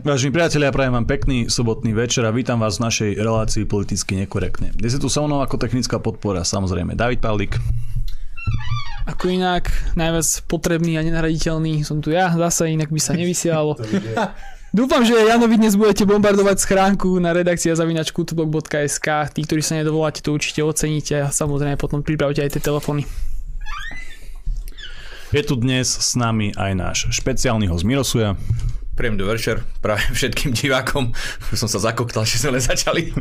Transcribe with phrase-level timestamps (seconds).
[0.00, 4.72] Vážení priatelia, prajem vám pekný sobotný večer a vítam vás v našej relácii politicky nekorektne.
[4.76, 7.56] Dnes je tu so mnou ako technická podpora, samozrejme, David Pavlik.
[9.08, 13.74] Ako inak, najviac potrebný a nenahraditeľný som tu ja, zase inak by sa nevysielalo.
[14.76, 19.08] Dúfam, že Janovi dnes budete bombardovať schránku na redakcia zavinačkultblog.sk.
[19.34, 23.02] Tí, ktorí sa nedovoláte, to určite oceníte a samozrejme potom pripravte aj tie telefóny.
[25.34, 28.38] Je tu dnes s nami aj náš špeciálny host Mirosuja.
[29.00, 31.16] Príjemný večer práve všetkým divákom.
[31.56, 33.16] Som sa zakoktal, že sme len začali.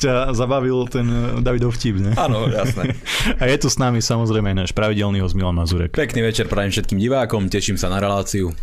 [0.00, 1.04] Ťa zabavil ten
[1.44, 2.16] Davidov vtip, ne?
[2.16, 2.96] Áno, jasné.
[3.40, 5.92] A je tu s nami samozrejme náš pravidelný host Milan Mazurek.
[5.92, 8.56] Pekný večer prajem všetkým divákom, teším sa na reláciu.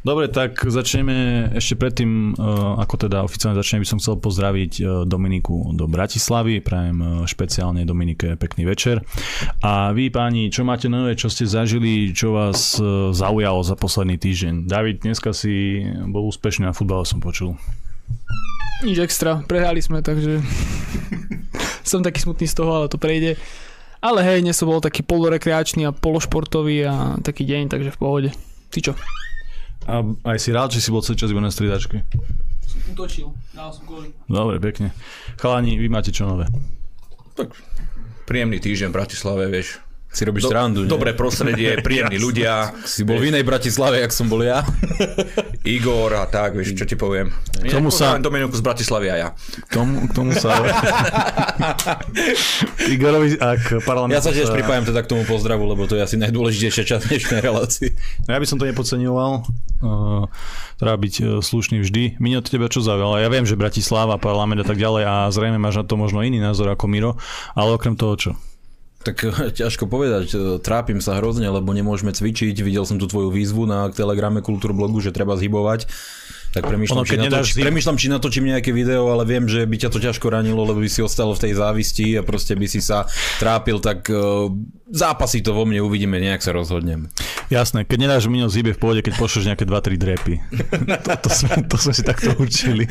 [0.00, 2.40] Dobre, tak začneme ešte predtým, eh,
[2.80, 6.64] ako teda oficiálne začneme, by som chcel pozdraviť eh, Dominiku do Bratislavy.
[6.64, 9.04] Prajem eh, špeciálne Dominike pekný večer.
[9.60, 12.80] A vy páni, čo máte nové, čo ste zažili, čo vás
[13.12, 14.64] zaujalo za posledný týždeň?
[14.64, 17.60] David, dneska si bol úspešný na futbale, som počul.
[18.80, 20.40] Nič extra, prehrali sme, takže
[21.90, 23.36] som taký smutný z toho, ale to prejde.
[24.00, 28.30] Ale hej, dnes som bol taký polorekreačný a pološportový a taký deň, takže v pohode.
[28.72, 28.92] Ty čo?
[29.88, 32.04] A aj si rád, že si bol celý čas iba na stridačke?
[32.66, 34.12] Som utočil, dal som góly.
[34.28, 34.92] Dobre, pekne.
[35.40, 36.46] Chalani, vy máte čo nové?
[37.34, 37.56] Tak
[38.28, 39.80] príjemný týždeň v Bratislave, vieš.
[40.10, 40.90] Si robíš Do, srandu, nie?
[40.90, 42.74] Dobré prostredie, príjemní ľudia.
[42.82, 44.66] Si bol v inej Bratislave, jak som bol ja.
[45.62, 47.30] Igor a tak, vieš, čo ti poviem.
[47.62, 48.18] K tomu sa...
[48.18, 49.28] Dominiku z Bratislavy a ja.
[49.38, 50.50] K tomu, k tomu sa...
[52.90, 54.10] Igorovi ak parlament...
[54.10, 57.40] Ja sa tiež pripájam teda k tomu pozdravu, lebo to je asi najdôležitejšia časť dnešnej
[57.46, 57.94] relácii.
[58.26, 59.46] No ja by som to nepodceňoval.
[59.78, 60.26] Uh,
[60.82, 62.18] treba byť uh, slušný vždy.
[62.18, 63.22] Mino, teba čo zaujalo?
[63.22, 66.42] Ja viem, že Bratislava, parlament a tak ďalej a zrejme máš na to možno iný
[66.42, 67.14] názor ako Miro,
[67.54, 68.32] ale okrem toho čo?
[69.00, 69.16] Tak
[69.58, 72.60] ťažko povedať, trápim sa hrozne, lebo nemôžeme cvičiť.
[72.60, 75.88] Videl som tu tvoju výzvu na telegrame Kultúrblogu, že treba zhybovať.
[76.50, 77.62] Tak premýšľam, ono, či, natoč, zim...
[77.62, 80.90] premýšľam, či natočím nejaké video, ale viem, že by ťa to ťažko ranilo, lebo by
[80.90, 83.06] si ostal v tej závisti a proste by si sa
[83.38, 84.10] trápil, tak
[84.90, 87.06] zápasy to vo mne uvidíme, nejak sa rozhodnem.
[87.50, 90.34] Jasné, keď nedáš minus zíbe v pôde, keď pošleš nejaké 2-3 drepy.
[91.06, 92.86] to, to, sme, to sme si takto učili.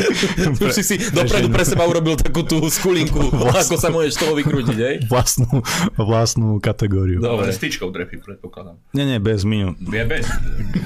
[0.60, 4.34] Už si si dopredu pre seba urobil takú tú skulinku, vlastnú, ako sa môžeš toho
[4.36, 4.96] vykrútiť, hej?
[5.08, 5.64] Vlastnú,
[5.96, 7.24] vlastnú kategóriu.
[7.24, 8.80] Dobre, s tyčkou drepy, predpokladám.
[8.96, 9.76] Nie, nie, bez minu.
[9.80, 10.28] Je bez.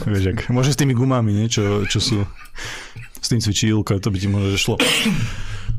[0.05, 2.17] Vieš, ak, môže s tými gumami, nie, čo, čo sú
[3.23, 4.75] s tým cvičí Julka, to by ti možno šlo.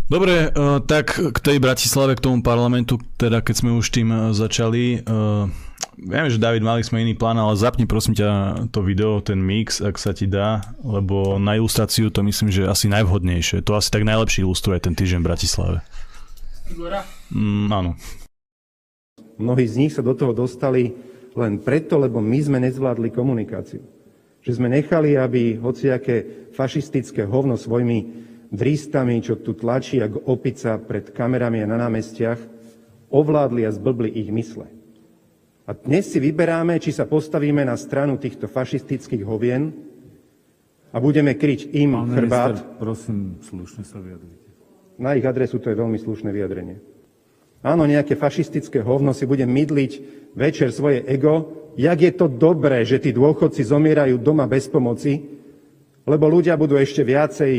[0.04, 4.36] Dobre, uh, tak k tej Bratislave, k tomu parlamentu, teda keď sme už tým uh,
[4.36, 5.48] začali, uh,
[5.96, 8.28] viem, že David, mali sme iný plán, ale zapni prosím ťa
[8.68, 12.92] to video, ten mix, ak sa ti dá, lebo na ilustráciu to myslím, že asi
[12.92, 13.64] najvhodnejšie.
[13.64, 15.78] To asi tak najlepšie ilustruje ten týždeň v Bratislave.
[16.68, 17.00] Igora?
[17.32, 17.90] Mm, áno.
[19.40, 20.92] Mnohí z nich sa do toho dostali
[21.32, 23.80] len preto, lebo my sme nezvládli komunikáciu.
[24.44, 27.98] Že sme nechali, aby hociaké fašistické hovno svojimi
[28.54, 32.40] drístami, čo tu tlačí ako opica pred kamerami a na námestiach,
[33.10, 34.66] ovládli a zblbli ich mysle.
[35.64, 39.72] A dnes si vyberáme, či sa postavíme na stranu týchto fašistických hovien
[40.92, 42.54] a budeme kryť im Pán chrbát.
[42.54, 44.48] Minister, prosím, slušne sa vyjadrite.
[45.00, 46.78] Na ich adresu to je veľmi slušné vyjadrenie.
[47.64, 49.92] Áno, nejaké fašistické hovno si bude mydliť
[50.36, 55.16] večer svoje ego, jak je to dobré, že tí dôchodci zomierajú doma bez pomoci,
[56.04, 57.52] lebo ľudia budú ešte viacej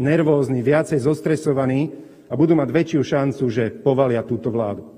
[0.00, 1.92] nervózni, viacej zostresovaní
[2.26, 4.88] a budú mať väčšiu šancu, že povalia túto vládu.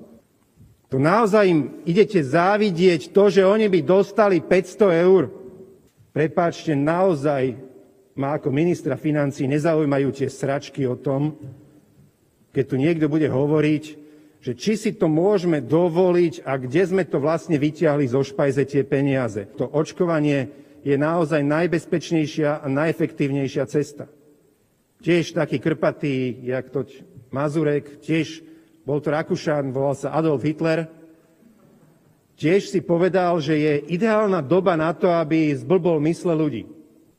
[0.93, 5.33] To naozaj im idete závidieť to, že oni by dostali 500 eur.
[6.13, 7.57] Prepáčte, naozaj
[8.13, 11.33] ma ako ministra financí nezaujímajú tie sračky o tom,
[12.53, 13.83] keď tu niekto bude hovoriť,
[14.43, 18.85] že či si to môžeme dovoliť a kde sme to vlastne vyťahli zo špajze tie
[18.85, 19.49] peniaze.
[19.57, 20.53] To očkovanie
[20.85, 24.05] je naozaj najbezpečnejšia a najefektívnejšia cesta.
[25.03, 26.87] Tiež taký krpatý, jak to
[27.27, 28.39] Mazurek, tiež
[28.87, 30.87] bol to Rakúšan, volal sa Adolf Hitler,
[32.39, 36.63] tiež si povedal, že je ideálna doba na to, aby zblbol mysle ľudí.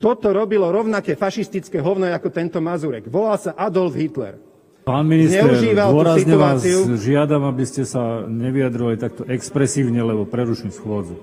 [0.01, 3.09] Toto robilo rovnaké fašistické hovno ako tento Mazurek.
[3.09, 4.37] Volal sa Adolf Hitler.
[4.85, 6.61] Pán minister, dôrazne vás
[7.01, 11.17] žiadam, aby ste sa nevyjadrovali takto expresívne, lebo preruším schôdzu.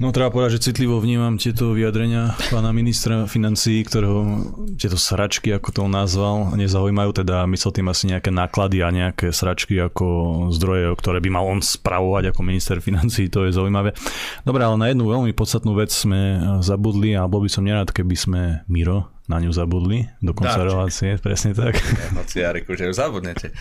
[0.00, 4.48] No treba povedať, že citlivo vnímam tieto vyjadrenia pána ministra financí, ktorého
[4.80, 9.28] tieto sračky, ako to on nazval, nezaujímajú, teda myslel tým asi nejaké náklady a nejaké
[9.28, 13.92] sračky ako zdroje, ktoré by mal on spravovať ako minister financí, to je zaujímavé.
[14.40, 18.16] Dobre, ale na jednu veľmi podstatnú vec sme zabudli a bol by som nerád, keby
[18.16, 18.40] sme
[18.72, 21.76] Miro na ňu zabudli do konca relácie, presne tak.
[22.16, 23.52] Nociáriku, že ju zabudnete.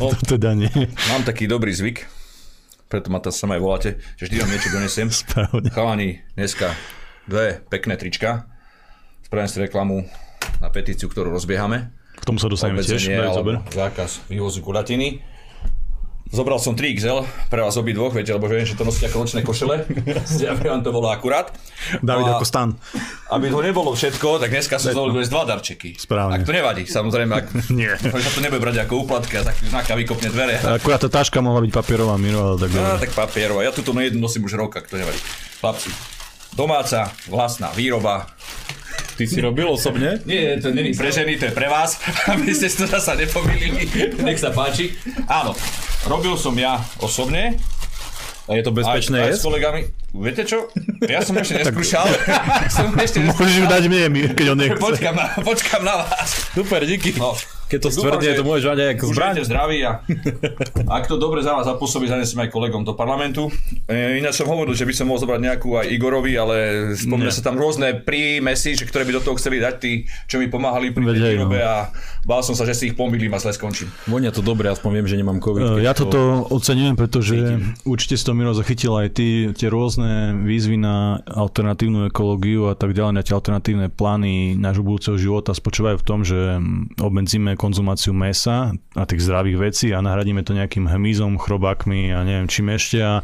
[0.00, 0.72] O, to teda nie.
[1.12, 2.08] Mám taký dobrý zvyk,
[2.90, 5.08] preto ma tam aj voláte, že vždy vám niečo donesiem.
[5.22, 5.70] Správne.
[5.70, 6.74] Chalani, dneska
[7.30, 8.50] dve pekné trička.
[9.22, 10.02] spravím si reklamu
[10.58, 11.94] na petíciu, ktorú rozbiehame.
[12.18, 13.06] K tomu sa dostaneme tiež.
[13.70, 15.22] Zákaz vývozu kulatiny.
[16.30, 19.42] Zobral som 3XL pre vás obi dvoch, viete, lebo viem, že to nosíte ako nočné
[19.42, 19.82] košele,
[20.54, 21.50] aby vám to bolo akurát.
[22.06, 22.78] David ako stan.
[23.34, 25.98] Aby to nebolo všetko, tak dneska som zvolil dva darčeky.
[25.98, 26.38] Správne.
[26.38, 27.98] Ak to nevadí, samozrejme, ak Nie.
[28.26, 30.54] sa to nebude brať ako úplatky a tak znaka vykopne dvere.
[30.62, 33.66] Akurát tá taška mohla byť papierová, Miro, ale tak No, tak papierová.
[33.66, 35.18] Ja túto jednu nosím už rok, ak to nevadí.
[35.58, 35.90] Chlapci,
[36.54, 38.30] domáca, vlastná výroba.
[39.18, 40.22] Ty si robil osobne?
[40.24, 42.00] Nie, to není pre ženy, to je pre vás,
[42.30, 43.84] aby ste to zasa nepomýlili.
[44.24, 44.96] Nech sa páči.
[45.28, 45.52] Áno,
[46.08, 47.58] robil som ja osobne,
[48.50, 49.80] A je to bezpečné aj, aj s kolegami.
[50.10, 50.66] Viete čo?
[51.06, 52.06] Ja som ešte neskúšal.
[52.76, 53.22] som ešte.
[53.22, 54.80] Môžeš dať mne, keď on nechce.
[54.80, 56.50] Počkam na, počkam na vás.
[56.50, 57.14] Super, díky.
[57.14, 57.38] No.
[57.70, 59.34] Keď to Dúfam, stvrdne, to môžeš mať aj ako zbraň.
[59.46, 59.92] Zdraví a
[60.98, 63.46] ak to dobre za vás zapôsobí, zanesem aj kolegom do parlamentu.
[63.86, 66.56] E, ináč som hovoril, že by som mohol zobrať nejakú aj Igorovi, ale
[66.98, 70.50] spomne sa tam rôzne prímesy, že ktoré by do toho chceli dať tí, čo mi
[70.50, 71.70] pomáhali pri Veď tej výrobe no.
[71.70, 71.74] a
[72.26, 73.86] bál som sa, že si ich pomýlim a zle skončím.
[74.10, 75.78] Vonia to dobre, aspoň viem, že nemám COVID.
[75.78, 76.20] E, Ja keď to- toto
[76.50, 77.34] oceňujem, pretože
[77.86, 82.98] určite si to Miro zachytil aj ty, tie rôzne výzvy na alternatívnu ekológiu a tak
[82.98, 86.58] ďalej, na tie alternatívne plány nášho budúceho života spočívajú v tom, že
[86.98, 92.48] obmedzíme konzumáciu mesa a tých zdravých vecí a nahradíme to nejakým hmyzom, chrobákmi a neviem
[92.48, 93.20] čím ešte a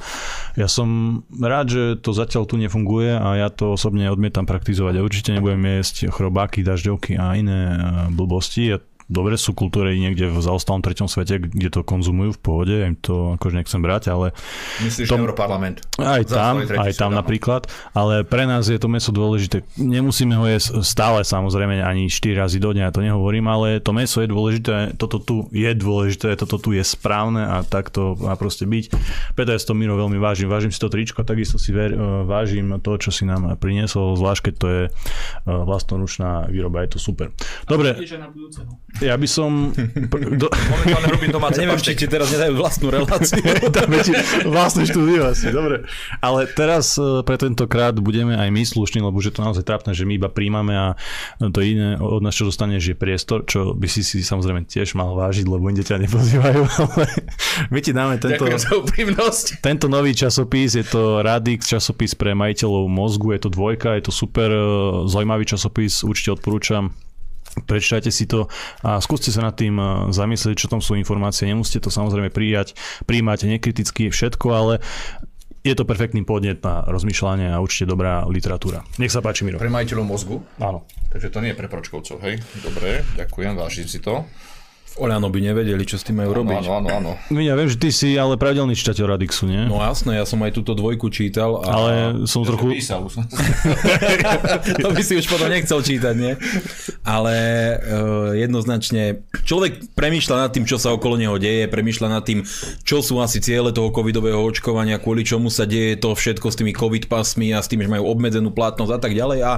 [0.60, 5.04] ja som rád, že to zatiaľ tu nefunguje a ja to osobne odmietam praktizovať a
[5.06, 7.76] určite nebudem jesť chrobáky, dažďovky a iné e,
[8.12, 8.76] blbosti.
[8.76, 12.86] Ja dobre sú kultúry niekde v zaostalom treťom svete, kde to konzumujú v pohode, ja
[12.90, 14.34] im to akože nechcem brať, ale
[14.82, 15.86] Myslíš Tom- Europarlament?
[15.98, 17.18] aj tam, aj tam svet, áno.
[17.22, 17.62] napríklad,
[17.94, 19.62] ale pre nás je to meso dôležité.
[19.78, 23.94] Nemusíme ho jesť stále samozrejme ani 4 razy do dňa, ja to nehovorím, ale to
[23.94, 28.34] meso je dôležité, toto tu je dôležité, toto tu je správne a tak to má
[28.34, 28.84] proste byť.
[29.38, 30.50] Preto ja si to Miro veľmi vážim.
[30.50, 34.50] Vážim si to tričko, takisto si ver, eh, vážim to, čo si nám priniesol, zvlášť
[34.50, 34.92] keď to je eh,
[35.46, 37.30] vlastnoručná výroba, je to super.
[37.68, 38.64] Dobre, na budúce.
[39.00, 39.72] Ja by som...
[40.40, 43.42] do, Momentálne robím domáce Neviem, či ti teraz nedajú vlastnú reláciu.
[43.76, 44.12] tam je ti
[44.48, 45.84] vlastné štúdio asi, dobre.
[46.20, 49.92] Ale teraz e, pre tentokrát budeme aj my slušní, lebo už je to naozaj trápne,
[49.92, 50.86] že my iba príjmame a
[51.40, 55.12] to iné od nás, čo dostaneš, je priestor, čo by si si samozrejme tiež mal
[55.14, 57.04] vážiť, lebo inde ťa nepozývajú, ale
[57.68, 59.46] my ti dáme tento, Ďakujem za úprimnosť.
[59.60, 64.12] tento nový časopis, je to Radix, časopis pre majiteľov mozgu, je to dvojka, je to
[64.12, 64.60] super e,
[65.08, 67.05] zaujímavý časopis, určite odporúčam.
[67.64, 68.52] Prečítajte si to
[68.84, 71.48] a skúste sa nad tým e, zamyslieť, čo tam sú informácie.
[71.48, 72.76] Nemusíte to samozrejme prijať,
[73.08, 74.84] príjmať nekriticky všetko, ale
[75.66, 78.86] je to perfektný podnet na rozmýšľanie a určite dobrá literatúra.
[79.02, 79.58] Nech sa páči, Miro.
[79.58, 80.38] Pre majiteľov mozgu?
[80.62, 80.86] Áno.
[81.10, 82.38] Takže to nie je pre pročkovcov, hej?
[82.62, 84.22] Dobre, ďakujem, vážim si to.
[84.96, 86.64] Oľano by nevedeli, čo s tým majú robiť.
[86.64, 87.10] Áno, áno, áno.
[87.36, 89.68] Ja viem, že ty si ale pravidelný čitateľ Radixu, nie?
[89.68, 91.60] No jasné, ja som aj túto dvojku čítal.
[91.60, 91.68] A...
[91.68, 91.92] ale
[92.24, 92.80] som trochu...
[92.80, 93.28] Písal som.
[94.84, 96.32] to by si už potom nechcel čítať, nie?
[97.04, 97.36] Ale
[97.76, 102.40] uh, jednoznačne človek premýšľa nad tým, čo sa okolo neho deje, premýšľa nad tým,
[102.80, 106.72] čo sú asi ciele toho covidového očkovania, kvôli čomu sa deje to všetko s tými
[106.72, 109.38] covid pasmi a s tým, že majú obmedzenú platnosť a tak ďalej.
[109.44, 109.52] A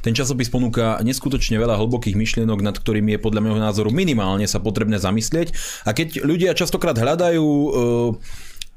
[0.00, 4.60] ten časopis ponúka neskutočne veľa hlbokých myšlienok, nad ktorými je podľa môjho názoru minimálne sa
[4.60, 5.52] potrebné zamyslieť.
[5.84, 7.70] A keď ľudia častokrát hľadajú uh,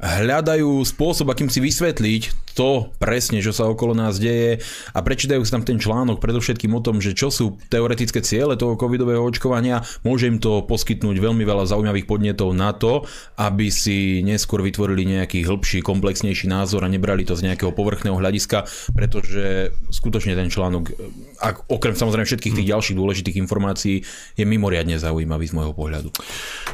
[0.03, 4.61] hľadajú spôsob, akým si vysvetliť to presne, čo sa okolo nás deje
[4.93, 8.77] a prečítajú si tam ten článok predovšetkým o tom, že čo sú teoretické ciele toho
[8.77, 13.09] covidového očkovania, môže im to poskytnúť veľmi veľa zaujímavých podnetov na to,
[13.41, 18.69] aby si neskôr vytvorili nejaký hĺbší, komplexnejší názor a nebrali to z nejakého povrchného hľadiska,
[18.93, 20.93] pretože skutočne ten článok,
[21.41, 24.05] ak, okrem samozrejme všetkých tých ďalších dôležitých informácií,
[24.37, 26.13] je mimoriadne zaujímavý z môjho pohľadu.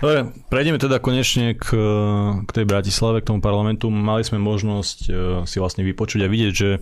[0.04, 1.72] Dobre, prejdeme teda konečne k,
[2.44, 3.92] k tej Bratislave, k tomu parlamentu.
[3.92, 5.12] Mali sme možnosť e,
[5.46, 6.80] si vlastne vypočuť a vidieť, že e,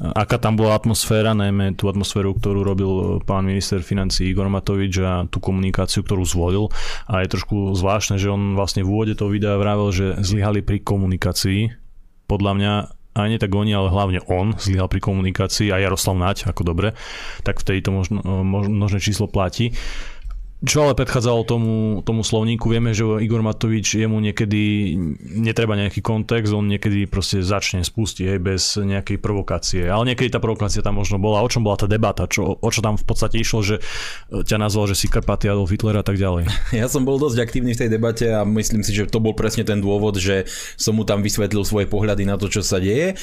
[0.00, 4.94] aká tam bola atmosféra, najmä tú atmosféru, ktorú robil e, pán minister financí Igor Matovič
[5.02, 6.70] a tú komunikáciu, ktorú zvolil.
[7.10, 10.82] A je trošku zvláštne, že on vlastne v úvode toho videa vravel, že zlyhali pri
[10.82, 11.74] komunikácii.
[12.24, 12.72] Podľa mňa
[13.14, 16.98] aj nie tak oni, ale hlavne on zlyhal pri komunikácii a Jaroslav Naď, ako dobre,
[17.46, 18.18] tak vtedy to možno,
[18.66, 19.70] možné číslo platí.
[20.64, 26.56] Čo ale predchádzalo tomu, tomu slovníku, vieme, že Igor Matovič, jemu niekedy netreba nejaký kontext,
[26.56, 29.84] on niekedy proste začne spustiť hej, bez nejakej provokácie.
[29.84, 31.44] Ale niekedy tá provokácia tam možno bola.
[31.44, 32.24] O čom bola tá debata?
[32.24, 33.76] Čo, o čo tam v podstate išlo, že
[34.32, 36.48] ťa nazval, že si Karpaty Adolf Hitler a tak ďalej?
[36.84, 39.62] Ja som bol dosť aktívny v tej debate a myslím si, že to bol presne
[39.62, 43.14] ten dôvod, že som mu tam vysvetlil svoje pohľady na to, čo sa deje.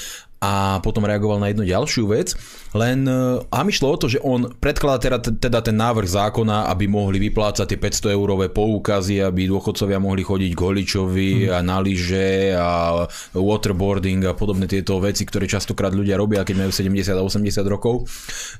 [0.41, 2.33] A potom reagoval na jednu ďalšiu vec.
[2.73, 6.65] Len e, a mi šlo o to, že on predkladá teda, teda ten návrh zákona,
[6.73, 11.49] aby mohli vyplácať tie 500 eurové poukazy, aby dôchodcovia mohli chodiť k holičovi mm.
[11.53, 13.05] a na lyže a
[13.37, 18.09] waterboarding a podobné tieto veci, ktoré častokrát ľudia robia, keď majú 70 a 80 rokov.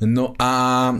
[0.06, 0.94] No a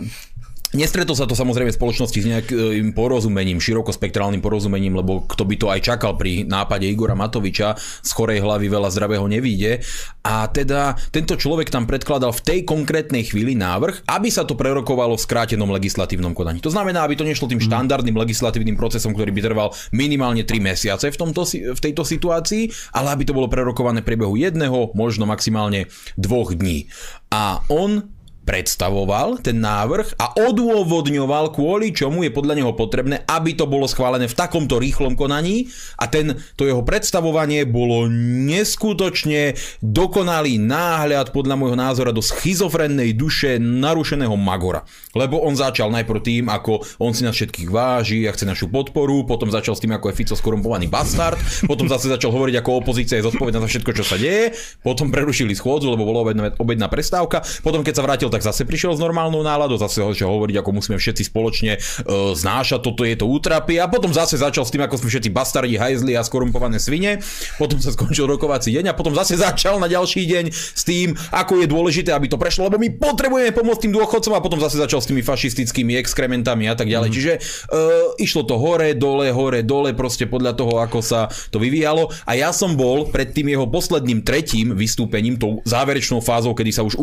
[0.72, 5.66] Nestretol sa to samozrejme v spoločnosti s nejakým porozumením, širokospektrálnym porozumením, lebo kto by to
[5.68, 9.84] aj čakal pri nápade Igora Matoviča, z chorej hlavy veľa zdravého nevíde.
[10.24, 15.20] A teda tento človek tam predkladal v tej konkrétnej chvíli návrh, aby sa to prerokovalo
[15.20, 16.64] v skrátenom legislatívnom konaní.
[16.64, 17.68] To znamená, aby to nešlo tým mhm.
[17.68, 23.12] štandardným legislatívnym procesom, ktorý by trval minimálne 3 mesiace v, tomto, v tejto situácii, ale
[23.12, 26.88] aby to bolo prerokované v priebehu jedného, možno maximálne dvoch dní.
[27.28, 33.70] A on predstavoval ten návrh a odôvodňoval, kvôli čomu je podľa neho potrebné, aby to
[33.70, 38.10] bolo schválené v takomto rýchlom konaní a ten, to jeho predstavovanie bolo
[38.50, 44.82] neskutočne dokonalý náhľad podľa môjho názora do schizofrennej duše narušeného Magora.
[45.14, 49.22] Lebo on začal najprv tým, ako on si nás všetkých váži a chce našu podporu,
[49.22, 51.38] potom začal s tým, ako je Fico skorumpovaný bastard,
[51.70, 55.54] potom zase začal hovoriť, ako opozícia je zodpovedná za všetko, čo sa deje, potom prerušili
[55.54, 59.44] schôdzu, lebo bola obedná, obedná prestávka, potom keď sa vrátil tak zase prišiel s normálnou
[59.44, 63.86] náladou, zase začal hovoriť, ako musíme všetci spoločne uh, znášať toto je to útrapy a
[63.86, 67.20] potom zase začal s tým, ako sme všetci bastardi, hajzli a skorumpované svine.
[67.60, 71.60] Potom sa skončil rokovací deň a potom zase začal na ďalší deň s tým, ako
[71.60, 75.04] je dôležité, aby to prešlo, lebo my potrebujeme pomôcť tým dôchodcom a potom zase začal
[75.04, 77.08] s tými fašistickými exkrementami a tak ďalej.
[77.12, 77.14] Mm.
[77.14, 82.08] Čiže uh, išlo to hore, dole, hore, dole, proste podľa toho, ako sa to vyvíjalo.
[82.24, 86.86] A ja som bol pred tým jeho posledným tretím vystúpením, tou záverečnou fázou, kedy sa
[86.86, 86.96] už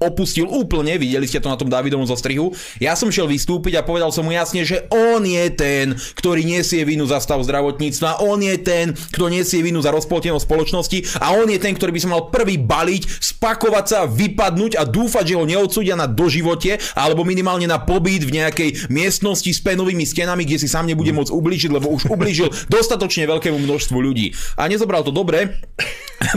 [0.00, 2.50] opustil úplne, videli ste to na tom Davidovom zostrihu.
[2.80, 6.82] Ja som šiel vystúpiť a povedal som mu jasne, že on je ten, ktorý nesie
[6.82, 11.46] vinu za stav zdravotníctva, on je ten, kto nesie vinu za rozpoltenosť spoločnosti a on
[11.52, 15.44] je ten, ktorý by sa mal prvý baliť, spakovať sa, vypadnúť a dúfať, že ho
[15.44, 20.68] neodsúdia na doživote alebo minimálne na pobyt v nejakej miestnosti s penovými stenami, kde si
[20.68, 24.32] sám nebude môcť ublížiť, lebo už ublížil dostatočne veľkému množstvu ľudí.
[24.56, 25.60] A nezobral to dobre.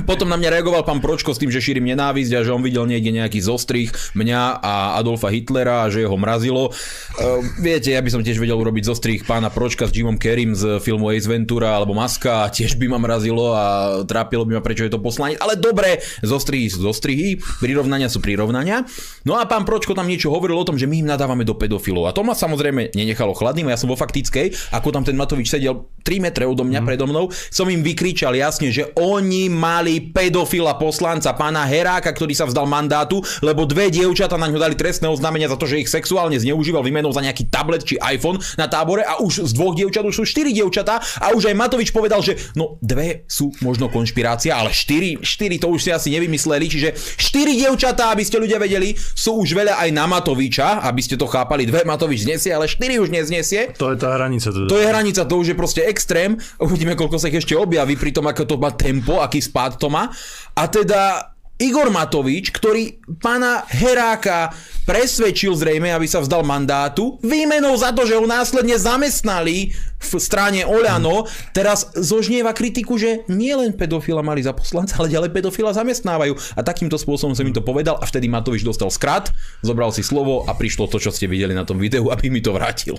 [0.06, 2.86] Potom na mňa reagoval pán Pročko s tým, že šírim nenávisť a že on videl
[2.86, 6.72] niekde nejaký zostrih mňa a Adolfa Hitlera a že ho mrazilo.
[7.18, 10.80] Uh, viete, ja by som tiež vedel urobiť zostrih pána Pročka s Jimom Kerim z
[10.82, 13.64] filmu Ace Ventura alebo Maska a tiež by ma mrazilo a
[14.08, 15.38] trápilo by ma, prečo je to poslanie.
[15.38, 18.84] Ale dobre, zostrihy sú zostrihy, prirovnania sú prirovnania.
[19.28, 22.10] No a pán Pročko tam niečo hovoril o tom, že my im nadávame do pedofilov.
[22.10, 23.70] A to ma samozrejme nenechalo chladným.
[23.70, 26.88] Ja som vo faktickej, ako tam ten Matovič sedel 3 metre odo mňa mm.
[26.88, 32.50] predo mnou, som im vykričal jasne, že oni mali pedofila poslanca pána Heráka, ktorý sa
[32.50, 36.40] vzdal mandátu, lebo dve dievčata na ňo dali trestné oznámenia za to, že ich sexuálne
[36.40, 40.16] zneužíval výmenou za nejaký tablet či iPhone na tábore a už z dvoch dievčat už
[40.16, 44.72] sú štyri dievčatá a už aj Matovič povedal, že no dve sú možno konšpirácia, ale
[44.72, 49.44] štyri, štyri to už si asi nevymysleli, čiže štyri dievčatá, aby ste ľudia vedeli, sú
[49.44, 53.12] už veľa aj na Matoviča, aby ste to chápali, dve Matovič znesie, ale štyri už
[53.12, 53.76] neznesie.
[53.76, 54.48] To je tá hranica.
[54.48, 54.68] Teda.
[54.72, 56.40] To je hranica, to už je proste extrém.
[56.62, 59.92] Uvidíme, koľko sa ich ešte objaví pri tom, ako to má tempo, aký spád to
[59.92, 60.08] má.
[60.56, 64.50] A teda Igor Matovič, ktorý pána Heráka
[64.86, 69.72] presvedčil zrejme, aby sa vzdal mandátu, výmenou za to, že ho následne zamestnali
[70.02, 75.30] v strane Oľano, teraz zožnieva kritiku, že nie len pedofila mali za poslanca, ale ďalej
[75.30, 76.34] pedofila zamestnávajú.
[76.58, 79.30] A takýmto spôsobom som mi to povedal a vtedy Matovič dostal skrat,
[79.62, 82.50] zobral si slovo a prišlo to, čo ste videli na tom videu, aby mi to
[82.52, 82.98] vrátil.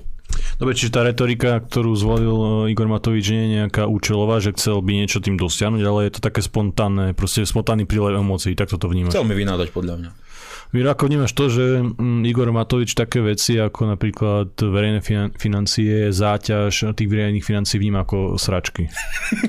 [0.57, 2.37] Dobre, čiže tá retorika, ktorú zvolil
[2.67, 6.13] e, Igor Matovič, nie je nejaká účelová, že chcel by niečo tým dosiahnuť, ale je
[6.17, 9.13] to také spontánne, proste spontánny prílev emócií, tak to vnímaš.
[9.13, 10.11] Chcel mi vynádať podľa mňa.
[10.73, 15.05] Miro, ako vnímaš to, že mm, Igor Matovič také veci ako napríklad verejné
[15.37, 18.89] financie, záťaž tých verejných financií vníma ako sračky?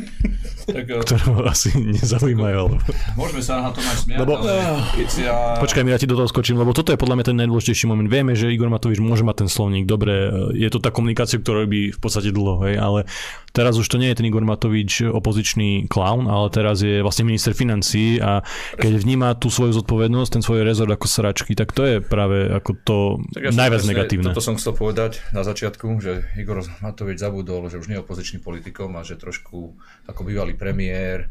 [0.68, 2.75] tak, eh, ktoré ho asi nezaujímajú.
[3.15, 4.84] Môžeme sa na to aj smiať, lebo, ale
[5.24, 5.63] ja...
[5.63, 8.12] Počkaj, ja ti do toho skočím, lebo toto je podľa mňa ten najdôležitejší moment.
[8.12, 11.92] Vieme, že Igor Matovič môže mať ten slovník, dobre, je to tá komunikácia, ktorá robí
[11.92, 13.08] v podstate dlho, hej, ale
[13.53, 17.53] teraz už to nie je ten Igor Matovič opozičný clown, ale teraz je vlastne minister
[17.53, 18.41] financí a
[18.75, 22.72] keď vníma tú svoju zodpovednosť, ten svoj rezort ako sračky, tak to je práve ako
[22.81, 22.98] to
[23.31, 24.33] tak ja najviac negatívne.
[24.33, 28.41] Toto som chcel povedať na začiatku, že Igor Matovič zabudol, že už nie je opozičným
[28.41, 29.77] politikom a že trošku
[30.10, 31.29] ako bývalý premiér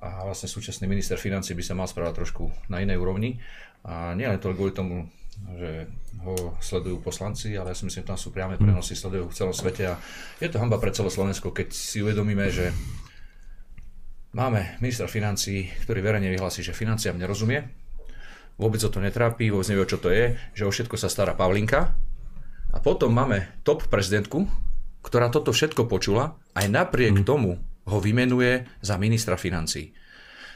[0.00, 3.40] a vlastne súčasný minister financí by sa mal správať trošku na inej úrovni.
[3.84, 5.90] A nie len to kvôli tomu, že
[6.22, 9.54] ho sledujú poslanci, ale ja si myslím, že tam sú priame prenosy, sledujú v celom
[9.54, 9.94] svete a
[10.38, 12.70] je to hamba pre celé Slovensko, keď si uvedomíme, že
[14.34, 17.66] máme ministra financí, ktorý verejne vyhlási, že financiám nerozumie,
[18.56, 21.94] vôbec o to netrápi, vôbec nevie, čo to je, že o všetko sa stará Pavlinka
[22.74, 24.46] a potom máme top prezidentku,
[25.04, 27.26] ktorá toto všetko počula, aj napriek mm.
[27.26, 29.92] tomu ho vymenuje za ministra financí.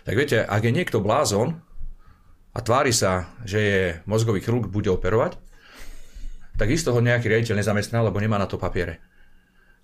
[0.08, 1.61] Tak viete, ak je niekto blázon
[2.59, 5.38] a tvári sa, že je mozgový chirurg, bude operovať,
[6.59, 8.99] tak isto ho nejaký riaditeľ nezamestná, lebo nemá na to papiere.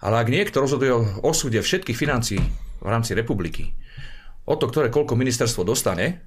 [0.03, 2.43] Ale ak niekto rozhoduje o osude všetkých financií
[2.83, 3.79] v rámci republiky,
[4.51, 6.19] o to, ktoré koľko ministerstvo dostane,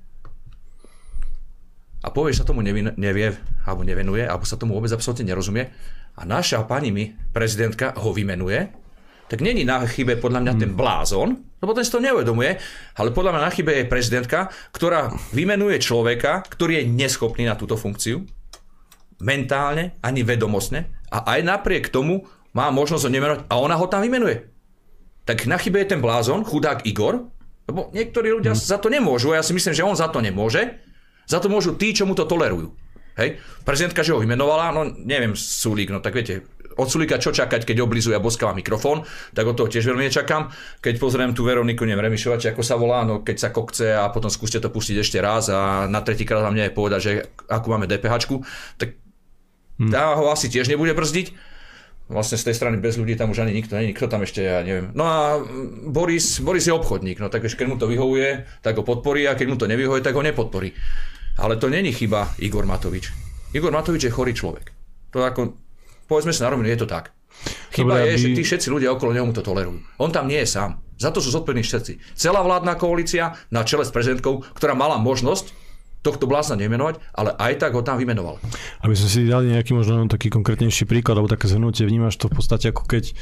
[2.00, 3.36] a povie, že sa tomu nevie, nevie,
[3.68, 5.68] alebo nevenuje, alebo sa tomu vôbec absolútne nerozumie,
[6.16, 8.72] a naša pani mi, prezidentka, ho vymenuje,
[9.27, 12.55] tak není na chybe podľa mňa ten blázon, lebo ten si to neuvedomuje,
[12.96, 17.75] ale podľa mňa na chybe je prezidentka, ktorá vymenuje človeka, ktorý je neschopný na túto
[17.75, 18.24] funkciu,
[19.19, 24.03] mentálne, ani vedomostne, a aj napriek tomu má možnosť ho nemenovať a ona ho tam
[24.03, 24.48] vymenuje.
[25.27, 27.27] Tak na chybe je ten blázon, chudák Igor,
[27.67, 28.63] lebo niektorí ľudia hmm.
[28.63, 30.79] za to nemôžu, a ja si myslím, že on za to nemôže,
[31.27, 32.72] za to môžu tí, čo mu to tolerujú.
[33.19, 33.41] Hej?
[33.67, 37.84] Prezidentka, že ho vymenovala, no neviem, Sulík, no tak viete, od Sulíka čo čakať, keď
[37.84, 39.03] oblizuje a boskáva mikrofón,
[39.34, 40.53] tak od toho tiež veľmi nečakám.
[40.79, 44.29] Keď pozriem tú Veroniku, neviem, Remišovať, ako sa volá, no keď sa kokce a potom
[44.29, 47.12] skúste to pustiť ešte raz a na tretíkrát vám nevie povedať, že
[47.50, 48.29] akú máme DPH,
[48.77, 48.96] tak
[49.81, 49.91] hmm.
[49.91, 51.57] tá ho asi tiež nebude brzdiť
[52.07, 54.63] vlastne z tej strany bez ľudí tam už ani nikto není, kto tam ešte, ja
[54.63, 54.96] neviem.
[54.96, 55.43] No a
[55.91, 59.48] Boris, Boris je obchodník, no tak keď mu to vyhovuje, tak ho podporí a keď
[59.51, 60.72] mu to nevyhovuje, tak ho nepodporí.
[61.38, 63.12] Ale to není chyba Igor Matovič.
[63.53, 64.72] Igor Matovič je chorý človek.
[65.12, 65.53] To ako,
[66.07, 67.13] povedzme sa na rovinu, je to tak.
[67.75, 68.21] Chyba Dobre, je, aby...
[68.23, 69.83] že tí všetci ľudia okolo neho mu to tolerujú.
[70.01, 70.81] On tam nie je sám.
[70.97, 72.17] Za to sú zodpovední všetci.
[72.17, 75.53] Celá vládna koalícia na čele s prezidentkou, ktorá mala možnosť
[76.07, 78.39] tohto blázna nemenovať, ale aj tak ho tam vymenoval.
[78.79, 82.39] Aby sme si dali nejaký možno taký konkrétnejší príklad, alebo také zhrnutie, vnímaš to v
[82.39, 83.13] podstate ako keď e,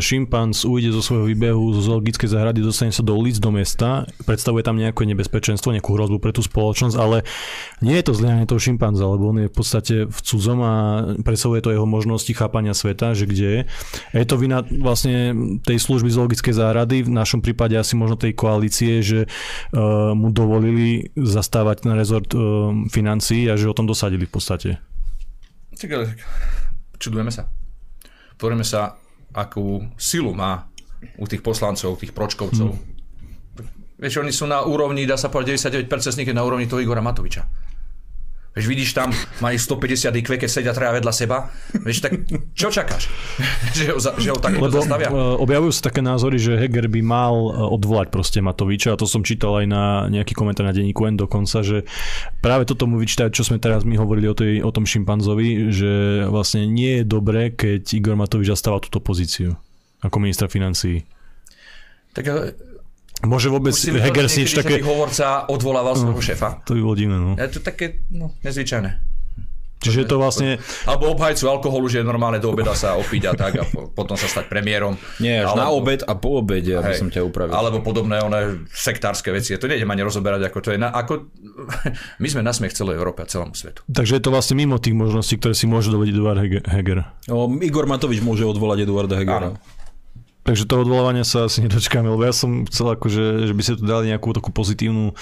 [0.00, 4.64] šimpanz ujde zo svojho výbehu zo zoologickej záhrady, dostane sa do ulic, do mesta, predstavuje
[4.64, 7.26] tam nejaké nebezpečenstvo, nejakú hrozbu pre tú spoločnosť, ale
[7.82, 10.74] nie je to zlyhanie toho šimpanza, lebo on je v podstate v cudzom a
[11.26, 13.60] predstavuje to jeho možnosti chápania sveta, že kde je.
[14.14, 15.34] A je to vina vlastne
[15.66, 21.10] tej služby zoologickej záhrady, v našom prípade asi možno tej koalície, že uh, mu dovolili
[21.18, 24.78] zastávať na rezort rezort uh, financií a že o tom dosadili v podstate.
[25.74, 26.14] Tak ale
[27.02, 27.50] čudujeme sa.
[28.38, 28.94] Pozrieme sa,
[29.34, 30.70] akú silu má
[31.18, 32.70] u tých poslancov, tých pročkovcov.
[32.70, 32.92] Hmm.
[33.98, 36.82] Vieš, oni sú na úrovni, dá sa povedať, 99% z nich je na úrovni toho
[36.82, 37.46] Igora Matoviča.
[38.54, 39.10] Vieš, vidíš tam,
[39.42, 41.50] majú 150 IQ, keď sedia traja vedľa seba.
[41.74, 42.22] Vieš, tak
[42.54, 43.10] čo čakáš?
[43.76, 45.10] že, ho, že ho tak Lebo zastavia?
[45.10, 49.10] E, objavujú sa také názory, že Heger by mal e, odvolať proste Matoviča a to
[49.10, 51.82] som čítal aj na nejaký komentár na denníku N dokonca, že
[52.38, 56.22] práve toto mu vyčítajú, čo sme teraz my hovorili o, tej, o tom šimpanzovi, že
[56.30, 59.58] vlastne nie je dobré, keď Igor Matovič zastáva túto pozíciu
[59.98, 61.02] ako ministra financií.
[62.14, 62.54] Tak
[63.24, 64.84] Môže vôbec Heger si niečo také...
[64.84, 66.64] hovorca odvolával svojho no, šéfa.
[66.68, 67.32] To by bolo divné, no.
[67.36, 69.14] Je to také, no, nezvyčajné.
[69.84, 70.48] Čiže je to vlastne...
[70.88, 74.24] Alebo obhajcu alkoholu, že je normálne do obeda sa opiť a tak a potom sa
[74.24, 74.96] stať premiérom.
[75.20, 77.52] Nie, až alebo, na obed a po obede, aby hej, som ťa upravil.
[77.52, 79.52] Alebo podobné one sektárske veci.
[79.60, 80.80] To nejdem ani rozoberať, ako to je.
[80.80, 81.28] Na, ako,
[82.22, 83.84] my sme na smiech celej Európe a celému svetu.
[83.84, 87.04] Takže je to vlastne mimo tých možností, ktoré si môže dovodiť Eduard Heger.
[87.28, 89.52] O, Igor Matovič môže odvolať Eduarda Hegera.
[89.52, 89.60] Áno.
[90.44, 93.88] Takže toho odvolávania sa asi nedočkáme, lebo ja som chcel akože, že by ste tu
[93.88, 95.16] dali nejakú takú pozitívnu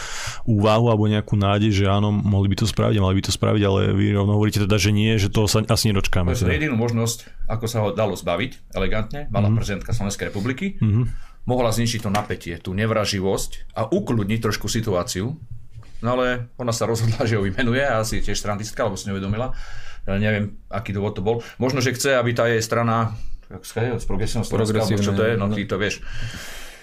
[0.50, 3.94] úvahu alebo nejakú nádej, že áno, mohli by to spraviť, mali by to spraviť, ale
[3.94, 6.35] vy rovno hovoríte teda, že nie, že toho sa asi nedočkáme.
[6.35, 6.58] To je teda.
[6.58, 9.58] jedinú možnosť, ako sa ho dalo zbaviť elegantne, mala mm-hmm.
[9.62, 11.04] prezidentka Slovenskej republiky, mm-hmm.
[11.46, 15.38] mohla zničiť to napätie, tú nevraživosť a ukludniť trošku situáciu,
[16.02, 19.54] no ale ona sa rozhodla, že ho vymenuje a asi tiež strantistka, lebo si neuvedomila.
[20.02, 21.46] Ja neviem, aký dôvod to bol.
[21.62, 23.14] Možno, že chce, aby tá jej strana
[23.60, 26.00] z progresívneho Slovenska, čo to je, no ty to vieš.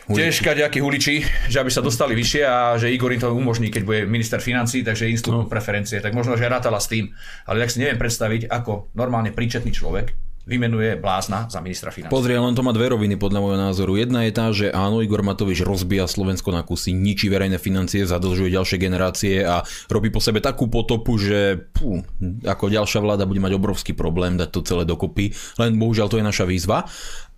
[0.10, 1.21] Tiež kadejakí huliči,
[1.53, 4.82] že aby sa dostali vyššie a že Igor im to umožní, keď bude minister financí,
[4.82, 5.45] takže im no.
[5.45, 6.01] preferencie.
[6.01, 7.13] Tak možno, že rátala s tým.
[7.45, 12.09] Ale tak si neviem predstaviť, ako normálne príčetný človek vymenuje blázna za ministra financí.
[12.09, 13.93] Pozri, len to má dve roviny podľa môjho názoru.
[14.01, 18.49] Jedna je tá, že áno, Igor Matovič rozbíja Slovensko na kusy, ničí verejné financie, zadlžuje
[18.49, 19.62] ďalšie generácie a
[19.93, 22.01] robí po sebe takú potopu, že pú,
[22.41, 25.29] ako ďalšia vláda bude mať obrovský problém dať to celé dokopy.
[25.62, 26.89] Len bohužiaľ to je naša výzva.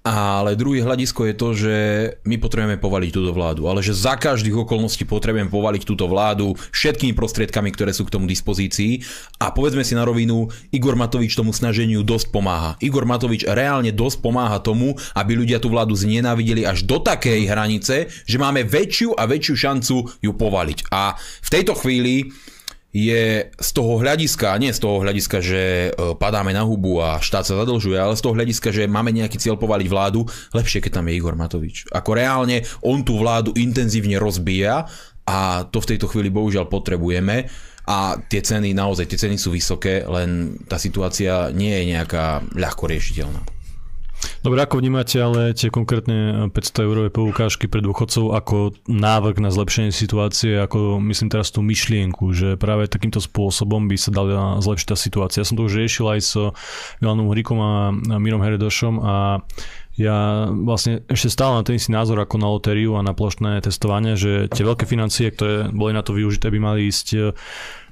[0.01, 1.75] Ale druhý hľadisko je to, že
[2.25, 7.13] my potrebujeme povaliť túto vládu, ale že za každých okolností potrebujeme povaliť túto vládu všetkými
[7.13, 9.05] prostriedkami, ktoré sú k tomu dispozícii.
[9.37, 12.81] A povedzme si na rovinu, Igor Matovič tomu snaženiu dosť pomáha.
[12.81, 18.09] Igor Matovič reálne dosť pomáha tomu, aby ľudia tú vládu znenávideli až do takej hranice,
[18.09, 20.89] že máme väčšiu a väčšiu šancu ju povaliť.
[20.89, 22.33] A v tejto chvíli
[22.91, 27.47] je z toho hľadiska, nie z toho hľadiska, že e, padáme na hubu a štát
[27.47, 31.07] sa zadlžuje, ale z toho hľadiska, že máme nejaký cieľ povaliť vládu, lepšie, keď tam
[31.07, 31.87] je Igor Matovič.
[31.87, 34.91] Ako reálne on tú vládu intenzívne rozbíja
[35.23, 37.47] a to v tejto chvíli bohužiaľ potrebujeme
[37.87, 42.91] a tie ceny, naozaj tie ceny sú vysoké, len tá situácia nie je nejaká ľahko
[42.91, 43.60] riešiteľná.
[44.41, 49.93] Dobre, ako vnímate ale tie konkrétne 500 eurové poukážky pre dôchodcov ako návrh na zlepšenie
[49.93, 54.97] situácie, ako myslím teraz tú myšlienku, že práve takýmto spôsobom by sa dala zlepšiť tá
[54.97, 55.45] situácia.
[55.45, 56.33] Ja som to už riešil aj s
[57.05, 59.45] Milanom Hrikom a Mirom Heredošom a
[59.93, 64.17] ja vlastne ešte stále na ten istý názor ako na lotériu a na plošné testovanie,
[64.17, 67.37] že tie veľké financie, ktoré boli na to využité, by mali ísť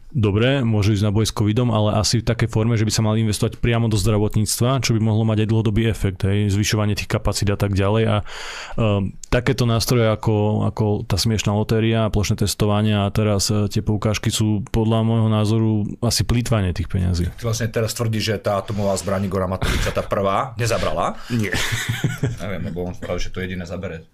[0.09, 3.05] dobre, môžu ísť na boj s covidom, ale asi v takej forme, že by sa
[3.05, 7.09] mali investovať priamo do zdravotníctva, čo by mohlo mať aj dlhodobý efekt, hej, zvyšovanie tých
[7.09, 8.03] kapacít a tak ďalej.
[8.09, 8.15] A
[8.77, 14.33] um, takéto nástroje ako, ako tá smiešná lotéria, plošné testovanie a teraz uh, tie poukážky
[14.33, 17.29] sú podľa môjho názoru asi plýtvanie tých peňazí.
[17.37, 21.21] Ty vlastne teraz tvrdí, že tá atomová zbraň Igora Matoviča, tá prvá, nezabrala?
[21.29, 21.53] Nie.
[22.41, 24.09] Neviem, lebo on práve, že to jediné zabere.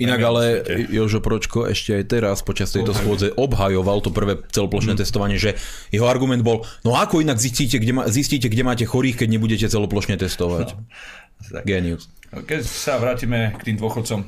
[0.00, 0.42] Inak ale
[0.88, 5.00] Jožo Pročko ešte aj teraz počas tejto schôdze obhajoval to prvé celoplošné mm.
[5.04, 5.60] testovanie, že
[5.92, 9.66] jeho argument bol, no ako inak zistíte, kde, ma, zistíte, kde máte chorých, keď nebudete
[9.68, 10.72] celoplošne testovať.
[10.72, 11.60] No.
[11.68, 12.08] Genius.
[12.32, 14.24] Keď sa vrátime k tým dôchodcom,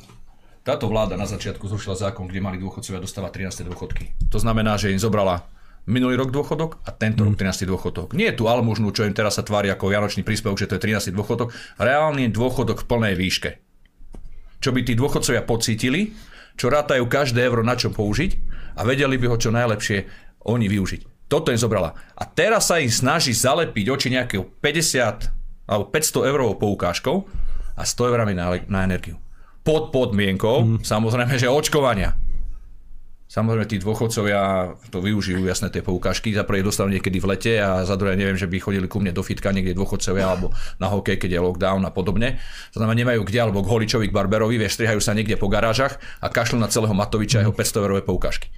[0.61, 3.73] táto vláda na začiatku zrušila zákon, kde mali dôchodcovia dostávať 13.
[3.73, 4.13] dôchodky.
[4.29, 5.49] To znamená, že im zobrala
[5.89, 7.33] minulý rok dôchodok a tento mm.
[7.33, 7.65] rok 13.
[7.65, 8.13] dôchodok.
[8.13, 10.93] Nie je tu almužnú, čo im teraz sa tvári ako vianočný príspevok, že to je
[10.93, 11.17] 13.
[11.17, 11.51] dôchodok.
[11.81, 13.72] Reálny dôchodok v plnej výške
[14.63, 16.15] čo by tí dôchodcovia pocítili,
[16.55, 18.31] čo rátajú každé euro na čo použiť
[18.79, 20.07] a vedeli by ho čo najlepšie
[20.47, 21.27] oni využiť.
[21.27, 21.97] Toto im zobrala.
[22.15, 27.25] A teraz sa im snaží zalepiť oči nejakého 50 alebo 500 eurovou poukážkou
[27.75, 29.17] a 100 eurami na, na energiu.
[29.65, 30.79] Pod podmienkou, mm.
[30.85, 32.19] samozrejme, že očkovania.
[33.33, 36.37] Samozrejme, tí dôchodcovia to využijú, jasné, tie poukážky.
[36.37, 39.17] Za prvé dostanú niekedy v lete a za druhé neviem, že by chodili ku mne
[39.17, 42.37] do fitka niekde dôchodcovia alebo na hokej, keď je lockdown a podobne.
[42.77, 45.97] To znamená, nemajú kde, alebo k Holičovi, k Barberovi, vieš, strihajú sa niekde po garážach
[46.21, 48.53] a kašľú na celého Matoviča jeho 500 eurové poukážky.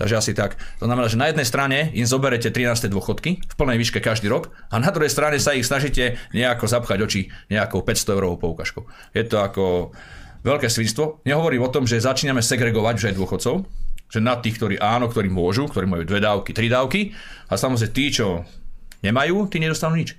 [0.00, 0.56] Takže asi tak.
[0.80, 2.88] To znamená, že na jednej strane im zoberete 13.
[2.88, 7.04] dôchodky v plnej výške každý rok a na druhej strane sa ich snažíte nejako zapchať
[7.04, 8.88] oči nejakou 500 eurovou poukážkou.
[9.12, 9.92] Je to ako
[10.40, 11.20] veľké svinstvo.
[11.28, 13.54] Nehovorím o tom, že začíname segregovať už aj dôchodcov,
[14.06, 17.12] že na tých, ktorí áno, ktorí môžu, ktorí majú dve dávky, tri dávky
[17.50, 18.46] a samozrejme tí, čo
[19.02, 20.14] nemajú, tí nedostanú nič.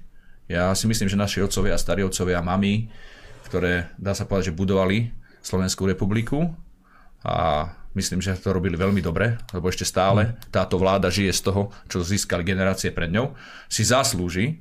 [0.47, 2.87] Ja si myslím, že naši otcovia, starí otcovia, mami,
[3.47, 5.11] ktoré dá sa povedať, že budovali
[5.43, 6.51] Slovenskú republiku
[7.23, 11.61] a myslím, že to robili veľmi dobre, lebo ešte stále táto vláda žije z toho,
[11.87, 13.35] čo získali generácie pred ňou,
[13.71, 14.59] si zaslúži,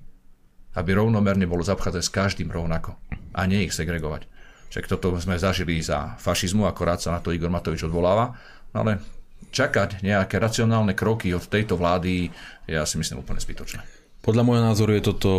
[0.77, 2.95] aby rovnomerne bolo zapchádzať s každým rovnako
[3.35, 4.29] a nie ich segregovať.
[4.71, 8.35] Však toto sme zažili za fašizmu, akorát sa na to Igor Matovič odvoláva,
[8.75, 9.01] ale
[9.51, 12.29] čakať nejaké racionálne kroky od tejto vlády
[12.69, 13.81] je asi myslím úplne zbytočné.
[14.21, 15.33] Podľa môjho názoru je toto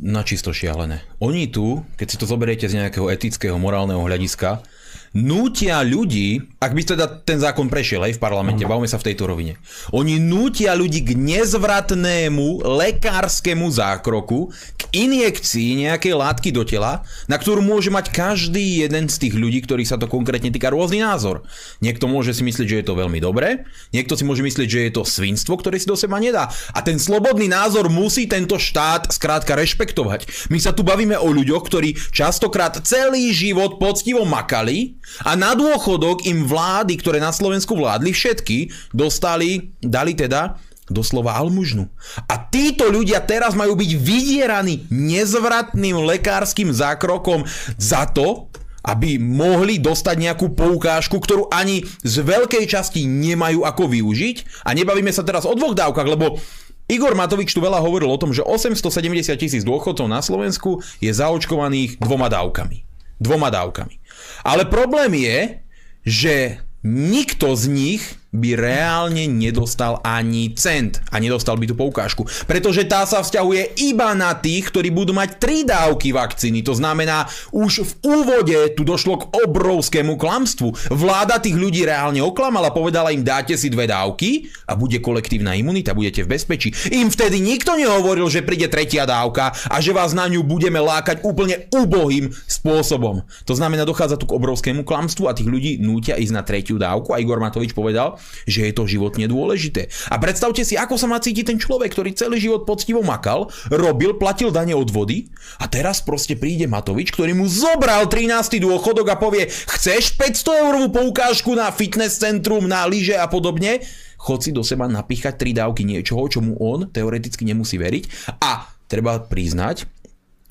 [0.00, 1.04] načisto šialené.
[1.20, 4.64] Oni tu, keď si to zoberiete z nejakého etického, morálneho hľadiska,
[5.12, 9.28] nútia ľudí, ak by teda ten zákon prešiel aj v parlamente, bavme sa v tejto
[9.28, 9.60] rovine,
[9.92, 14.48] oni nútia ľudí k nezvratnému lekárskému zákroku,
[14.80, 19.60] k injekcii nejakej látky do tela, na ktorú môže mať každý jeden z tých ľudí,
[19.60, 21.44] ktorých sa to konkrétne týka rôzny názor.
[21.84, 24.92] Niekto môže si myslieť, že je to veľmi dobré, niekto si môže myslieť, že je
[24.96, 26.48] to svinstvo, ktoré si do seba nedá.
[26.72, 30.48] A ten slobodný názor musí tento štát skrátka rešpektovať.
[30.48, 36.24] My sa tu bavíme o ľuďoch, ktorí častokrát celý život poctivo makali, a na dôchodok
[36.26, 40.56] im vlády, ktoré na Slovensku vládli, všetky dostali, dali teda
[40.90, 41.88] doslova almužnu.
[42.28, 47.46] A títo ľudia teraz majú byť vydieraní nezvratným lekárskym zákrokom
[47.80, 54.66] za to, aby mohli dostať nejakú poukážku, ktorú ani z veľkej časti nemajú ako využiť.
[54.66, 56.42] A nebavíme sa teraz o dvoch dávkach, lebo
[56.90, 62.02] Igor Matovič tu veľa hovoril o tom, že 870 tisíc dôchodcov na Slovensku je zaočkovaných
[62.02, 62.82] dvoma dávkami.
[63.22, 64.01] Dvoma dávkami.
[64.44, 65.58] Ale problém je,
[66.06, 72.24] že nikto z nich by reálne nedostal ani cent a nedostal by tú poukážku.
[72.48, 76.64] Pretože tá sa vzťahuje iba na tých, ktorí budú mať tri dávky vakcíny.
[76.64, 80.72] To znamená, už v úvode tu došlo k obrovskému klamstvu.
[80.96, 85.92] Vláda tých ľudí reálne oklamala, povedala im dáte si dve dávky a bude kolektívna imunita,
[85.92, 86.72] budete v bezpečí.
[86.88, 91.20] Im vtedy nikto nehovoril, že príde tretia dávka a že vás na ňu budeme lákať
[91.20, 93.28] úplne ubohým spôsobom.
[93.44, 97.12] To znamená, dochádza tu k obrovskému klamstvu a tých ľudí nútia ísť na tretiu dávku
[97.12, 99.88] a Igor Matovič povedal, že je to životne dôležité.
[100.10, 104.16] A predstavte si, ako sa má cítiť ten človek, ktorý celý život poctivo makal, robil,
[104.18, 105.30] platil dane od vody
[105.62, 108.58] a teraz proste príde Matovič, ktorý mu zobral 13.
[108.62, 113.82] dôchodok a povie, chceš 500 eurovú poukážku na fitness centrum, na lyže a podobne?
[114.22, 119.18] Chod si do seba napíchať tri dávky niečoho, čomu on teoreticky nemusí veriť a treba
[119.18, 119.88] priznať,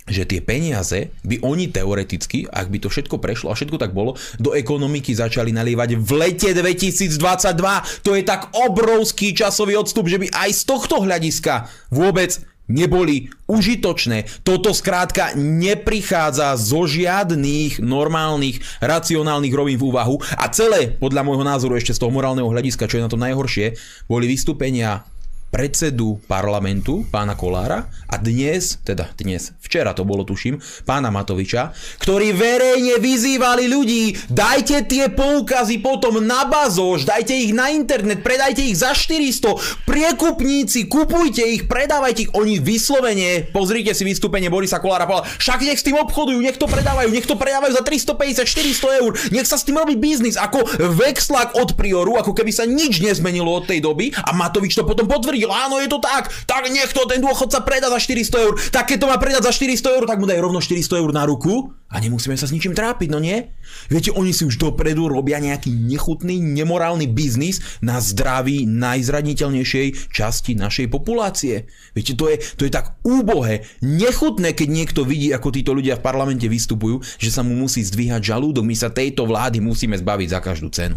[0.10, 4.18] že tie peniaze by oni teoreticky, ak by to všetko prešlo a všetko tak bolo,
[4.42, 8.06] do ekonomiky začali nalievať v lete 2022.
[8.06, 14.42] To je tak obrovský časový odstup, že by aj z tohto hľadiska vôbec neboli užitočné.
[14.48, 21.76] Toto skrátka neprichádza zo žiadnych normálnych, racionálnych rovín v úvahu a celé, podľa môjho názoru
[21.76, 23.76] ešte z toho morálneho hľadiska, čo je na to najhoršie,
[24.08, 25.04] boli vystúpenia
[25.52, 32.32] predsedu parlamentu, pána Kolára a dnes, teda dnes, včera to bolo tuším, pána Matoviča, ktorí
[32.32, 38.80] verejne vyzývali ľudí, dajte tie poukazy potom na bazoš, dajte ich na internet, predajte ich
[38.80, 42.32] za 400, priekupníci, kupujte ich, predávajte ich.
[42.32, 46.72] Oni vyslovene, pozrite si vystúpenie Borisa Kolára, povedal, však nech s tým obchodujú, nech to
[46.72, 50.64] predávajú, nech to predávajú za 350, 400 eur, nech sa s tým robí biznis, ako
[50.96, 55.12] vexlak od prioru, ako keby sa nič nezmenilo od tej doby a Matovič to potom
[55.12, 58.54] potvrdil potvrdil, áno, je to tak, tak nech to ten dôchodca predá za 400 eur,
[58.70, 61.26] tak keď to má predať za 400 eur, tak mu daj rovno 400 eur na
[61.26, 63.52] ruku a nemusíme sa s ničím trápiť, no nie?
[63.92, 70.88] Viete, oni si už dopredu robia nejaký nechutný, nemorálny biznis na zdraví najzraniteľnejšej časti našej
[70.88, 71.68] populácie.
[71.92, 76.06] Viete, to je, to je tak úbohé, nechutné, keď niekto vidí, ako títo ľudia v
[76.06, 78.64] parlamente vystupujú, že sa mu musí zdvíhať žalúdok.
[78.64, 80.96] My sa tejto vlády musíme zbaviť za každú cenu.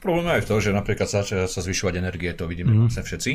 [0.00, 2.80] Problém je v tom, že napríklad sa, sa zvyšovať energie, to vidíme mm.
[2.88, 3.30] vlastne všetci.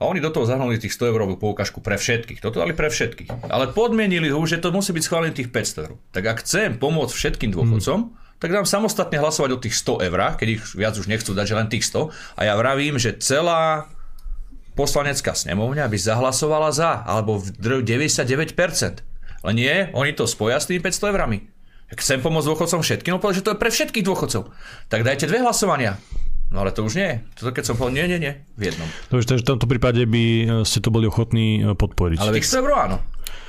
[0.00, 2.40] A oni do toho zahrnuli tých 100 eurovú poukážku pre všetkých.
[2.40, 3.52] Toto dali pre všetkých.
[3.52, 5.92] Ale podmienili ho, že to musí byť schválené tých 500 eur.
[6.16, 8.40] Tak ak chcem pomôcť všetkým dôchodcom, mm.
[8.40, 11.58] tak dám samostatne hlasovať o tých 100 eur, keď ich viac už nechcú dať, že
[11.60, 12.40] len tých 100.
[12.40, 13.92] A ja vravím, že celá
[14.72, 19.04] poslanecká snemovňa by zahlasovala za, alebo v 99%.
[19.44, 21.59] Ale nie, oni to spoja s tými 500 eurami
[21.98, 24.42] chcem pomôcť dôchodcom všetkým, no povedal, že to je pre všetkých dôchodcov.
[24.86, 25.98] Tak dajte dve hlasovania.
[26.50, 27.22] No ale to už nie.
[27.38, 28.88] Toto keď som povedal, nie, nie, nie, v jednom.
[29.14, 30.22] Takže v tomto prípade by
[30.66, 32.18] ste to boli ochotní e, podporiť.
[32.18, 32.98] Ale tých 100 eur áno.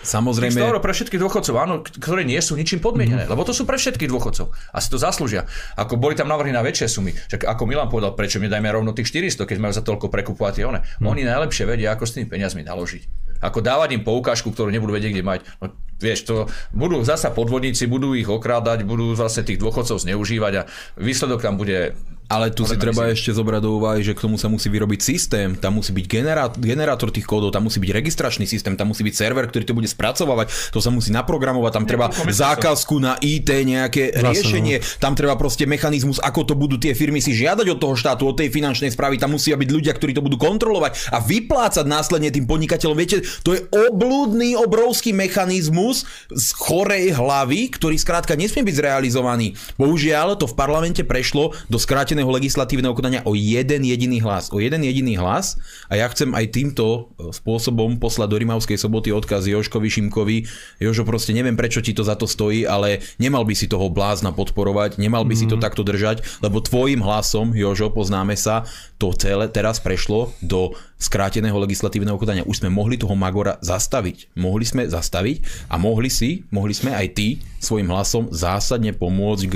[0.02, 0.58] Samozrejme.
[0.58, 3.34] 100 eur pre všetkých dôchodcov, áno, ktoré nie sú ničím podmienené, mm-hmm.
[3.38, 5.46] lebo to sú pre všetkých dôchodcov a si to zaslúžia.
[5.78, 8.98] Ako boli tam návrhy na väčšie sumy, Čak ako Milan povedal, prečo mi dajme rovno
[8.98, 10.82] tých 400, keď majú za toľko prekupovať tie one.
[10.82, 11.06] Mm.
[11.06, 13.34] Oni najlepšie vedia, ako s tými peniazmi naložiť.
[13.42, 15.40] Ako dávať im poukážku, ktorú nebudú vedieť, kde mať.
[15.62, 16.36] No, vieš, to
[16.74, 21.98] budú zasa podvodníci, budú ich okrádať, budú zase tých dôchodcov zneužívať a výsledok tam bude
[22.32, 25.52] ale tu si treba ešte zobrať do úvahy, že k tomu sa musí vyrobiť systém,
[25.60, 29.16] tam musí byť generátor, generátor tých kódov, tam musí byť registračný systém, tam musí byť
[29.20, 34.16] server, ktorý to bude spracovávať, to sa musí naprogramovať, tam treba zákazku na IT, nejaké
[34.16, 34.84] Zase, riešenie, no.
[35.04, 38.40] tam treba proste mechanizmus, ako to budú tie firmy si žiadať od toho štátu, od
[38.40, 42.48] tej finančnej správy, tam musia byť ľudia, ktorí to budú kontrolovať a vyplácať následne tým
[42.48, 42.96] podnikateľom.
[42.96, 49.60] Viete, to je oblúdny obrovský mechanizmus z chorej hlavy, ktorý skrátka nesmie byť zrealizovaný.
[49.76, 54.54] Bohužiaľ, to v parlamente prešlo do skrátenej riadneho legislatívneho konania o jeden jediný hlas.
[54.54, 55.58] O jeden jediný hlas
[55.90, 56.86] a ja chcem aj týmto
[57.18, 60.38] e, spôsobom poslať do Rimavskej soboty odkaz Joškovi Šimkovi.
[60.78, 64.30] Jožo, proste neviem, prečo ti to za to stojí, ale nemal by si toho blázna
[64.38, 65.50] podporovať, nemal by mm-hmm.
[65.50, 65.64] si to mhm.
[65.66, 68.70] takto držať, lebo tvojim hlasom, Jožo, poznáme sa,
[69.02, 72.46] to celé teraz prešlo do skráteného legislatívneho konania.
[72.46, 74.38] Už sme mohli toho Magora zastaviť.
[74.38, 79.56] Mohli sme zastaviť a mohli si, mohli sme aj ty svojim hlasom zásadne pomôcť k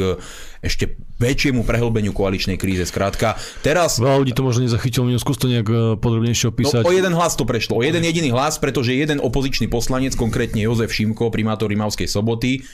[0.65, 2.81] ešte väčšiemu prehlbeniu koaličnej kríze.
[2.89, 4.01] Skrátka, teraz...
[4.01, 6.81] Veľa ľudí to možno nezachytilo, minus skús to nejak e, podrobnejšie opísať.
[6.81, 10.65] No, o jeden hlas to prešlo, o jeden jediný hlas, pretože jeden opozičný poslanec, konkrétne
[10.65, 12.65] Jozef Šimko, primátor Rimavskej soboty,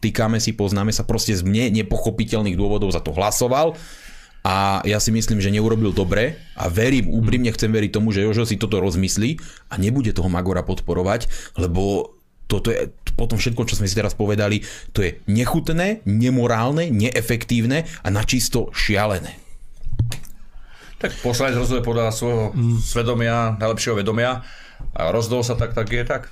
[0.00, 3.76] týkame si, poznáme sa, proste z mne nepochopiteľných dôvodov za to hlasoval
[4.44, 8.44] a ja si myslím, že neurobil dobre a verím, úprimne chcem veriť tomu, že Jožo
[8.44, 9.40] si toto rozmyslí
[9.72, 12.12] a nebude toho Magora podporovať, lebo
[12.44, 14.60] toto je, potom všetko, čo sme si teraz povedali,
[14.92, 19.40] to je nechutné, nemorálne, neefektívne a načisto šialené.
[21.00, 22.78] Tak poslanec rozhoduje podľa svojho mm.
[22.84, 24.44] svedomia, najlepšieho vedomia
[24.92, 26.28] a rozdol sa tak, tak je tak.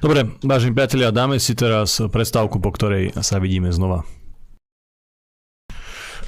[0.00, 4.08] Dobre, vážení priatelia, dáme si teraz prestávku, po ktorej sa vidíme znova.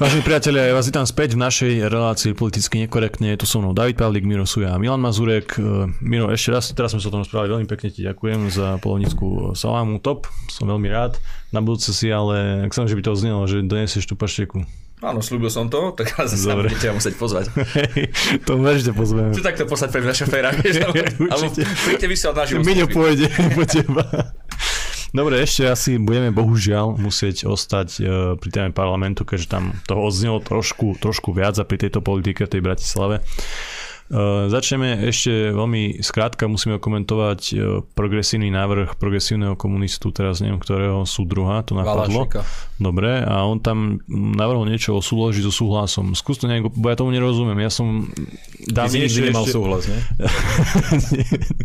[0.01, 3.37] Vážení priatelia, ja vás vítam späť v našej relácii politicky nekorektne.
[3.37, 5.61] Tu so mnou David Pavlík, Miro Suja a Milan Mazurek.
[5.61, 8.81] E, Miro, ešte raz, teraz sme sa o tom správali veľmi pekne, ti ďakujem za
[8.81, 11.21] polovnickú salámu, top, som veľmi rád.
[11.53, 14.65] Na budúce si ale, ak som, že by to znelo, že donesieš tú pašteku.
[15.05, 17.53] Áno, slúbil som to, tak ale zase budete musieť pozvať.
[17.77, 18.09] Hej,
[18.49, 19.37] to určite pozveme.
[19.37, 20.57] Čo takto poslať pre naše férach?
[21.29, 24.09] Alebo príďte vy sa od nášho My nepôjde po teba.
[25.11, 28.01] Dobre, ešte asi budeme bohužiaľ musieť ostať e,
[28.39, 32.53] pri téme parlamentu, keďže tam toho odznelo trošku, trošku viac a pri tejto politike v
[32.55, 33.19] tej Bratislave.
[34.11, 41.07] Uh, začneme ešte veľmi skrátka, musíme komentovať uh, progresívny návrh progresívneho komunistu, teraz neviem, ktorého
[41.07, 42.27] súdruha to napadlo.
[42.27, 42.43] Valašika.
[42.83, 46.19] Dobre, a on tam navrhol niečo o súloži so súhlasom.
[46.19, 47.63] Skús to nejak, bo ja tomu nerozumiem.
[47.63, 48.11] Ja som...
[48.67, 49.55] Ty si nikdy nemal ešte...
[49.55, 50.01] súhlas, nie?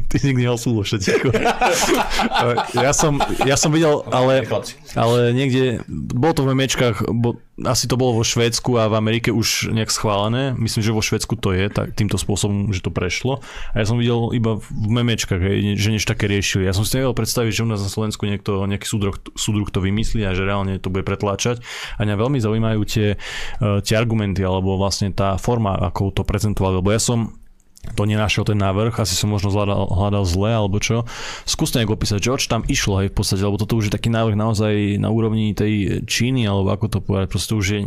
[0.06, 0.94] Ty si nikdy nemal súhlas,
[2.86, 4.46] ja som, ja som videl, ale,
[4.94, 9.32] ale niekde, bolo to v memečkách, bo, asi to bolo vo Švédsku a v Amerike
[9.32, 10.52] už nejak schválené.
[10.60, 13.40] Myslím, že vo Švédsku to je tak, týmto spôsobom, že to prešlo.
[13.72, 15.40] A ja som videl iba v memečkách,
[15.80, 16.68] že niečo také riešili.
[16.68, 19.80] Ja som si nevedel predstaviť, že u nás na Slovensku niekto, nejaký súdruh, súdruh to
[19.80, 21.64] vymyslí a že reálne to bude pretláčať.
[21.96, 26.84] A mňa veľmi zaujímajú tie, e, tie argumenty alebo vlastne tá forma, ako to prezentovali.
[26.84, 27.40] Lebo ja som
[27.94, 31.06] to nenašiel ten návrh, asi som možno hľadal, hľadal zle alebo čo.
[31.46, 34.34] Skúste nejak opísať, oč tam išlo aj v podstate, lebo toto už je taký návrh
[34.34, 37.80] naozaj na úrovni tej Číny, alebo ako to povedať, proste už je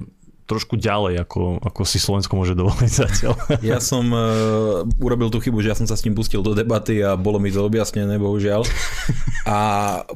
[0.48, 3.36] trošku ďalej, ako, ako si Slovensko môže dovoliť zatiaľ.
[3.60, 7.04] Ja som uh, urobil tú chybu, že ja som sa s ním pustil do debaty
[7.04, 8.64] a bolo mi to objasnené, bohužiaľ.
[9.44, 9.58] A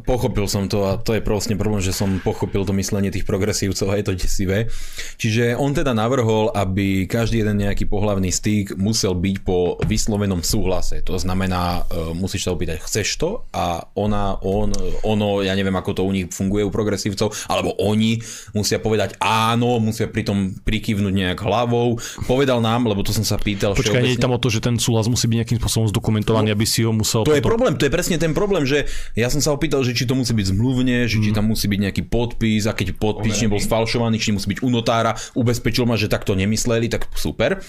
[0.08, 3.92] pochopil som to a to je proste problém, že som pochopil to myslenie tých progresívcov
[3.92, 4.72] a je to desivé.
[5.20, 11.04] Čiže on teda navrhol, aby každý jeden nejaký pohlavný styk musel byť po vyslovenom súhlase.
[11.04, 13.44] To znamená, uh, musíš sa opýtať, chceš to?
[13.52, 14.72] A ona, on,
[15.04, 18.16] ono, ja neviem, ako to u nich funguje u progresívcov, alebo oni
[18.56, 21.98] musia povedať áno, musia pri tom prikyvnúť nejak hlavou.
[22.24, 23.74] Povedal nám, lebo to som sa pýtal.
[23.74, 26.54] Počkaj, nie je tam o to, že ten súhlas musí byť nejakým spôsobom zdokumentovaný, no,
[26.56, 27.26] aby si ho musel...
[27.26, 27.38] To potom...
[27.38, 28.86] je problém, to je presne ten problém, že
[29.18, 31.22] ja som sa opýtal, že či to musí byť zmluvne, že mm.
[31.22, 31.36] či mhm.
[31.36, 35.14] tam musí byť nejaký podpis a keď podpis nebol sfalšovaný, či musí byť u notára,
[35.34, 37.60] ubezpečil ma, že takto nemysleli, tak super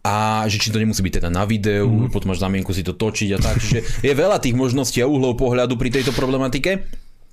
[0.00, 2.08] a že či to nemusí byť teda na videu, mm.
[2.08, 3.60] potom máš zamienku si to točiť a tak.
[3.60, 6.88] Čiže je veľa tých možností a uhlov pohľadu pri tejto problematike.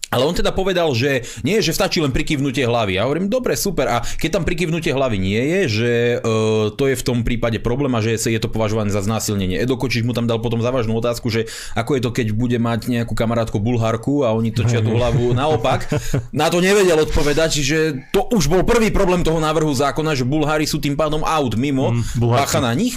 [0.07, 2.95] Ale on teda povedal, že nie, že stačí len prikyvnutie hlavy.
[2.95, 3.91] Ja hovorím, dobre, super.
[3.91, 5.91] A keď tam prikyvnutie hlavy nie je, že
[6.23, 9.59] uh, to je v tom prípade problém a že je to považované za znásilnenie.
[9.59, 12.87] Edo Kočiš mu tam dal potom závažnú otázku, že ako je to, keď bude mať
[12.87, 15.91] nejakú kamarátku Bulharku a oni točia tú hlavu naopak.
[16.31, 17.77] Na to nevedel odpovedať, čiže
[18.15, 21.91] to už bol prvý problém toho návrhu zákona, že Bulhári sú tým pádom out mimo,
[21.91, 22.95] mm, bacha na nich.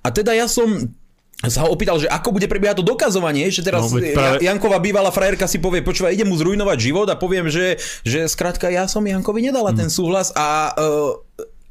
[0.00, 0.88] A teda ja som
[1.46, 4.42] sa ho opýtal, že ako bude prebiehať to dokazovanie, že teraz no, práve...
[4.42, 8.66] Janková bývalá frajerka si povie, počúva, idem mu zrujnovať život a poviem, že, že skrátka
[8.66, 9.78] ja som Jankovi nedala hmm.
[9.78, 11.14] ten súhlas a uh,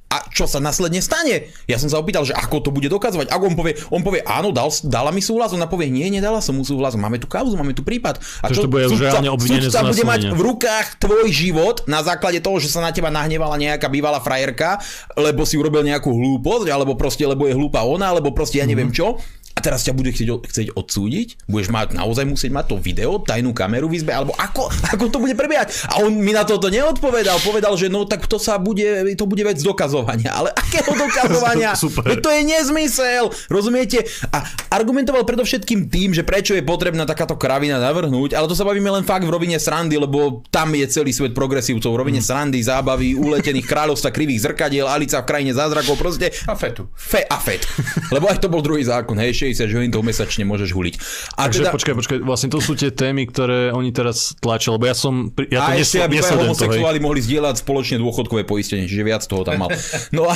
[0.08, 1.52] a čo sa následne stane?
[1.68, 3.28] Ja som sa opýtal, že ako to bude dokazovať.
[3.28, 6.56] Ako on povie, on povie, áno, dal, dala mi súhlas, ona povie, nie, nedala som
[6.56, 8.16] mu súhlas, máme tu kauzu, máme tu prípad.
[8.40, 12.56] A čo, to bude obvinené sa bude mať v rukách tvoj život na základe toho,
[12.64, 14.80] že sa na teba nahnevala nejaká bývalá frajerka,
[15.20, 18.96] lebo si urobil nejakú hlúposť, alebo proste, lebo je hlúpa ona, alebo proste ja neviem
[18.96, 19.20] mm-hmm.
[19.20, 21.50] čo a teraz ťa bude chcieť, chcieť odsúdiť?
[21.50, 25.18] Budeš mať, naozaj musieť mať to video, tajnú kameru v izbe, alebo ako, ako to
[25.18, 25.74] bude prebiehať?
[25.90, 28.86] A on mi na toto neodpovedal, povedal, že no tak to sa bude,
[29.18, 30.30] to bude vec dokazovania.
[30.38, 31.74] Ale akého dokazovania?
[31.74, 32.22] Super.
[32.22, 34.06] To je nezmysel, rozumiete?
[34.30, 38.94] A argumentoval predovšetkým tým, že prečo je potrebná takáto kravina navrhnúť, ale to sa bavíme
[38.94, 42.28] len fakt v rovine srandy, lebo tam je celý svet progresívcov, v rovine mm.
[42.30, 46.30] srandy, zábavy, uletených kráľovstva krivých zrkadiel, Alica v krajine zázrakov, proste.
[46.46, 46.94] A fetu.
[46.94, 47.66] Fe a fet.
[48.14, 50.96] Lebo aj to bol druhý zákon, hej, 60 jointov mesačne môžeš huliť.
[51.40, 51.72] A Takže teda...
[51.72, 55.32] počkaj, počkaj, vlastne to sú tie témy, ktoré oni teraz tlačia, lebo ja som...
[55.48, 59.68] Ja to a ešte, aby homosexuáli mohli zdieľať spoločne dôchodkové poistenie, čiže viac toho tam
[59.68, 59.70] mal.
[60.12, 60.36] No a,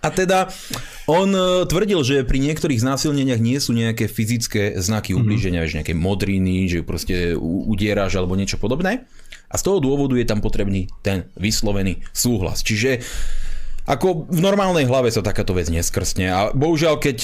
[0.00, 0.48] a teda
[1.08, 5.18] on e, tvrdil, že pri niektorých znásilneniach nie sú nejaké fyzické znaky mhm.
[5.20, 5.76] ublíženia, mm-hmm.
[5.80, 9.04] nejaké modriny, že proste udieráš alebo niečo podobné.
[9.52, 12.66] A z toho dôvodu je tam potrebný ten vyslovený súhlas.
[12.66, 13.04] Čiže
[13.84, 17.16] ako v normálnej hlave sa takáto vec neskrstne a bohužiaľ, keď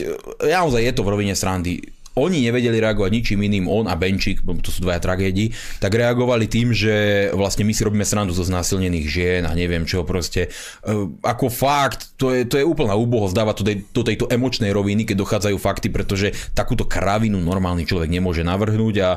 [0.44, 1.80] naozaj je to v rovine srandy,
[2.18, 6.74] oni nevedeli reagovať ničím iným, on a Benčík, to sú dvaja tragédii, tak reagovali tým,
[6.74, 10.50] že vlastne my si robíme srandu zo znásilnených žien a neviem čo proste.
[10.82, 10.92] E,
[11.22, 15.06] ako fakt, to je, to je úplná úbohosť dávať do, tej, do tejto emočnej roviny,
[15.06, 19.10] keď dochádzajú fakty, pretože takúto kravinu normálny človek nemôže navrhnúť a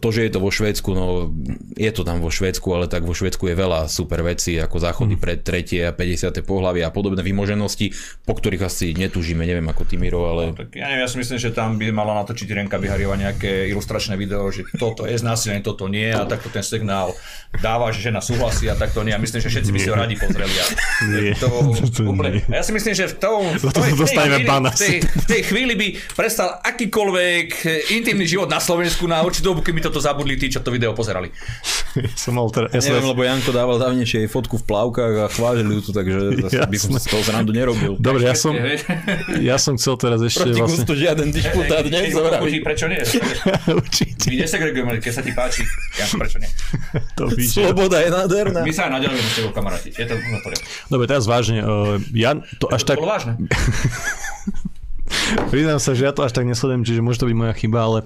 [0.00, 1.28] to, že je to vo Švédsku, no
[1.76, 5.20] je to tam vo Švédsku, ale tak vo Švédsku je veľa super vecí, ako záchody
[5.20, 5.22] mm.
[5.22, 6.32] pred tretie a 50.
[6.48, 7.92] pohlavy a podobné vymoženosti,
[8.24, 10.52] po ktorých asi netúžime, neviem ako ty Miro, ale...
[10.52, 12.78] No, tak ja neviem, ja si myslím, že tam by mala na to natočiť Renka
[12.78, 17.18] Bihariova nejaké ilustračné video, že toto je znásilnenie, toto nie a takto ten signál
[17.58, 19.10] dáva, že žena súhlasí a takto nie.
[19.10, 20.54] A myslím, že všetci by si ho radi pozreli.
[20.54, 20.64] A,
[21.10, 21.34] nie.
[21.42, 24.42] To, to úplne, a ja si myslím, že v tom, v, to, v, tej, chvíli,
[24.44, 25.86] v, tej, v tej chvíli by
[26.18, 27.46] prestal akýkoľvek
[27.94, 31.30] intimný život na Slovensku na určitú dobu, keby toto zabudli tí, čo to video pozerali.
[32.22, 35.80] som mal teda, ja Neviem, lebo Janko dával dávnejšie fotku v plavkách a chválili ju
[35.84, 37.96] tu, takže zase by som z toho zrandu nerobil.
[37.96, 38.52] Dobre, ja som,
[39.40, 40.94] ja som chcel teraz ešte Proti vlastne...
[40.94, 43.00] žiaden disputát Určite, prečo nie?
[43.80, 44.26] Určite.
[44.28, 45.62] My nesegregujeme, keď sa ti páči.
[45.96, 46.50] Ja, prečo nie?
[47.16, 48.60] To Sloboda je nádherná.
[48.62, 49.88] My sa aj naďalej s tebou kamaráti.
[49.94, 50.66] Je to na poriadku.
[50.90, 51.60] Dobre, teraz vážne.
[51.64, 52.96] Uh, ja to až to tak...
[53.00, 53.34] bolo vážne.
[55.52, 57.98] Priznám sa, že ja to až tak nesledujem, čiže môže to byť moja chyba, ale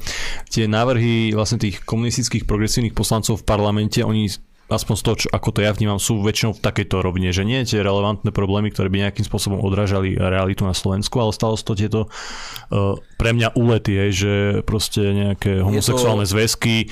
[0.50, 4.30] tie návrhy vlastne tých komunistických progresívnych poslancov v parlamente, oni
[4.72, 7.60] aspoň z toho, čo, ako to ja vnímam, sú väčšinou v takejto rovine, že nie
[7.68, 11.74] tie relevantné problémy, ktoré by nejakým spôsobom odrážali realitu na Slovensku, ale stalo sa to
[11.76, 16.32] tieto uh, pre mňa úlety, je, že proste nejaké homosexuálne to...
[16.32, 16.88] zväzky,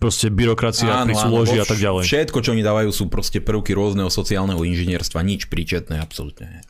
[0.00, 2.08] proste byrokracia pri súloži a tak ďalej.
[2.08, 6.64] Všetko, čo oni dávajú, sú proste prvky rôzneho sociálneho inžinierstva, nič príčetné, absolútne.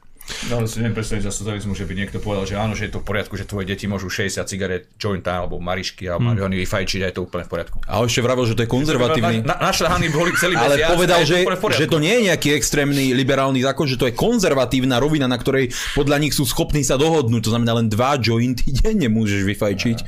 [0.48, 3.00] No si neviem predstaviť za socializmu, že by niekto povedal, že áno, že je to
[3.02, 6.30] v poriadku, že tvoje deti môžu 60 cigaret, jointa alebo marišky alebo hmm.
[6.34, 7.76] marihuany vyfajčiť a je to úplne v poriadku.
[7.86, 9.36] A ešte vravel, že to je konzervatívny.
[9.44, 12.48] Na, na, našľahaní boli celý Ale mesiac, povedal, že, to že to nie je nejaký
[12.56, 16.98] extrémny liberálny zákon, že to je konzervatívna rovina, na ktorej podľa nich sú schopní sa
[16.98, 17.42] dohodnúť.
[17.46, 19.98] To znamená len dva jointy denne môžeš vyfajčiť.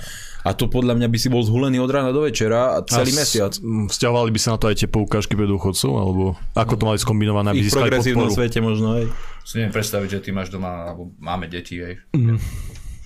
[0.42, 3.22] A to podľa mňa by si bol zhulený od rána do večera a celý a
[3.22, 3.54] mesiac.
[3.62, 5.92] Vzťahovali by sa na to aj tie poukážky pre dôchodcov?
[5.94, 8.34] Alebo ako to mali skombinované, aby získali podporu?
[8.34, 9.04] svete možno aj.
[9.42, 11.94] Si neviem predstaviť, že ty máš doma, alebo máme deti, aj.
[12.14, 12.38] Mm.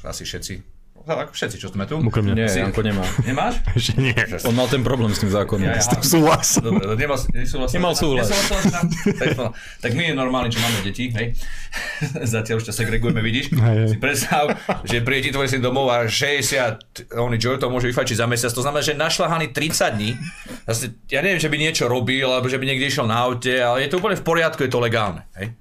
[0.06, 0.76] Asi všetci
[1.06, 2.02] všetci, čo sme tu.
[2.02, 2.58] Okrem Nie, si...
[2.58, 3.06] Janko nemá.
[3.22, 3.62] Nemáš?
[3.78, 4.16] Ešte nie.
[4.42, 5.62] On mal ten problém s tým zákonom.
[5.62, 6.58] Ja, ja, s tým súhlas.
[6.58, 7.70] Dobre, nemal, nesúhlas.
[7.70, 8.26] Nemal súhlas.
[8.26, 9.30] tak,
[9.78, 11.38] tak my je normálne, čo máme deti, hej.
[12.34, 13.54] Zatiaľ už ťa segregujeme, vidíš.
[13.54, 13.88] Hej, hej.
[13.94, 14.50] Si predstav,
[14.82, 18.50] že príde ti tvoj syn domov a 60, oni Joe to môže vyfačiť za mesiac.
[18.50, 20.10] To znamená, že našľahaný 30 dní.
[20.66, 23.86] Zase, ja neviem, že by niečo robil, alebo že by niekde išiel na aute, ale
[23.86, 25.22] je to úplne v poriadku, je to legálne.
[25.38, 25.54] Hej.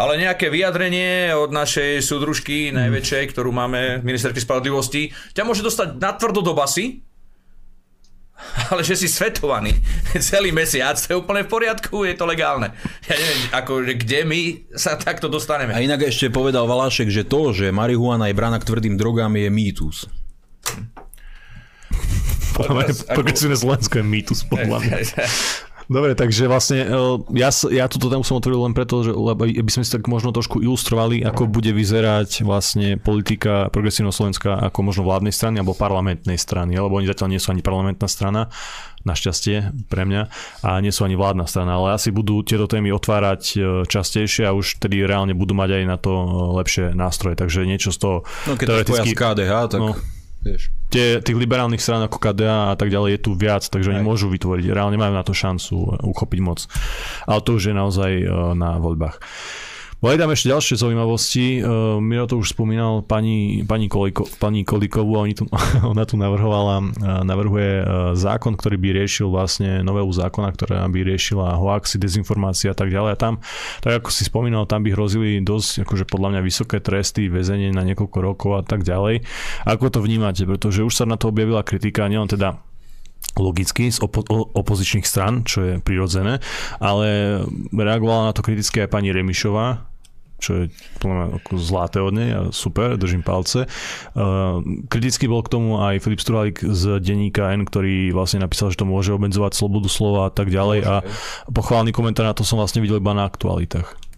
[0.00, 6.40] Ale nejaké vyjadrenie od našej súdružky najväčšej, ktorú máme, ministerky spravodlivosti, ťa môže dostať natvrdo
[6.40, 7.04] do basy,
[8.72, 9.76] ale že si svetovaný
[10.32, 12.72] celý mesiac, to je úplne v poriadku, je to legálne.
[13.04, 14.40] Ja neviem, ako, kde my
[14.72, 15.76] sa takto dostaneme.
[15.76, 19.52] A inak ešte povedal Valášek, že to, že marihuana je brána k tvrdým drogám, je
[19.52, 20.08] mýtus.
[23.12, 24.96] Progresívne Slovensko je mýtus, podľa mňa.
[25.90, 29.70] Dobre, takže vlastne e, ja, ja túto tému som otvoril len preto, že, lebo aby
[29.74, 35.02] sme si tak možno trošku ilustrovali, ako bude vyzerať vlastne politika progresívneho Slovenska ako možno
[35.02, 38.54] vládnej strany alebo parlamentnej strany, lebo oni zatiaľ nie sú ani parlamentná strana,
[39.02, 40.22] našťastie pre mňa,
[40.62, 43.58] a nie sú ani vládna strana, ale asi budú tieto témy otvárať e,
[43.90, 47.90] častejšie a už tedy reálne budú mať aj na to e, lepšie nástroje, takže niečo
[47.90, 48.16] z toho
[48.46, 49.10] no, keď teoreticky...
[49.10, 49.80] KDH, tak...
[49.82, 49.98] No,
[50.44, 50.72] vieš.
[50.90, 54.26] Tie, tých liberálnych strán ako KDA a tak ďalej je tu viac, takže oni môžu
[54.26, 56.66] vytvoriť, reálne majú na to šancu uchopiť moc.
[57.30, 58.26] Ale to už je naozaj e,
[58.58, 59.22] na voľbách.
[60.00, 61.60] Boli tam ešte ďalšie zaujímavosti.
[61.60, 65.44] Uh, Miro to už spomínal pani, pani, Koliko, pani Kolikovú, oni tu,
[65.92, 67.84] ona tu navrhovala, uh, navrhuje uh,
[68.16, 73.10] zákon, ktorý by riešil vlastne novelu zákona, ktorá by riešila hoaxy, dezinformácie a tak ďalej.
[73.12, 73.34] A tam,
[73.84, 77.84] tak ako si spomínal, tam by hrozili dosť, akože podľa mňa vysoké tresty, väzenie na
[77.84, 79.28] niekoľko rokov a tak ďalej.
[79.68, 80.48] Ako to vnímate?
[80.48, 82.56] Pretože už sa na to objavila kritika, nielen teda
[83.36, 84.24] logicky z opo-
[84.56, 86.40] opozičných stran, čo je prirodzené,
[86.80, 87.38] ale
[87.68, 89.89] reagovala na to kriticky aj pani Remišová,
[90.40, 90.64] čo je
[91.04, 93.68] ako zlaté od nej a super, držím palce.
[94.16, 98.80] Uh, kriticky bol k tomu aj Filip Struhalik z denníka N, ktorý vlastne napísal, že
[98.80, 100.94] to môže obmedzovať slobodu slova a tak ďalej a
[101.52, 104.10] pochválny komentár na to som vlastne videl iba na aktualitách.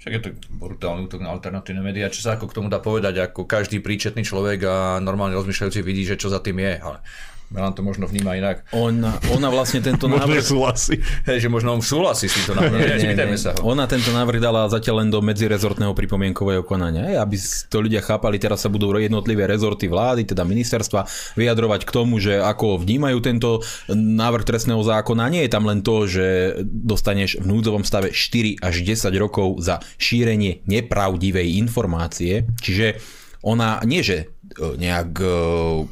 [0.00, 2.08] Však je to brutálny útok na alternatívne médiá.
[2.08, 6.08] Čo sa ako k tomu dá povedať, ako každý príčetný človek a normálne rozmýšľajúci vidí,
[6.08, 6.80] že čo za tým je.
[6.80, 7.04] Ale
[7.50, 8.62] Milan to možno vníma inak.
[8.70, 10.38] Ona, ona vlastne tento návrh...
[10.38, 11.02] súhlasí.
[11.26, 12.78] Hej, že možno on súhlasí s týmto návrhom.
[12.78, 13.34] nie, nie, nie.
[13.34, 13.74] Sa ho.
[13.74, 17.10] Ona tento návrh dala zatiaľ len do medzirezortného pripomienkového konania.
[17.10, 17.36] Hej, aby
[17.66, 22.38] to ľudia chápali, teraz sa budú jednotlivé rezorty vlády, teda ministerstva, vyjadrovať k tomu, že
[22.38, 25.26] ako vnímajú tento návrh trestného zákona.
[25.26, 29.82] Nie je tam len to, že dostaneš v núdzovom stave 4 až 10 rokov za
[29.98, 32.46] šírenie nepravdivej informácie.
[32.62, 35.26] Čiže ona nie, že E, nejak e,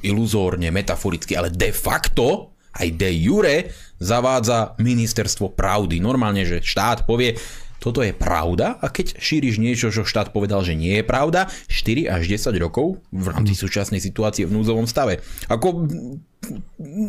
[0.03, 3.57] iluzórne, metaforicky, ale de facto aj de jure
[4.03, 6.03] zavádza ministerstvo pravdy.
[6.03, 7.39] Normálne, že štát povie,
[7.79, 12.11] toto je pravda a keď šíriš niečo, čo štát povedal, že nie je pravda, 4
[12.11, 15.23] až 10 rokov v rámci súčasnej situácie v núzovom stave.
[15.47, 15.87] Ako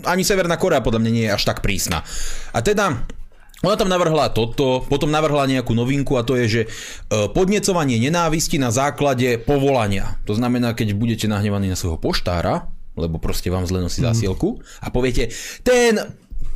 [0.05, 2.05] ani Severná Korea podľa mňa nie je až tak prísna.
[2.53, 3.09] A teda
[3.59, 6.67] ona tam navrhla toto, potom navrhla nejakú novinku a to je, že e,
[7.31, 10.15] podnecovanie nenávisti na základe povolania.
[10.23, 14.07] To znamená, keď budete nahnevaní na svojho poštára, lebo proste vám zle nosí mhm.
[14.11, 15.31] zásielku a poviete,
[15.63, 15.99] ten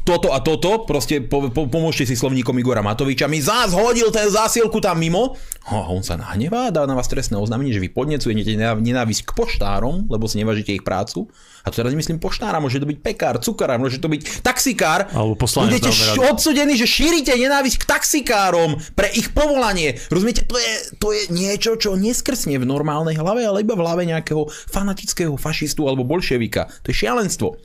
[0.04, 4.28] toto a toto, proste po, po, pomôžte si slovníkom Igora Matoviča, mi zás hodil ten
[4.28, 5.40] zásielku tam mimo.
[5.64, 10.12] A on sa nahnevá, dá na vás trestné oznámenie, že vy podnecujete nenávisť k poštárom,
[10.12, 11.32] lebo si nevažíte ich prácu.
[11.64, 15.08] A to teraz myslím poštára, môže to byť pekár, cukár, môže to byť taxikár.
[15.16, 15.80] Alebo poslanec.
[15.80, 19.96] Budete š- odsudení, že šírite nenávisť k taxikárom pre ich povolanie.
[20.12, 24.04] Rozumiete, to je, to je niečo, čo neskrsne v normálnej hlave, ale iba v hlave
[24.04, 26.68] nejakého fanatického fašistu alebo bolševika.
[26.84, 27.56] To je šialenstvo.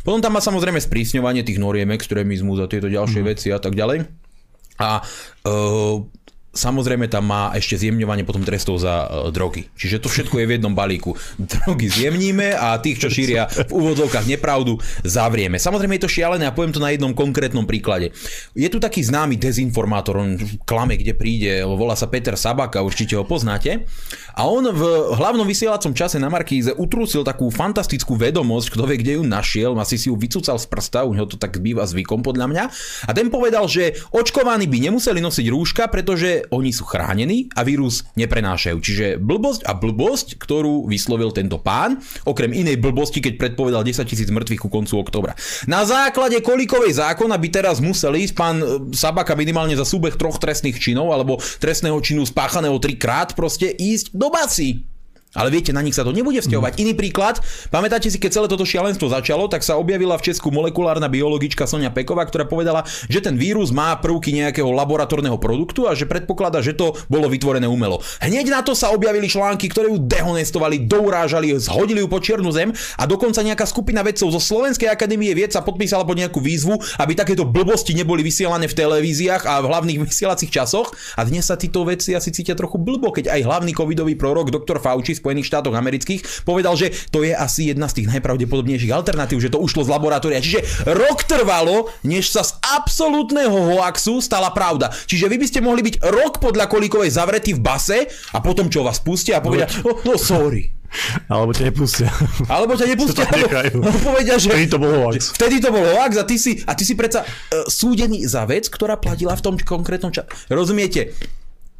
[0.00, 3.26] Potom tam má samozrejme sprísňovanie tých noriem, extrémizmu za tieto ďalšie mm.
[3.26, 4.08] veci a tak ďalej.
[4.80, 5.04] A
[5.44, 6.00] uh,
[6.50, 9.70] Samozrejme tam má ešte zjemňovanie potom trestov za uh, drogy.
[9.78, 11.14] Čiže to všetko je v jednom balíku.
[11.38, 14.74] Drogy zjemníme a tých, čo šíria v úvodzovkách nepravdu,
[15.06, 15.62] zavrieme.
[15.62, 18.10] Samozrejme je to šialené a poviem to na jednom konkrétnom príklade.
[18.58, 20.34] Je tu taký známy dezinformátor, on
[20.66, 23.86] klame, kde príde, volá sa Peter Sabaka, určite ho poznáte.
[24.34, 24.82] A on v
[25.16, 29.96] hlavnom vysielacom čase na Markíze utrúsil takú fantastickú vedomosť, kto vie, kde ju našiel, asi
[29.96, 32.64] si ju vycúcal z prsta, u neho to tak býva zvykom podľa mňa.
[33.06, 38.06] A ten povedal, že očkovaní by nemuseli nosiť rúška, pretože oni sú chránení a vírus
[38.14, 38.76] neprenášajú.
[38.78, 44.28] Čiže blbosť a blbosť, ktorú vyslovil tento pán, okrem inej blbosti, keď predpovedal 10 tisíc
[44.28, 45.32] mŕtvych ku koncu oktobra.
[45.66, 50.36] Na základe kolikovej zákona by teraz musel ísť pán e, Sabaka minimálne za súbeh troch
[50.36, 54.84] trestných činov alebo trestného činu spáchaného trikrát proste ísť do basy.
[55.30, 56.72] Ale viete, na nich sa to nebude vzťahovať.
[56.74, 56.80] Mm.
[56.82, 57.38] Iný príklad,
[57.70, 61.94] pamätáte si, keď celé toto šialenstvo začalo, tak sa objavila v Česku molekulárna biologička Sonia
[61.94, 66.74] Peková, ktorá povedala, že ten vírus má prvky nejakého laboratórneho produktu a že predpokladá, že
[66.74, 68.02] to bolo vytvorené umelo.
[68.18, 72.74] Hneď na to sa objavili články, ktoré ju dehonestovali, dourážali, zhodili ju po čiernu zem
[72.98, 77.14] a dokonca nejaká skupina vedcov zo Slovenskej akadémie vied sa podpísala pod nejakú výzvu, aby
[77.14, 80.90] takéto blbosti neboli vysielané v televíziách a v hlavných vysielacích časoch.
[81.14, 84.82] A dnes sa títo vedci asi cítia trochu blbo, keď aj hlavný covidový prorok doktor
[84.82, 89.52] Fauci Spojených štátoch amerických, povedal, že to je asi jedna z tých najpravdepodobnejších alternatív, že
[89.52, 90.40] to ušlo z laboratória.
[90.40, 94.88] Čiže rok trvalo, než sa z absolútneho hoaxu stala pravda.
[95.06, 98.80] Čiže vy by ste mohli byť rok podľa Kolíkovej zavretí v base a potom čo
[98.80, 100.80] vás pustia a povedia, no, no sorry.
[101.30, 102.10] Alebo ťa nepustia.
[102.50, 103.22] Alebo ťa nepustia.
[103.70, 104.50] Alebo povedia, že...
[104.50, 105.30] Vtedy to bol hoax.
[105.38, 108.66] Vtedy to bol hoax a ty si, a ty si predsa uh, súdený za vec,
[108.66, 110.26] ktorá platila v tom konkrétnom čase.
[110.50, 111.14] Rozumiete?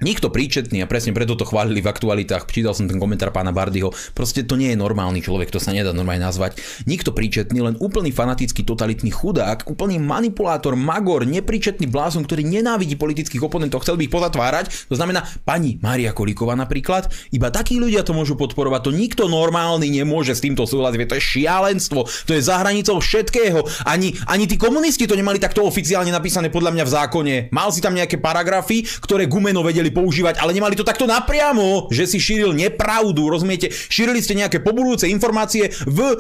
[0.01, 3.93] Nikto príčetný a presne preto to chválili v aktualitách, čítal som ten komentár pána Bardyho,
[4.17, 6.57] proste to nie je normálny človek, to sa nedá normálne nazvať.
[6.89, 13.45] Nikto príčetný, len úplný fanatický totalitný chudák, úplný manipulátor, magor, nepríčetný blázon, ktorý nenávidí politických
[13.45, 14.89] oponentov, chcel by ich pozatvárať.
[14.89, 19.93] To znamená pani Mária Kolíková napríklad, iba takí ľudia to môžu podporovať, to nikto normálny
[19.93, 23.61] nemôže s týmto súhlasiť, to je šialenstvo, to je za hranicou všetkého.
[23.85, 27.35] Ani, ani tí komunisti to nemali takto oficiálne napísané podľa mňa v zákone.
[27.53, 31.91] Mal si tam nejaké paragrafy, ktoré Gumeno vedeli mohli používať, ale nemali to takto napriamo,
[31.91, 33.69] že si šíril nepravdu, rozumiete?
[33.71, 36.17] Šírili ste nejaké pobudujúce informácie v e,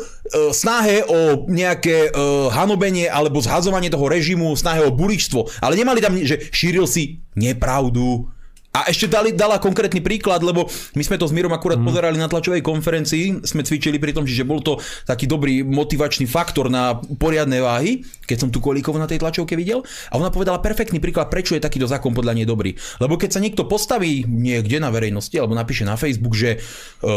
[0.50, 6.18] snahe o nejaké e, hanobenie alebo zhazovanie toho režimu, snahe o buličstvo, ale nemali tam,
[6.18, 8.26] že šíril si nepravdu,
[8.70, 11.86] a ešte dali, dala konkrétny príklad, lebo my sme to s Mírom akurát mm.
[11.90, 14.78] pozerali na tlačovej konferencii, sme cvičili pri tom, že bol to
[15.10, 19.82] taký dobrý motivačný faktor na poriadne váhy, keď som tu Kolíkov na tej tlačovke videl.
[20.14, 22.78] A ona povedala perfektný príklad, prečo je takýto zákon podľa nej dobrý.
[23.02, 26.58] Lebo keď sa niekto postaví niekde na verejnosti alebo napíše na Facebook, že e,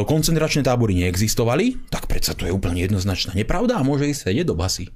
[0.10, 4.58] koncentračné tábory neexistovali, tak predsa to je úplne jednoznačná nepravda a môže ísť sedieť do
[4.58, 4.90] basy.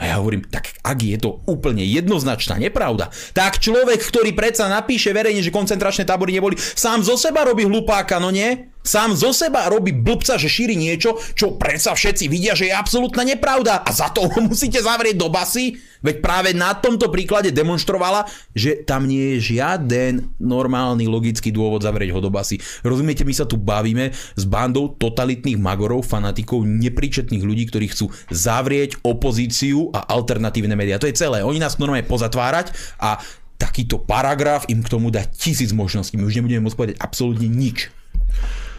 [0.00, 5.12] A ja hovorím, tak ak je to úplne jednoznačná nepravda, tak človek, ktorý predsa napíše
[5.12, 8.69] verejne, že koncentračné tábory neboli, sám zo seba robí hlupáka, no nie?
[8.80, 13.28] Sám zo seba robí blbca, že šíri niečo, čo predsa všetci vidia, že je absolútna
[13.28, 15.76] nepravda a za to ho musíte zavrieť do basy?
[16.00, 18.24] Veď práve na tomto príklade demonstrovala,
[18.56, 22.56] že tam nie je žiaden normálny logický dôvod zavrieť ho do basy.
[22.80, 28.96] Rozumiete, my sa tu bavíme s bandou totalitných magorov, fanatikov, nepríčetných ľudí, ktorí chcú zavrieť
[29.04, 30.96] opozíciu a alternatívne médiá.
[30.96, 31.44] To je celé.
[31.44, 33.20] Oni nás normálne pozatvárať a
[33.60, 36.16] takýto paragraf im k tomu dá tisíc možností.
[36.16, 37.92] My už nebudeme môcť povedať absolútne nič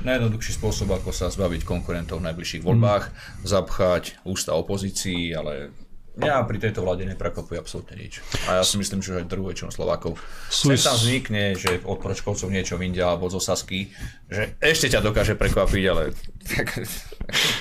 [0.05, 3.13] najjednoduchší spôsob, ako sa zbaviť konkurentov v najbližších voľbách, mm.
[3.47, 5.73] zapchať ústa opozícii, ale
[6.11, 8.19] Mňa pri tejto vláde neprekvapuje absolútne nič.
[8.51, 10.19] A ja si myslím, že aj druhú väčšinu Slovákov.
[10.51, 13.95] Sem tam vznikne, že od Pročkovcov niečo vindia alebo zo Sasky,
[14.27, 16.11] že ešte ťa dokáže prekvapiť, ale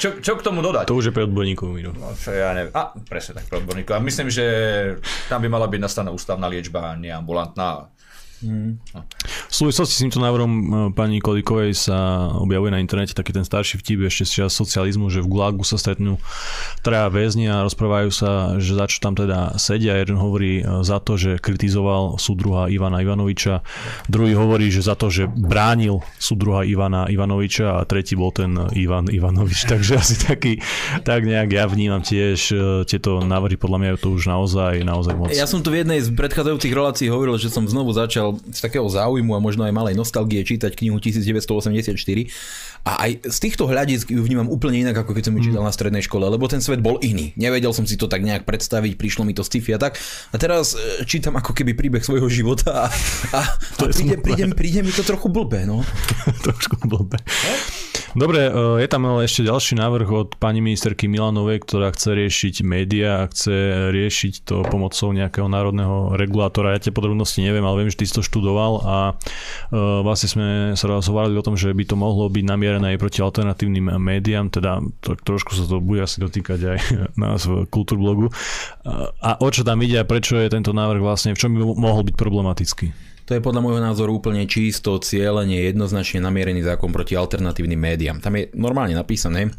[0.02, 0.90] čo, čo k tomu dodať?
[0.90, 1.78] To už je pre odborníkov.
[1.94, 2.74] No, čo ja neviem.
[2.74, 3.94] A presne tak pre odborníkov.
[3.94, 4.44] A myslím, že
[5.30, 7.86] tam by mala byť nastavená ústavná liečba, neambulantná.
[8.40, 10.64] V súvislosti s týmto návrhom e,
[10.96, 15.20] pani Kolíkovej sa objavuje na internete taký ten starší vtip ešte z čas socializmu, že
[15.20, 16.16] v Gulagu sa stretnú
[16.80, 20.00] traja väzni a rozprávajú sa, že za čo tam teda sedia.
[20.00, 23.60] Jeden hovorí e, za to, že kritizoval súdruha Ivana Ivanoviča,
[24.08, 29.12] druhý hovorí, že za to, že bránil súdruha Ivana Ivanoviča a tretí bol ten Ivan
[29.12, 29.66] Ivanovič.
[29.72, 30.64] Takže asi taký,
[31.04, 32.56] tak nejak ja vnímam tiež e,
[32.88, 35.28] tieto návrhy, podľa mňa je to už naozaj, naozaj moc.
[35.36, 38.86] Ja som tu v jednej z predchádzajúcich relácií hovoril, že som znovu začal z takého
[38.86, 41.96] záujmu a možno aj malej nostalgie čítať knihu 1984
[42.80, 45.72] a aj z týchto hľadisk ju vnímam úplne inak, ako keď som ju čítal na
[45.72, 47.36] strednej škole, lebo ten svet bol iný.
[47.36, 50.00] Nevedel som si to tak nejak predstaviť, prišlo mi to sci-fi a tak.
[50.32, 52.92] A teraz e, čítam ako keby príbeh svojho života a,
[53.36, 55.84] a, a príde, príde, príde mi to trochu blbé, no.
[56.46, 57.20] trošku blbé.
[58.10, 58.50] Dobre,
[58.82, 63.30] je tam ale ešte ďalší návrh od pani ministerky Milanovej, ktorá chce riešiť médiá a
[63.30, 63.54] chce
[63.94, 66.74] riešiť to pomocou nejakého národného regulátora.
[66.74, 68.96] Ja tie podrobnosti neviem, ale viem, že ty si to študoval a
[70.02, 74.02] vlastne sme sa rozhovárali o tom, že by to mohlo byť namierené aj proti alternatívnym
[74.02, 76.78] médiám, teda to, trošku sa to bude asi dotýkať aj
[77.22, 78.26] nás v Kultúrblogu.
[79.22, 82.02] A o čo tam ide a prečo je tento návrh vlastne, v čom by mohol
[82.02, 83.09] byť problematický?
[83.30, 88.18] To je podľa môjho názoru úplne čisto, cieľenie, jednoznačne namierený zákon proti alternatívnym médiám.
[88.18, 89.54] Tam je normálne napísané,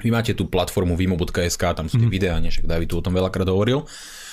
[0.00, 2.16] vy máte tú platformu vimo.sk, tam sú tie mm.
[2.16, 3.84] videá, než David tu o tom veľakrát hovoril.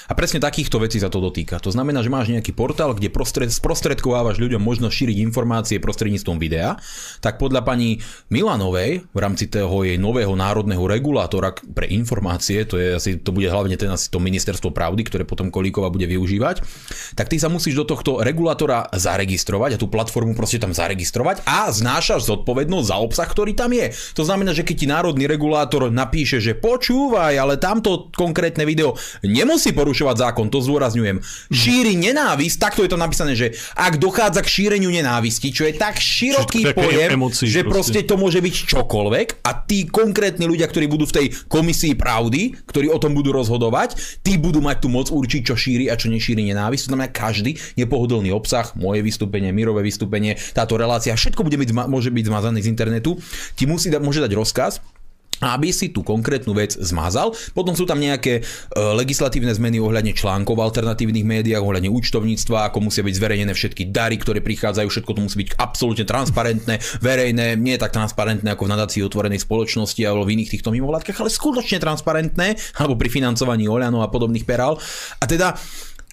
[0.07, 1.59] A presne takýchto vecí sa to dotýka.
[1.59, 6.79] To znamená, že máš nejaký portál, kde prostred, sprostredkovávaš ľuďom možnosť šíriť informácie prostredníctvom videa,
[7.19, 7.99] tak podľa pani
[8.31, 13.51] Milanovej v rámci toho jej nového národného regulátora pre informácie, to, je asi, to bude
[13.51, 16.63] hlavne ten asi to ministerstvo pravdy, ktoré potom Kolíková bude využívať,
[17.19, 21.67] tak ty sa musíš do tohto regulátora zaregistrovať a tú platformu proste tam zaregistrovať a
[21.67, 23.91] znášaš zodpovednosť za obsah, ktorý tam je.
[24.15, 29.75] To znamená, že keď ti národný regulátor napíše, že počúvaj, ale tamto konkrétne video nemusí
[29.75, 31.17] porušovať porušovať zákon, to zdôrazňujem.
[31.49, 35.97] Šíri nenávisť, takto je to napísané, že ak dochádza k šíreniu nenávisti, čo je tak
[35.97, 37.73] široký Všetko pojem, emócií, že proste.
[37.73, 42.53] proste to môže byť čokoľvek a tí konkrétni ľudia, ktorí budú v tej komisii pravdy,
[42.69, 46.13] ktorí o tom budú rozhodovať, tí budú mať tú moc určiť, čo šíri a čo
[46.13, 46.85] nešíri nenávisť.
[46.85, 52.13] To znamená, každý nepohodlný obsah, moje vystúpenie, mirové vystúpenie, táto relácia, všetko bude byť, môže
[52.13, 53.17] byť zmazané z internetu,
[53.57, 54.77] ti musí da, môže dať rozkaz,
[55.41, 57.33] aby si tú konkrétnu vec zmazal.
[57.53, 58.41] Potom sú tam nejaké e,
[58.75, 64.17] legislatívne zmeny ohľadne článkov v alternatívnych médiách, ohľadne účtovníctva, ako musia byť zverejnené všetky dary,
[64.17, 69.01] ktoré prichádzajú, všetko to musí byť absolútne transparentné, verejné, nie tak transparentné ako v nadácii
[69.05, 74.09] otvorenej spoločnosti alebo v iných týchto mimovládkach, ale skutočne transparentné, alebo pri financovaní Oľano a
[74.09, 74.79] podobných perál.
[75.21, 75.53] A teda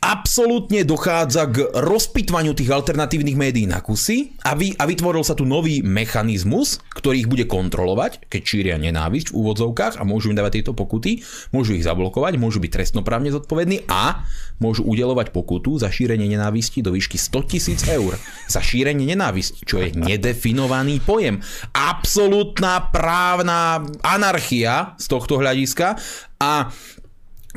[0.04, 5.48] absolútne dochádza k rozpitvaniu tých alternatívnych médií na kusy a, vy, a vytvoril sa tu
[5.48, 10.60] nový mechanizmus, ktorý ich bude kontrolovať, keď šíria nenávisť v úvodzovkách a môžu im dávať
[10.60, 11.24] tieto pokuty,
[11.56, 14.28] môžu ich zablokovať, môžu byť trestnoprávne zodpovední a
[14.60, 18.20] môžu udelovať pokutu za šírenie nenávisti do výšky 100 tisíc eur.
[18.44, 21.40] Za šírenie nenávisti, čo je nedefinovaný pojem.
[21.72, 25.96] Absolutná právna anarchia z tohto hľadiska
[26.36, 26.68] a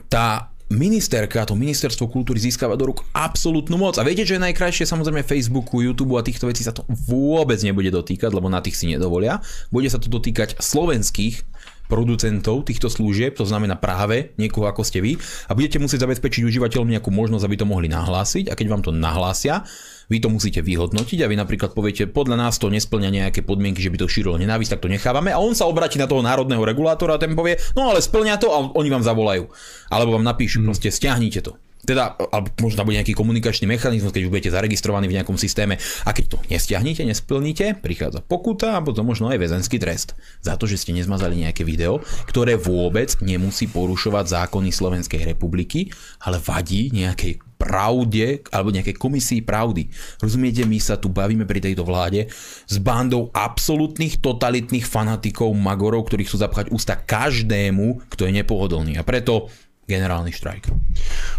[0.08, 3.96] tá ministerka, to ministerstvo kultúry získava do rúk absolútnu moc.
[3.96, 7.88] A viete, že je najkrajšie samozrejme Facebooku, YouTube a týchto vecí sa to vôbec nebude
[7.88, 9.40] dotýkať, lebo na tých si nedovolia.
[9.72, 11.48] Bude sa to dotýkať slovenských
[11.88, 15.16] producentov týchto služieb, to znamená práve niekoho ako ste vy
[15.48, 18.92] a budete musieť zabezpečiť užívateľom nejakú možnosť, aby to mohli nahlásiť a keď vám to
[18.92, 19.64] nahlásia,
[20.08, 23.92] vy to musíte vyhodnotiť a vy napríklad poviete, podľa nás to nesplňa nejaké podmienky, že
[23.92, 27.20] by to šírilo nenávisť, tak to nechávame a on sa obratí na toho národného regulátora
[27.20, 29.52] a ten povie, no ale splňa to a oni vám zavolajú.
[29.92, 30.68] Alebo vám napíšu, hmm.
[30.72, 31.60] proste stiahnite to.
[31.88, 36.10] Teda, alebo možno bude nejaký komunikačný mechanizmus, keď už budete zaregistrovaní v nejakom systéme a
[36.12, 40.84] keď to nestiahnete, nesplníte, prichádza pokuta a potom možno aj väzenský trest za to, že
[40.84, 45.88] ste nezmazali nejaké video, ktoré vôbec nemusí porušovať zákony Slovenskej republiky,
[46.28, 49.90] ale vadí nejakej pravde alebo nejakej komisii pravdy.
[50.22, 52.30] Rozumiete, my sa tu bavíme pri tejto vláde
[52.70, 59.02] s bandou absolútnych totalitných fanatikov magorov, ktorí chcú zapchať ústa každému, kto je nepohodlný.
[59.02, 59.50] A preto
[59.88, 60.68] generálny štrajk.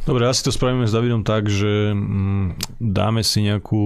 [0.09, 3.85] Dobre, asi to spravíme s Davidom tak, že mm, dáme si nejakú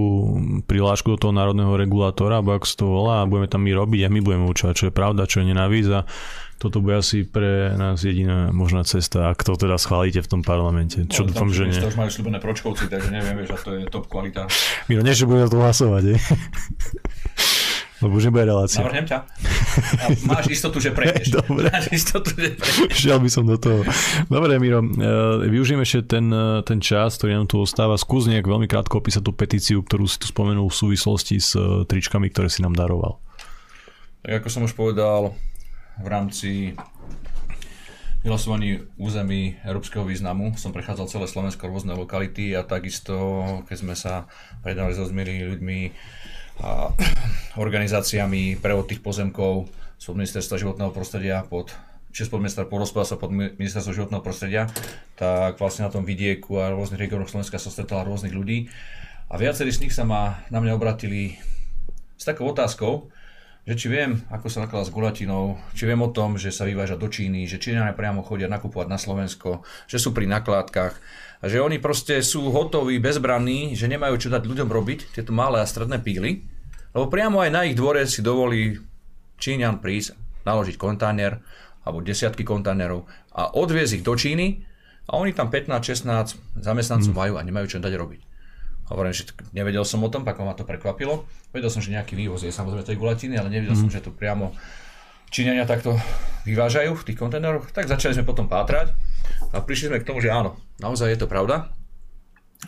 [0.70, 4.00] prihlášku do toho národného regulátora, alebo ako sa to volá, a budeme tam my robiť
[4.06, 6.00] a my budeme učovať, čo je pravda, čo je nenávisť a
[6.62, 11.02] toto bude asi pre nás jediná možná cesta, ak to teda schválite v tom parlamente.
[11.10, 11.82] Čo no, dúfam, že nie.
[11.82, 14.46] To už majú slúbené pročkovci, takže neviem, že to je top kvalita.
[14.86, 16.16] Miro, nie, že budeme to hlasovať, je?
[18.02, 18.82] Lebo už nebude relácia.
[18.82, 19.18] Navrhnem ťa.
[20.02, 21.32] A máš istotu, že prejdeš.
[21.38, 21.70] Dobre.
[21.70, 22.98] Máš istotu, že prejdeš.
[22.98, 23.86] Šiel by som do toho.
[24.26, 24.90] Dobre, Miro, e,
[25.46, 27.94] využijeme ešte ten, e, ten čas, ktorý nám tu ostáva.
[27.94, 31.86] Skús nejak veľmi krátko opísať tú petíciu, ktorú si tu spomenul v súvislosti s e,
[31.86, 33.22] tričkami, ktoré si nám daroval.
[34.26, 35.38] Tak ako som už povedal,
[36.02, 36.50] v rámci
[38.22, 43.14] vyhlasovaní území európskeho významu som prechádzal celé Slovensko, rôzne lokality a takisto,
[43.66, 44.30] keď sme sa
[44.62, 46.21] predali so ľuďmi, a
[47.56, 51.72] organizáciami prevod tých pozemkov z ministerstva životného prostredia pod
[52.12, 54.68] či spod ministerstva pôdospodárstva pod ministerstvo životného prostredia,
[55.16, 58.68] tak vlastne na tom vidieku a rôznych regiónoch Slovenska sa stretala rôznych ľudí.
[59.32, 61.40] A viacerí z nich sa ma, na mňa obratili
[62.20, 63.08] s takou otázkou,
[63.64, 67.00] že či viem, ako sa nakladá s gulatinou, či viem o tom, že sa vyváža
[67.00, 71.00] do Číny, že Číňania priamo chodia nakupovať na Slovensko, že sú pri nakladkách
[71.42, 75.58] a že oni proste sú hotoví, bezbranní, že nemajú čo dať ľuďom robiť, tieto malé
[75.58, 76.46] a stredné píly,
[76.94, 78.78] lebo priamo aj na ich dvore si dovolí
[79.42, 80.14] Číňan prísť,
[80.46, 81.42] naložiť kontajner
[81.82, 84.62] alebo desiatky kontajnerov a odviezť ich do Číny
[85.10, 87.18] a oni tam 15-16 zamestnancov hmm.
[87.18, 88.22] majú a nemajú čo dať robiť.
[88.92, 91.24] Hovorím, že nevedel som o tom, pak ma to prekvapilo.
[91.50, 93.80] Vedel som, že nejaký vývoz je samozrejme tej gulatiny, ale nevedel mm.
[93.80, 94.52] som, že to priamo
[95.32, 95.96] Číňania takto
[96.44, 97.72] vyvážajú v tých kontajneroch.
[97.72, 98.92] Tak začali sme potom pátrať
[99.50, 101.74] a prišli sme k tomu, že áno, naozaj je to pravda,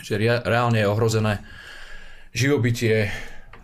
[0.02, 1.46] že reálne je ohrozené
[2.34, 3.14] živobytie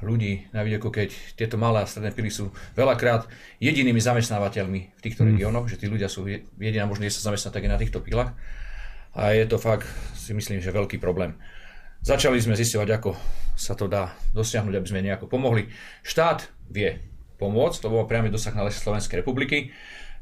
[0.00, 3.28] ľudí na vidieku, keď tieto malé a stredné pily sú veľakrát
[3.61, 5.28] jedinými zamestnávateľmi v týchto mm.
[5.34, 6.24] regiónoch, že tí ľudia sú
[6.56, 8.32] jediná možnosť sa zamestnať tak na týchto pilách.
[9.12, 9.84] A je to fakt,
[10.16, 11.36] si myslím, že veľký problém.
[12.00, 13.11] Začali sme zistovať, ako
[13.58, 15.68] sa to dá dosiahnuť, aby sme nejako pomohli.
[16.00, 16.96] Štát vie
[17.36, 19.68] pomôcť, to bol priamy dosah na lesy Slovenskej republiky.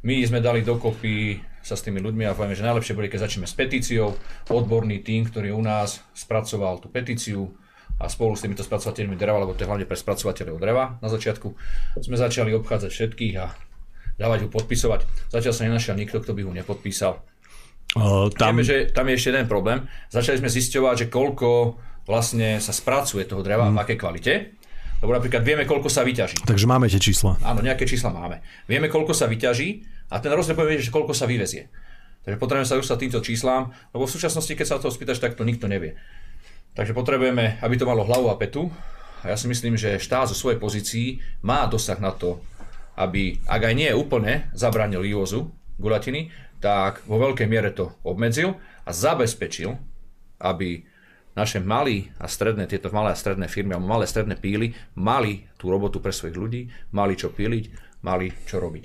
[0.02, 1.38] My sme dali dokopy
[1.68, 4.16] sa s tými ľuďmi a povieme, že najlepšie bude, keď začneme s petíciou.
[4.48, 7.52] Odborný tým, ktorý u nás spracoval tú petíciu,
[7.98, 11.50] a spolu s týmito spracovateľmi dreva, lebo to je hlavne pre spracovateľov dreva na začiatku,
[11.98, 13.50] sme začali obchádzať všetkých a
[14.18, 15.30] dávať ho podpisovať.
[15.34, 17.18] Zatiaľ sa nenašiel nikto, kto by ho nepodpísal.
[17.98, 18.54] Uh, tam...
[18.54, 19.90] Vieme, že tam je ešte jeden problém.
[20.14, 21.48] Začali sme zisťovať, že koľko
[22.06, 23.74] vlastne sa spracuje toho dreva, mm.
[23.74, 24.32] v akej kvalite.
[24.98, 26.42] Lebo napríklad vieme, koľko sa vyťaží.
[26.42, 27.38] Takže máme tie čísla.
[27.46, 28.42] Áno, nejaké čísla máme.
[28.66, 31.70] Vieme, koľko sa vyťaží a ten rozdiel povie, že koľko sa vyvezie.
[32.26, 35.46] Takže potrebujeme sa dostať týmto číslám, lebo v súčasnosti, keď sa to spýtaš, tak to
[35.46, 35.94] nikto nevie.
[36.74, 38.70] Takže potrebujeme, aby to malo hlavu a petu.
[39.22, 42.42] A ja si myslím, že štát zo svojej pozícii má dosah na to,
[42.98, 48.90] aby, ak aj nie úplne, zabránil vývozu gulatiny, tak vo veľkej miere to obmedzil a
[48.90, 49.78] zabezpečil,
[50.42, 50.82] aby
[51.38, 55.46] naše malé a stredné, tieto malé a stredné firmy alebo malé a stredné píly mali
[55.54, 57.64] tú robotu pre svojich ľudí, mali čo píliť,
[58.02, 58.84] mali čo robiť.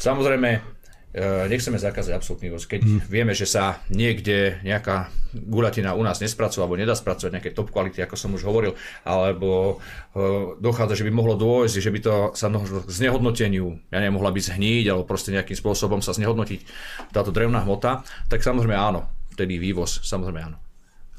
[0.00, 0.80] Samozrejme,
[1.10, 2.70] E, nechceme zakázať absolútny voz.
[2.70, 3.00] Keď hmm.
[3.10, 7.98] vieme, že sa niekde nejaká gulatina u nás nespracuje alebo nedá spracovať nejaké top kvality,
[7.98, 9.82] ako som už hovoril, alebo
[10.14, 14.30] e, dochádza, že by mohlo dôjsť, že by to sa mohlo k znehodnoteniu, ja nemohla
[14.30, 16.62] byť zhníť, alebo proste nejakým spôsobom sa znehodnotiť
[17.10, 20.69] táto drevná hmota, tak samozrejme áno, vtedy vývoz, samozrejme áno.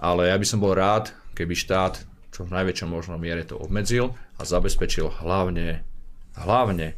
[0.01, 4.15] Ale ja by som bol rád, keby štát čo v najväčšom možnom miere to obmedzil
[4.39, 5.83] a zabezpečil hlavne,
[6.39, 6.95] hlavne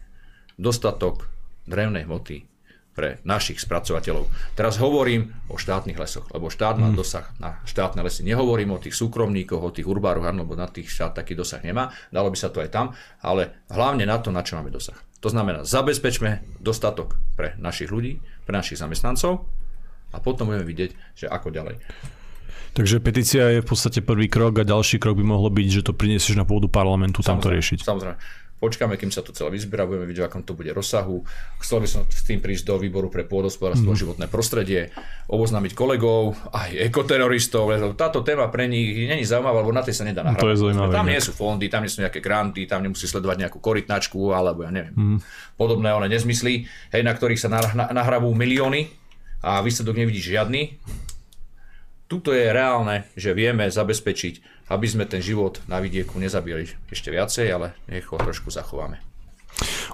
[0.62, 1.28] dostatok
[1.66, 2.46] drevnej hmoty
[2.94, 4.30] pre našich spracovateľov.
[4.54, 6.98] Teraz hovorím o štátnych lesoch, lebo štát má mm.
[6.98, 8.22] dosah na štátne lesy.
[8.22, 11.90] Nehovorím o tých súkromníkoch, o tých urbároch, lebo na tých štát taký dosah nemá.
[12.14, 12.94] Dalo by sa to aj tam,
[13.26, 14.96] ale hlavne na to, na čo máme dosah.
[15.26, 19.50] To znamená, zabezpečme dostatok pre našich ľudí, pre našich zamestnancov
[20.14, 21.82] a potom budeme vidieť, že ako ďalej.
[22.74, 25.94] Takže petícia je v podstate prvý krok a ďalší krok by mohlo byť, že to
[25.94, 27.86] prinesieš na pôdu parlamentu tam to riešiť.
[27.86, 28.18] Samozrejme.
[28.64, 31.20] Počkáme, kým sa to celé vyzbiera, budeme vidieť, akom to bude rozsahu.
[31.60, 33.94] Chcel by som s tým prísť do výboru pre pôdospodárstvo mm.
[33.94, 34.88] a životné prostredie,
[35.28, 37.76] oboznámiť kolegov, aj ekoteroristov.
[38.00, 40.48] Táto téma pre nich není zaujímavá, lebo na tej sa nedá nahrávať.
[40.48, 40.96] To je zaujímavé.
[40.96, 44.64] Tam nie sú fondy, tam nie sú nejaké granty, tam nemusí sledovať nejakú korytnačku alebo
[44.64, 45.18] ja neviem, mm.
[45.60, 46.64] podobné one nezmysly,
[46.96, 47.52] hej, na ktorých sa
[47.92, 48.88] nahrávajú milióny
[49.44, 50.80] a výsledok nevidíš žiadny.
[52.08, 57.48] Tuto je reálne, že vieme zabezpečiť aby sme ten život na vidieku nezabili ešte viacej,
[57.52, 58.98] ale nech ho trošku zachováme.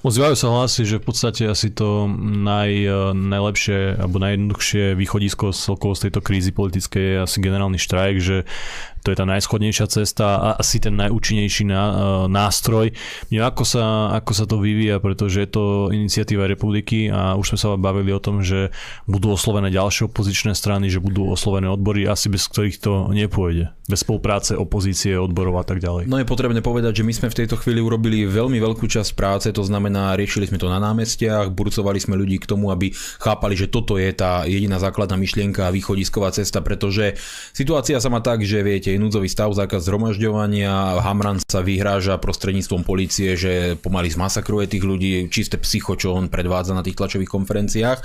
[0.07, 2.07] Ozývajú sa hlasy, že v podstate asi to
[2.47, 2.72] naj,
[3.12, 8.47] najlepšie alebo najjednoduchšie východisko z tejto krízy politickej je asi generálny štrajk, že
[9.04, 11.74] to je tá najschodnejšia cesta a asi ten najúčinnejší e,
[12.28, 12.91] nástroj.
[13.32, 17.68] Ako sa, ako sa to vyvíja, pretože je to iniciatíva republiky a už sme sa
[17.80, 18.72] bavili o tom, že
[19.08, 23.72] budú oslovené ďalšie opozičné strany, že budú oslovené odbory, asi bez ktorých to nepôjde.
[23.89, 26.06] Bez spolupráce opozície, odborov a tak ďalej.
[26.06, 29.47] No je potrebné povedať, že my sme v tejto chvíli urobili veľmi veľkú časť práce,
[29.50, 33.72] to znamená, riešili sme to na námestiach, burcovali sme ľudí k tomu, aby chápali, že
[33.72, 37.18] toto je tá jediná základná myšlienka a východisková cesta, pretože
[37.54, 42.81] situácia sa má tak, že viete, je núdzový stav, zákaz zhromažďovania, Hamran sa vyhráža prostredníctvom
[42.81, 47.99] policie, že pomaly zmasakruje tých ľudí, čisté psycho, čo on predvádza na tých tlačových konferenciách.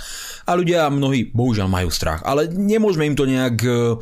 [0.45, 2.21] A ľudia mnohí bohužiaľ majú strach.
[2.23, 3.97] Ale nemôžeme im to nejak uh,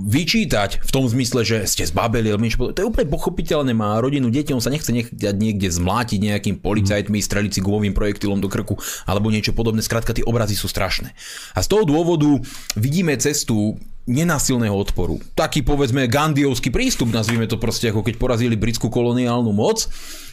[0.00, 2.32] vyčítať v tom zmysle, že ste zbabeli.
[2.32, 7.20] To je úplne pochopiteľné, má rodinu, deti, on sa nechce nechať niekde zmlátiť nejakým policajtmi,
[7.20, 9.84] streliť si gumovým projektilom do krku alebo niečo podobné.
[9.84, 11.12] Skrátka, tie obrazy sú strašné.
[11.54, 12.28] A z toho dôvodu
[12.74, 13.76] vidíme cestu
[14.08, 15.20] nenásilného odporu.
[15.36, 19.84] Taký povedzme gandiovský prístup, nazvime to proste ako keď porazili britskú koloniálnu moc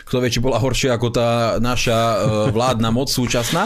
[0.05, 2.17] kto vie, či bola horšia ako tá naša e,
[2.53, 3.65] vládna moc súčasná.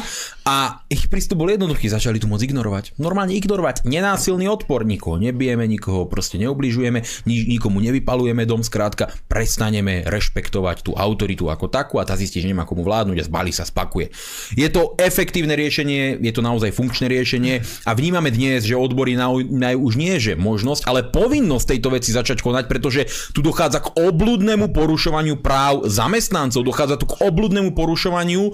[0.49, 2.97] A ich prístup bol jednoduchý, začali tu moc ignorovať.
[2.97, 3.85] Normálne ignorovať.
[3.85, 11.53] Nenásilný odpor, nikoho nebijeme, nikoho proste neubližujeme, nikomu nevypalujeme dom, skrátka prestaneme rešpektovať tú autoritu
[11.53, 14.09] ako takú a tá zistí, že nemá komu vládnuť a zbalí sa, spakuje.
[14.57, 19.85] Je to efektívne riešenie, je to naozaj funkčné riešenie a vnímame dnes, že odbory majú
[19.85, 23.05] už nie že možnosť, ale povinnosť tejto veci začať konať, pretože
[23.37, 28.53] tu dochádza k obludnému porušovaniu práv zamestnancov zamestnancov, dochádza tu k obludnému porušovaniu e,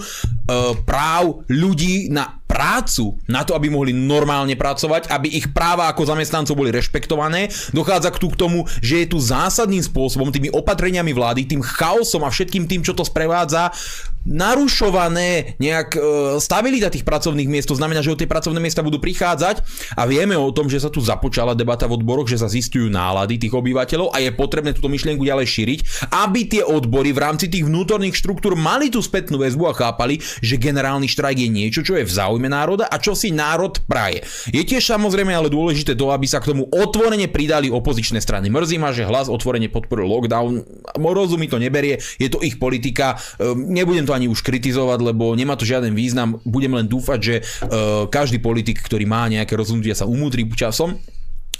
[0.87, 6.55] práv ľudí na prácu, na to, aby mohli normálne pracovať, aby ich práva ako zamestnancov
[6.55, 7.51] boli rešpektované.
[7.75, 12.23] Dochádza k, tu k tomu, že je tu zásadným spôsobom, tými opatreniami vlády, tým chaosom
[12.23, 13.75] a všetkým tým, čo to sprevádza,
[14.25, 15.99] narušované nejak e,
[16.41, 17.69] stabilita tých pracovných miest.
[17.69, 19.61] To znamená, že o tie pracovné miesta budú prichádzať
[19.93, 23.37] a vieme o tom, že sa tu započala debata v odboroch, že sa zistujú nálady
[23.37, 25.79] tých obyvateľov a je potrebné túto myšlienku ďalej šíriť,
[26.25, 30.57] aby tie odbory v rámci tých vnútorných štruktúr mali tú spätnú väzbu a chápali, že
[30.57, 34.25] generálny štrajk je niečo, čo je v záujme národa a čo si národ praje.
[34.49, 38.49] Je tiež samozrejme ale dôležité to, aby sa k tomu otvorene pridali opozičné strany.
[38.49, 40.65] Mrzí ma, že hlas otvorene podporil lockdown.
[40.97, 43.19] Morozu mi to neberie, je to ich politika.
[43.37, 46.39] Ehm, nebudem to ani už kritizovať, lebo nemá to žiaden význam.
[46.47, 50.95] Budem len dúfať, že uh, každý politik, ktorý má nejaké rozhodnutia, sa umúdri časom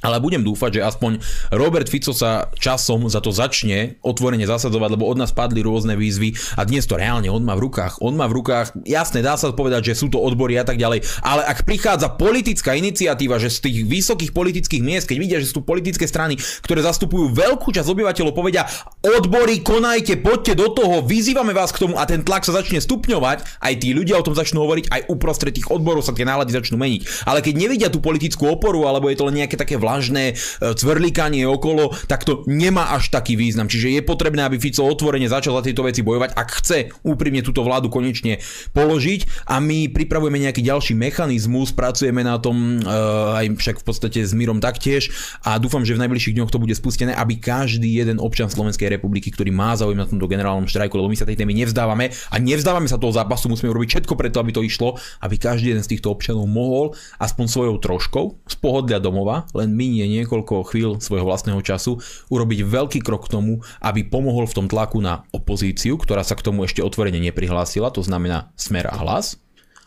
[0.01, 1.11] ale budem dúfať, že aspoň
[1.53, 6.35] Robert Fico sa časom za to začne otvorene zasadzovať, lebo od nás padli rôzne výzvy
[6.59, 8.01] a dnes to reálne on má v rukách.
[8.03, 11.03] On má v rukách, jasne, dá sa povedať, že sú to odbory a tak ďalej,
[11.23, 15.65] ale ak prichádza politická iniciatíva, že z tých vysokých politických miest, keď vidia, že sú
[15.65, 18.67] politické strany, ktoré zastupujú veľkú časť obyvateľov, povedia,
[19.01, 23.61] odbory, konajte, poďte do toho, vyzývame vás k tomu a ten tlak sa začne stupňovať,
[23.61, 26.77] aj tí ľudia o tom začnú hovoriť, aj uprostred tých odborov sa tie nálady začnú
[26.77, 27.25] meniť.
[27.25, 30.75] Ale keď nevidia tú politickú oporu, alebo je to len nejaké také vlá vážne e,
[30.75, 33.71] cvrlikanie okolo, tak to nemá až taký význam.
[33.71, 36.77] Čiže je potrebné, aby Fico otvorene začal za tieto veci bojovať, ak chce
[37.07, 38.43] úprimne túto vládu konečne
[38.75, 42.91] položiť a my pripravujeme nejaký ďalší mechanizmus, pracujeme na tom e,
[43.39, 45.15] aj však v podstate s Mírom taktiež
[45.47, 49.31] a dúfam, že v najbližších dňoch to bude spustené, aby každý jeden občan Slovenskej republiky,
[49.31, 52.91] ktorý má záujem na tomto generálnom štrajku, lebo my sa tej témy nevzdávame a nevzdávame
[52.91, 56.11] sa toho zápasu, musíme urobiť všetko preto, aby to išlo, aby každý jeden z týchto
[56.11, 61.99] občanov mohol aspoň svojou troškou z pohodlia domova, len minie niekoľko chvíľ svojho vlastného času,
[62.31, 66.47] urobiť veľký krok k tomu, aby pomohol v tom tlaku na opozíciu, ktorá sa k
[66.47, 69.35] tomu ešte otvorene neprihlásila, to znamená smer a hlas,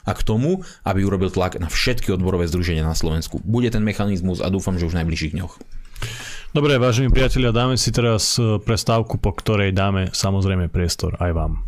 [0.08, 3.44] a k tomu, aby urobil tlak na všetky odborové združenia na Slovensku.
[3.44, 5.54] Bude ten mechanizmus a dúfam, že už v najbližších dňoch.
[6.56, 11.67] Dobre, vážení priatelia, dáme si teraz e, prestávku, po ktorej dáme samozrejme priestor aj vám.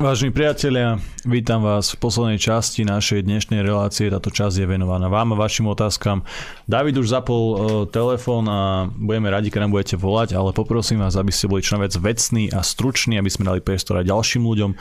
[0.00, 0.96] Vážení priatelia,
[1.28, 4.08] vítam vás v poslednej časti našej dnešnej relácie.
[4.08, 6.24] Táto časť je venovaná vám a vašim otázkam.
[6.64, 11.20] David už zapol uh, telefón a budeme radi, keď nám budete volať, ale poprosím vás,
[11.20, 14.72] aby ste boli čo najviac vecní a struční, aby sme dali priestor aj ďalším ľuďom.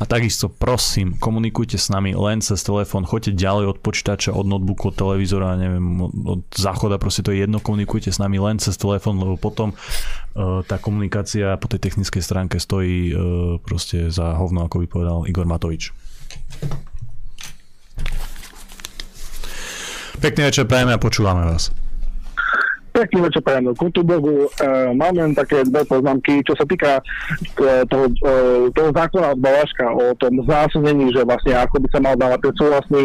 [0.00, 4.94] A takisto prosím, komunikujte s nami len cez telefón, choďte ďalej od počítača, od notebooku,
[4.94, 9.18] od televízora, neviem, od záchoda, proste to je jedno, komunikujte s nami len cez telefón,
[9.18, 9.74] lebo potom
[10.38, 13.18] tá komunikácia po tej technickej stránke stojí uh,
[13.58, 15.90] proste za hovno ako by povedal Igor Matovič.
[20.20, 21.79] Pekný večer prajeme a počúvame vás.
[23.00, 24.44] Pekný večer do Kutubogu.
[24.44, 24.48] E,
[24.92, 27.02] mám len také dve poznámky, čo sa týka e,
[27.88, 32.14] toho, e, toho zákona od Balaška o tom znásilnení, že vlastne ako by sa mal
[32.20, 33.04] dávať ten súhlasný,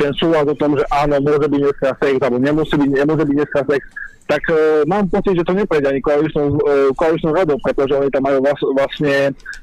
[0.00, 3.36] ten súhlas o tom, že áno, môže byť dneska sex, alebo nemusí byť, nemôže byť
[3.36, 3.82] dneska sex,
[4.26, 8.42] tak e, mám pocit, že to neprejde ani koaličnou, e, radou, pretože oni tam majú
[8.42, 9.14] vlast, vlastne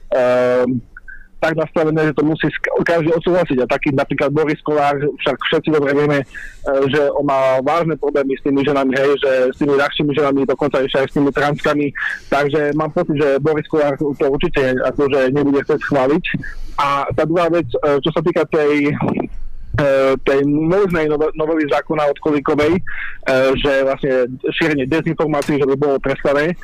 [0.07, 0.19] e,
[1.43, 2.47] tak nastavené, že to musí
[2.87, 3.57] každý odsúhlasiť.
[3.59, 6.25] A taký napríklad Boris Kolár, však všetci dobre vieme, e,
[6.87, 10.79] že on má vážne problémy s tými ženami, hej, že s tými ľahšími ženami, dokonca
[10.79, 11.87] ešte aj s tými transkami.
[12.31, 16.23] Takže mám pocit, že Boris Kolár to určite akože nebude chcieť schváliť.
[16.79, 18.95] A tá druhá vec, e, čo sa týka tej
[20.21, 22.81] tej možnej novely zákona od Kolíkovej, e,
[23.57, 26.55] že vlastne šírenie dezinformácií, že by bolo trestané, e,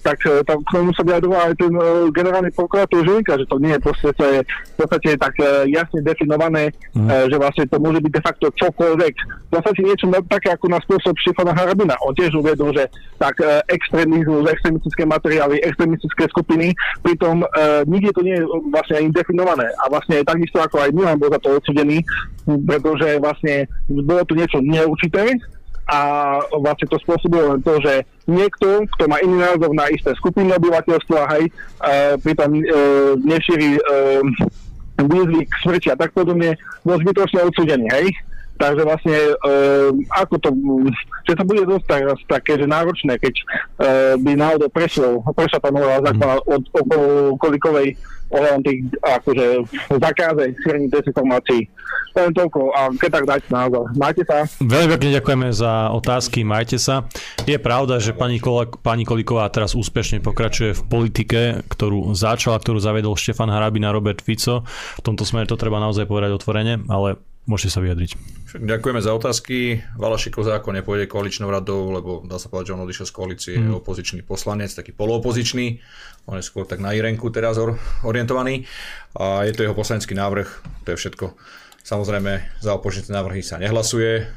[0.00, 0.16] tak
[0.48, 1.72] tam k tomu sa vyjadroval aj ten
[2.16, 5.34] generálny prokurátor Žilinka, že to nie je proste, to je v podstate tak
[5.68, 7.28] jasne definované, mm.
[7.28, 9.14] že vlastne to môže byť de facto čokoľvek.
[9.48, 11.98] V podstate niečo také ako na spôsob Štefana Harabina.
[12.04, 12.88] On tiež uvedol, že
[13.18, 16.72] tak extrémizmus, extrémistické materiály, extrémistické skupiny,
[17.02, 17.44] pritom
[17.90, 19.66] nikde to nie je vlastne ani definované.
[19.82, 22.00] A vlastne takisto ako aj Milan bol za to odsudený,
[22.64, 25.36] pretože vlastne bolo tu niečo neurčité
[25.88, 26.00] a
[26.52, 31.20] vlastne to spôsobilo len to, že niekto, kto má iný názor na isté skupiny obyvateľstva,
[31.32, 34.20] hej, uh, pritom uh, nešíri uh,
[35.00, 38.06] výzvy k smrti a tak podobne, bol zbytočne odsudený, hej.
[38.58, 40.50] Takže vlastne, uh, ako to,
[41.30, 45.70] že to bude dosť tak, také, že náročné, keď uh, by náhodou prešiel, prešla tá
[45.70, 46.86] nová zákona od, od, od
[47.38, 47.94] Kolikovej
[48.28, 49.46] ohľadom tých akože
[49.96, 51.64] zakáze šírení dezinformácií.
[52.16, 53.84] Len toľko a keď tak dajte názor.
[53.94, 54.44] Majte sa.
[54.58, 57.06] Veľmi pekne ďakujeme za otázky, majte sa.
[57.46, 61.40] Je pravda, že pani, Kola, pani Kolíková teraz úspešne pokračuje v politike,
[61.70, 64.66] ktorú začala, ktorú zaviedol Štefan Harabina, Robert Fico.
[64.98, 68.12] V tomto smere to treba naozaj povedať otvorene, ale Môžete sa vyjadriť.
[68.60, 69.80] Ďakujeme za otázky.
[69.96, 73.80] Valašikov zákon nepôjde koaličnou radou, lebo dá sa povedať, že on odišiel z koalície, mm.
[73.80, 75.80] opozičný poslanec, taký poloopozičný.
[76.28, 77.56] On je skôr tak na Irenku teraz
[78.04, 78.68] orientovaný.
[79.16, 80.44] A je to jeho poslanecký návrh,
[80.84, 81.32] to je všetko.
[81.88, 84.28] Samozrejme, za opožité návrhy sa nehlasuje,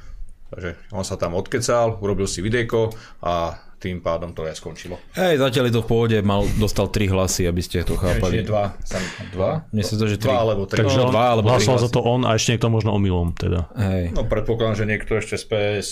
[0.55, 2.95] takže on sa tam odkecal, urobil si videjko
[3.27, 5.01] a tým pádom to aj skončilo.
[5.17, 8.45] Hej, zatiaľ je to v pohode, mal, dostal tri hlasy, aby ste to chápali.
[8.45, 8.77] Dva.
[8.85, 9.01] Sam,
[9.33, 9.65] dva?
[9.73, 10.29] Mne sa to, že tri.
[10.29, 10.85] Dva alebo tri.
[10.85, 13.73] Takže no, dva alebo hlasoval za to on a ešte niekto možno omylom teda.
[13.73, 14.13] Hej.
[14.13, 15.87] No predpokladám, že niekto ešte z PS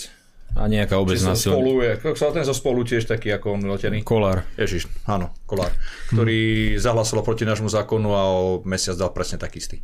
[0.58, 4.02] a nejaká obec na spolu je, sa ten zo spolu tiež taký ako on milotený.
[4.02, 4.42] Kolár.
[4.58, 5.70] Ježiš, áno, Kolár,
[6.10, 6.82] ktorý hmm.
[6.82, 9.78] zahlasoval proti nášmu zákonu a o mesiac dal presne tak istý.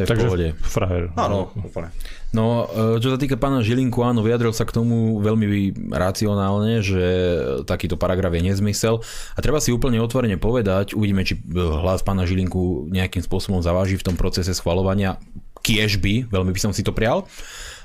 [0.00, 0.48] To je Takže v pohode.
[0.64, 1.04] frajer.
[1.14, 1.92] Áno, úplne.
[2.30, 7.04] No, e, čo sa týka pána Žilinku, áno, vyjadril sa k tomu veľmi racionálne, že
[7.66, 9.02] takýto paragraf je nezmysel.
[9.34, 14.06] A treba si úplne otvorene povedať, uvidíme, či hlas pána Žilinku nejakým spôsobom zaváži v
[14.06, 15.18] tom procese schvalovania.
[15.60, 17.28] Kiež by, veľmi by som si to prial.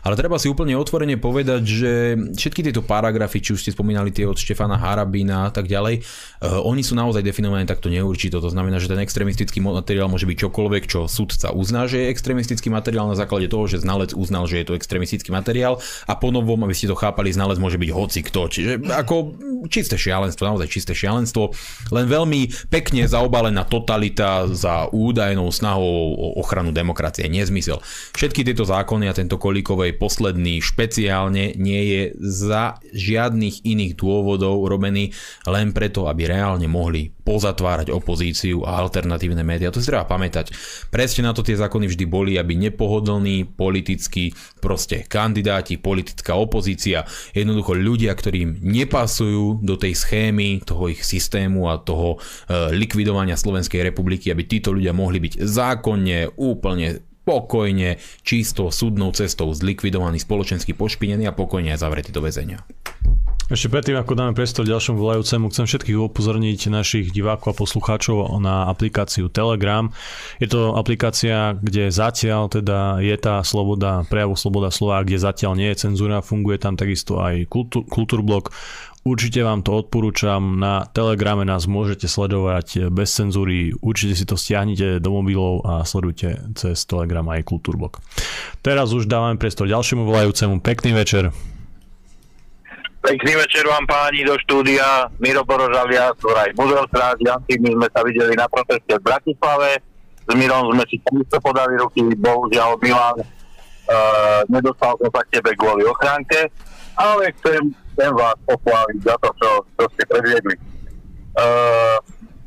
[0.05, 1.91] Ale treba si úplne otvorene povedať, že
[2.37, 6.61] všetky tieto paragrafy, či už ste spomínali tie od Štefana Harabina a tak ďalej, uh,
[6.61, 8.37] oni sú naozaj definované takto neurčito.
[8.37, 12.69] To znamená, že ten extrémistický materiál môže byť čokoľvek, čo sudca uzná, že je extrémistický
[12.69, 16.77] materiál na základe toho, že znalec uznal, že je to extrémistický materiál a ponovom, aby
[16.77, 18.41] ste to chápali, znalec môže byť hoci kto.
[18.45, 19.15] Čiže ako
[19.73, 21.49] čisté šialenstvo, naozaj čisté šialenstvo,
[21.89, 27.25] len veľmi pekne zaobalená totalita za údajnou snahou o ochranu demokracie.
[27.25, 27.81] Nezmysel.
[28.13, 35.15] Všetky tieto zákony a tento kolíkovej posledný špeciálne nie je za žiadnych iných dôvodov robený
[35.47, 39.73] len preto, aby reálne mohli pozatvárať opozíciu a alternatívne médiá.
[39.73, 40.53] To si treba pamätať.
[40.93, 47.73] Presne na to tie zákony vždy boli, aby nepohodlní politickí proste kandidáti, politická opozícia, jednoducho
[47.73, 54.29] ľudia, ktorým nepasujú do tej schémy toho ich systému a toho e, likvidovania Slovenskej republiky,
[54.29, 61.33] aby títo ľudia mohli byť zákonne úplne pokojne, čisto súdnou cestou zlikvidovaný, spoločensky pošpinený a
[61.33, 62.61] pokojne aj zavretý do väzenia.
[63.45, 68.65] Ešte predtým, ako dáme priestor ďalšom volajúcemu, chcem všetkých upozorniť našich divákov a poslucháčov na
[68.65, 69.93] aplikáciu Telegram.
[70.41, 75.69] Je to aplikácia, kde zatiaľ teda je tá sloboda, prejavu sloboda slova, kde zatiaľ nie
[75.69, 78.49] je cenzúra, funguje tam takisto aj kultúr, kultúrblok.
[79.05, 84.97] Určite vám to odporúčam, na Telegrame nás môžete sledovať bez cenzúry, určite si to stiahnite
[84.97, 88.01] do mobilov a sledujte cez Telegram aj Kultúrblok.
[88.65, 90.57] Teraz už dávame priestor ďalšiemu volajúcemu.
[90.57, 91.29] Pekný večer.
[93.05, 95.05] Pekný večer vám páni do štúdia.
[95.21, 99.85] Miro Borožalia, Zvraj Muzelstrát, Janky, my sme sa videli na proteste v Bratislave.
[100.25, 105.85] S Mirom sme si takisto podali ruky, bohužiaľ Milan uh, nedostal sa k tebe kvôli
[105.85, 106.49] ochránke,
[106.95, 110.55] ale chcem chcem vás pochváliť za to, čo, čo ste predviedli.
[111.39, 111.95] Uh,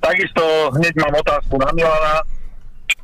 [0.04, 0.44] takisto
[0.76, 2.20] hneď mám otázku na Milana.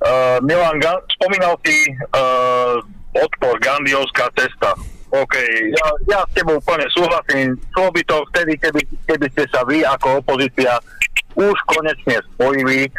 [0.05, 0.76] Uh, Milan,
[1.16, 2.76] spomínal si uh,
[3.16, 4.76] odpor, Gandiovská cesta.
[5.09, 5.34] OK,
[5.72, 7.57] ja, ja s tebou úplne súhlasím.
[7.72, 10.76] Šlo by to vtedy, keby, keby ste sa vy ako opozícia
[11.38, 12.90] už konečne spojili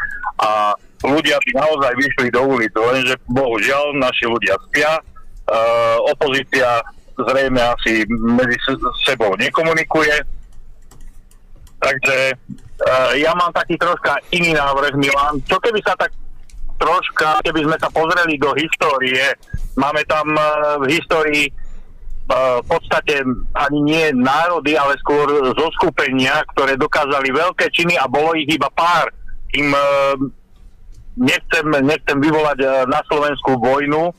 [0.41, 0.73] a
[1.05, 6.81] ľudia by naozaj vyšli do ulic, lenže bohužiaľ naši ľudia spia, uh, opozícia
[7.15, 8.57] zrejme asi medzi
[9.07, 10.15] sebou nekomunikuje.
[11.79, 15.39] Takže uh, ja mám taký troška iný návrh, Milan.
[15.45, 16.11] Čo keby sa tak
[16.75, 19.31] troška, keby sme sa pozreli do histórie,
[19.79, 23.23] máme tam uh, v histórii uh, v podstate
[23.55, 29.07] ani nie národy, ale skôr zoskupenia, ktoré dokázali veľké činy a bolo ich iba pár.
[29.55, 30.15] Im uh,
[31.15, 34.11] nechcem, nechcem vyvolať uh, na Slovensku vojnu,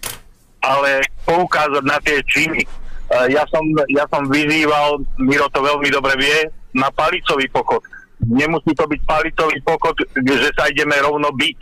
[0.64, 2.85] ale poukázať na tie činy Eh,
[3.30, 6.38] ja som, ja som vyzýval, Miro to veľmi dobre vie,
[6.74, 7.80] na palicový pochod.
[8.26, 11.58] Nemusí to byť palicový pochod, že sa ideme rovno byť.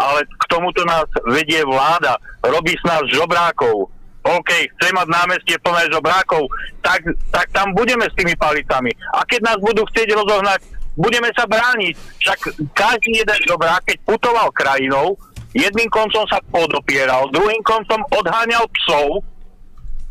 [0.00, 2.16] Ale k tomuto nás vedie vláda.
[2.40, 3.90] Robí s nás žobrákov.
[4.20, 6.44] OK, chce mať námestie plné žobrákov,
[6.84, 7.00] tak,
[7.32, 8.92] tak tam budeme s tými palicami.
[9.16, 10.60] A keď nás budú chcieť rozohnať,
[10.92, 11.96] budeme sa brániť.
[12.20, 12.38] Však
[12.76, 15.16] každý jeden žobrák, keď putoval krajinou,
[15.56, 19.24] jedným koncom sa podopieral, druhým koncom odháňal psov,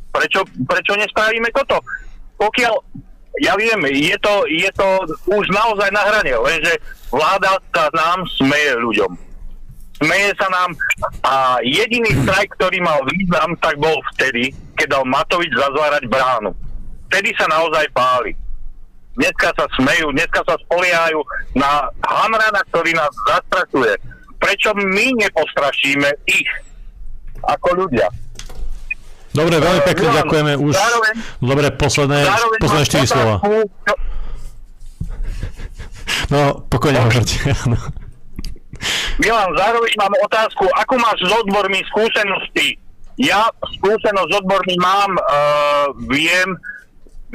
[0.10, 1.80] Prečo, prečo nespravíme toto?
[2.40, 2.74] Pokiaľ,
[3.46, 4.88] ja viem, je to, je to
[5.30, 6.74] už naozaj na hrane, lenže
[7.14, 9.12] vláda sa nám smeje ľuďom.
[10.00, 10.72] Smeje sa nám
[11.28, 16.56] a jediný strajk, ktorý mal význam, tak bol vtedy, keď dal Matovič zazvárať bránu.
[17.12, 18.32] Vtedy sa naozaj páli.
[19.20, 21.20] Dneska sa smejú, dneska sa spoliehajú
[21.60, 24.00] na Hamrana, ktorý nás zastrašuje.
[24.40, 26.50] Prečo my nepostrašíme ich
[27.44, 28.08] ako ľudia?
[29.30, 30.74] Dobre, veľmi pekne uh, ďakujeme už.
[30.74, 33.36] Zároveň, Dobre, posledné, zároveň posledné 4 slova.
[36.30, 37.38] No, pokojne hovorte.
[39.22, 42.80] Milan, zároveň mám otázku, ako máš s odbormi skúsenosti?
[43.20, 46.56] Ja skúsenosť s odbormi mám, uh, viem,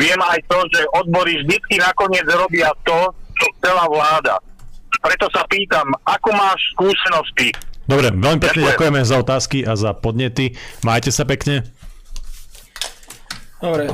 [0.00, 4.40] viem aj to, že odbory vždy nakoniec robia to, čo chcela vláda.
[5.04, 7.52] Preto sa pýtam, ako máš skúsenosti?
[7.84, 8.70] Dobre, veľmi pekne ďakujem.
[8.72, 10.56] ďakujeme za otázky a za podnety.
[10.80, 11.68] Majte sa pekne.
[13.64, 13.88] Dobre,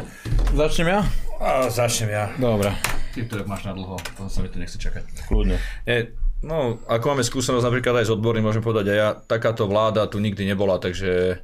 [0.50, 1.00] začnem ja?
[1.38, 2.26] A, začnem ja.
[2.42, 2.74] Dobre.
[3.14, 5.30] Ty to máš na dlho, to sa mi to nechce čakať.
[5.30, 5.62] Kľudne.
[5.86, 6.10] E,
[6.42, 10.18] no, ako máme skúsenosť napríklad aj s odbormi, môžem povedať aj ja, takáto vláda tu
[10.18, 11.38] nikdy nebola, takže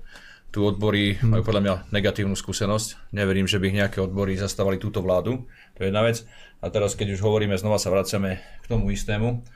[0.51, 1.39] tu odbory hmm.
[1.39, 3.15] majú podľa mňa negatívnu skúsenosť.
[3.15, 5.47] Neverím, že by nejaké odbory zastávali túto vládu.
[5.79, 6.27] To je jedna vec.
[6.59, 9.47] A teraz, keď už hovoríme, znova sa vraciame k tomu istému,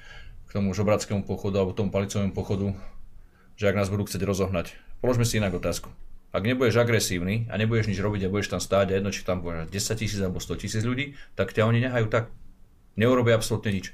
[0.46, 2.70] k tomu žobrackému pochodu alebo tomu palicovému pochodu,
[3.58, 4.78] že ak nás budú chcieť rozohnať.
[5.02, 5.90] Položme si inak otázku.
[6.30, 9.42] Ak nebudeš agresívny a nebudeš nič robiť a budeš tam stáť a jedno, či tam
[9.42, 12.30] bude 10 tisíc alebo 100 tisíc ľudí, tak ťa oni nehajú tak.
[12.94, 13.90] Neurobia absolútne nič.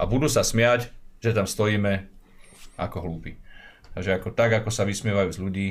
[0.00, 0.88] A budú sa smiať,
[1.20, 2.08] že tam stojíme
[2.80, 3.36] ako hlúpi.
[3.92, 5.68] Takže ako tak, ako sa vysmievajú z ľudí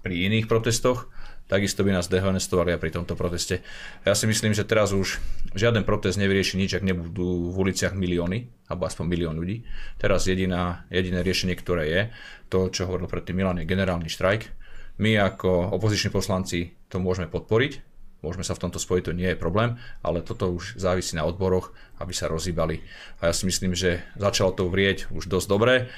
[0.00, 1.12] pri iných protestoch,
[1.52, 3.60] takisto by nás dehonestovali aj pri tomto proteste.
[4.08, 5.20] Ja si myslím, že teraz už
[5.52, 9.68] žiaden protest nevyrieši nič, ak nebudú v uliciach milióny, alebo aspoň milión ľudí.
[10.00, 12.02] Teraz jediná, jediné riešenie, ktoré je,
[12.48, 14.61] to, čo hovoril predtým Milan, je generálny štrajk
[15.02, 17.82] my ako opoziční poslanci to môžeme podporiť,
[18.22, 19.74] môžeme sa v tomto spojiť, to nie je problém,
[20.06, 22.78] ale toto už závisí na odboroch, aby sa rozhýbali.
[23.18, 25.90] A ja si myslím, že začalo to vrieť už dosť dobre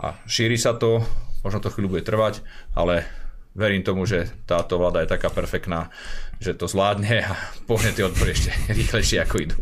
[0.00, 1.04] a šíri sa to,
[1.44, 2.40] možno to chvíľu bude trvať,
[2.72, 3.04] ale
[3.52, 5.92] verím tomu, že táto vláda je taká perfektná,
[6.40, 7.36] že to zvládne a
[7.68, 9.58] pohne tie odbory ešte rýchlejšie ako idú.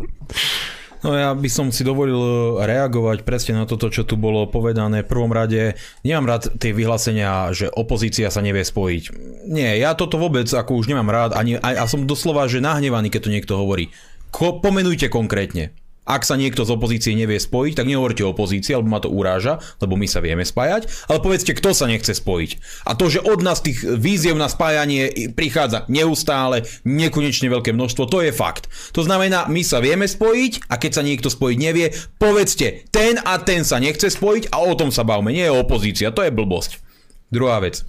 [1.07, 5.07] No ja by som si dovolil e, reagovať presne na toto, čo tu bolo povedané.
[5.07, 9.15] V prvom rade nemám rád tie vyhlásenia, že opozícia sa nevie spojiť.
[9.47, 13.15] Nie, ja toto vôbec ako už nemám rád ani, a, a som doslova, že nahnevaný,
[13.15, 13.95] keď to niekto hovorí.
[14.35, 15.71] Ko, pomenujte konkrétne.
[16.07, 19.99] Ak sa niekto z opozície nevie spojiť, tak nehovorte opozícii, alebo ma to uráža, lebo
[19.99, 22.51] my sa vieme spájať, ale povedzte, kto sa nechce spojiť.
[22.87, 28.23] A to, že od nás tých víziev na spájanie prichádza neustále, nekonečne veľké množstvo, to
[28.23, 28.71] je fakt.
[28.95, 31.91] To znamená, my sa vieme spojiť a keď sa niekto spojiť nevie,
[32.23, 36.15] povedzte, ten a ten sa nechce spojiť a o tom sa bavme, nie je opozícia,
[36.15, 36.86] to je blbosť.
[37.27, 37.83] Druhá vec.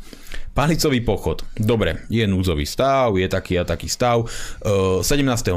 [0.57, 1.45] Panicový pochod.
[1.53, 4.25] Dobre, je núdzový stav, je taký a taký stav.
[4.65, 5.05] 17.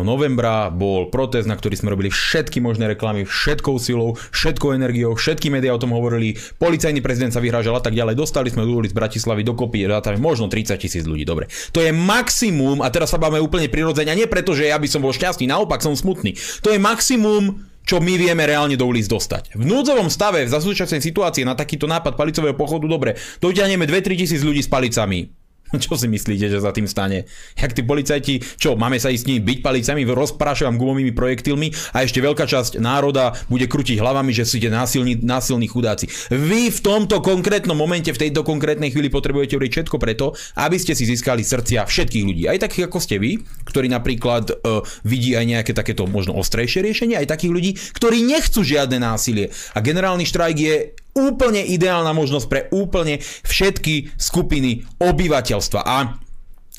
[0.04, 5.48] novembra bol protest, na ktorý sme robili všetky možné reklamy, všetkou silou, všetkou energiou, všetky
[5.48, 8.20] médiá o tom hovorili, policajný prezident sa vyhrážal a tak ďalej.
[8.20, 11.24] Dostali sme do ulic Bratislavy dokopy, rátame možno 30 tisíc ľudí.
[11.24, 14.84] Dobre, to je maximum a teraz sa bavíme úplne prirodzene, nie preto, že ja by
[14.92, 16.36] som bol šťastný, naopak som smutný.
[16.60, 19.56] To je maximum čo my vieme reálne do ulic dostať.
[19.56, 24.40] V núdzovom stave, v súčasnej situácii na takýto nápad palicového pochodu, dobre, dotiahneme 2-3 tisíc
[24.44, 25.39] ľudí s palicami.
[25.84, 27.30] Čo si myslíte, že za tým stane?
[27.54, 32.02] Jak tí policajti, čo, máme sa ísť s nimi byť palicami, rozprášujem gumovými projektilmi a
[32.02, 36.10] ešte veľká časť národa bude krútiť hlavami, že ste násilní, násilní chudáci.
[36.32, 40.98] Vy v tomto konkrétnom momente, v tejto konkrétnej chvíli potrebujete urobiť všetko preto, aby ste
[40.98, 42.42] si získali srdcia všetkých ľudí.
[42.50, 47.16] Aj takých ako ste vy, ktorí napríklad uh, vidí aj nejaké takéto možno ostrejšie riešenie,
[47.20, 49.54] aj takých ľudí, ktorí nechcú žiadne násilie.
[49.76, 50.76] A generálny štrajk je
[51.14, 55.80] úplne ideálna možnosť pre úplne všetky skupiny obyvateľstva.
[55.82, 55.96] A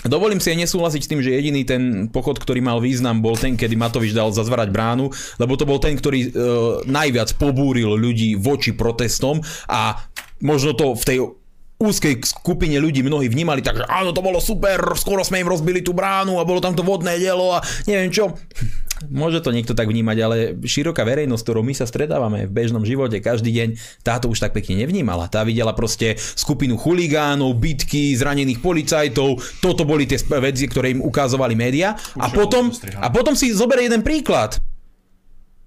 [0.02, 3.54] Dovolím si aj nesúhlasiť s tým, že jediný ten pochod, ktorý mal význam, bol ten,
[3.54, 6.30] kedy Matovič dal zazvarať bránu, lebo to bol ten, ktorý e,
[6.90, 10.02] najviac pobúril ľudí voči protestom a
[10.42, 11.18] možno to v tej
[11.82, 15.86] úzkej skupine ľudí mnohí vnímali tak, že áno, to bolo super, skoro sme im rozbili
[15.86, 18.34] tú bránu a bolo tam to vodné dielo a neviem čo.
[19.10, 23.18] Môže to niekto tak vnímať, ale široká verejnosť, ktorou my sa stretávame v bežnom živote
[23.18, 23.70] každý deň,
[24.06, 25.32] táto už tak pekne nevnímala.
[25.32, 31.58] Tá videla proste skupinu chuligánov, bitky, zranených policajtov, toto boli tie veci, ktoré im ukázovali
[31.58, 31.98] média.
[32.22, 32.70] A potom,
[33.02, 34.62] a potom si zoberie jeden príklad.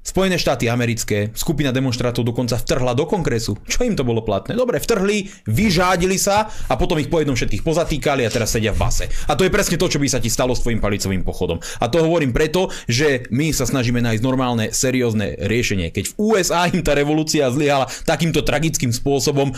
[0.05, 3.57] Spojené štáty americké, skupina demonstrátov dokonca vtrhla do kongresu.
[3.65, 4.53] Čo im to bolo platné?
[4.53, 8.85] Dobre, vtrhli, vyžádili sa a potom ich po jednom všetkých pozatýkali a teraz sedia v
[8.85, 9.09] base.
[9.09, 11.57] A to je presne to, čo by sa ti stalo s tvojim palicovým pochodom.
[11.81, 15.89] A to hovorím preto, že my sa snažíme nájsť normálne, seriózne riešenie.
[15.89, 19.57] Keď v USA im tá revolúcia zlyhala takýmto tragickým spôsobom,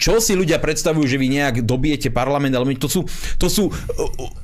[0.00, 3.04] čo si ľudia predstavujú, že vy nejak dobijete parlament, ale to sú,
[3.36, 3.74] to sú uh,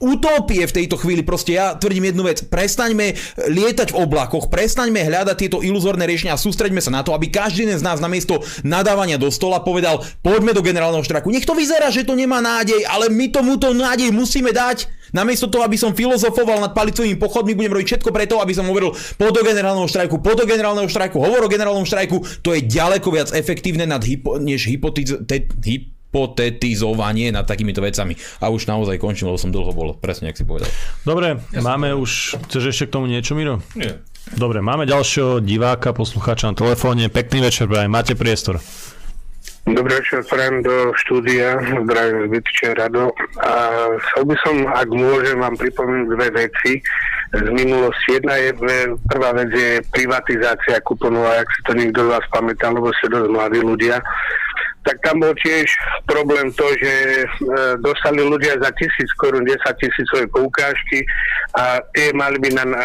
[0.04, 1.24] utopie v tejto chvíli.
[1.24, 3.16] Proste ja tvrdím jednu vec, prestaňme
[3.48, 7.70] lietať v oblakoch, prestaňme hľadať tieto iluzórne riešenia a sústreďme sa na to, aby každý
[7.70, 11.30] z nás namiesto nadávania do stola povedal, poďme do generálneho štraku.
[11.30, 14.90] Nech to vyzerá, že to nemá nádej, ale my tomuto nádej musíme dať.
[15.14, 18.90] Namiesto toho, aby som filozofoval nad palicovými pochodmi, budem robiť všetko preto, aby som hovoril
[18.92, 22.42] po do generálneho štrajku, po do generálneho štrajku, hovor o generálnom štrajku.
[22.42, 28.18] To je ďaleko viac efektívne nad hypo, než hypotiz, te, hypotetizovanie nad takýmito vecami.
[28.42, 30.68] A už naozaj končím, lebo som dlho bol, presne, ak si povedal.
[31.06, 33.62] Dobre, ja máme už, chceš ešte k tomu niečo, Miro?
[33.78, 34.02] Nie.
[34.34, 37.06] Dobre, máme ďalšieho diváka, poslucháča na telefóne.
[37.06, 38.58] Pekný večer, Brian, máte priestor.
[39.66, 43.14] Dobrý večer, prajem do štúdia, zdravím z Rado.
[43.42, 43.54] A
[43.98, 46.82] chcel by som, ak môžem, vám pripomenúť dve veci
[47.34, 48.18] z minulosti.
[48.18, 48.50] Jedna je,
[49.10, 53.30] prvá vec je privatizácia kuponov, ak si to niekto z vás pamätá, lebo ste dosť
[53.30, 54.02] mladí ľudia
[54.86, 55.66] tak tam bol tiež
[56.06, 57.26] problém to, že e,
[57.82, 61.02] dostali ľudia za tisíc korún 10 tisícové poukážky
[61.58, 62.78] a tie mali by na e,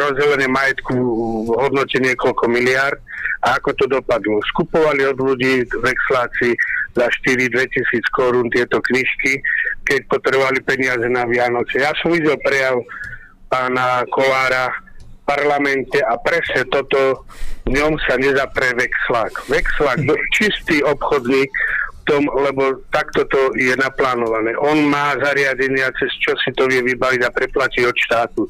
[0.00, 0.96] rozdelenie majetku
[1.44, 2.96] v hodnote niekoľko miliard.
[3.42, 4.38] A ako to dopadlo?
[4.54, 6.54] Skupovali od ľudí vexláci
[6.94, 9.42] za 4-2 tisíc korún tieto knižky,
[9.82, 11.82] keď potrebovali peniaze na Vianoce.
[11.82, 12.78] Ja som videl prejav
[13.50, 14.70] pána Kolára,
[15.32, 17.24] parlamente a presne toto
[17.64, 19.48] v ňom sa nezapre vexlák.
[19.48, 19.98] Vexlák,
[20.36, 21.48] čistý obchodník
[22.04, 24.52] tom, lebo takto to je naplánované.
[24.58, 28.42] On má zariadenia, cez čo si to vie vybaviť a preplatiť od štátu.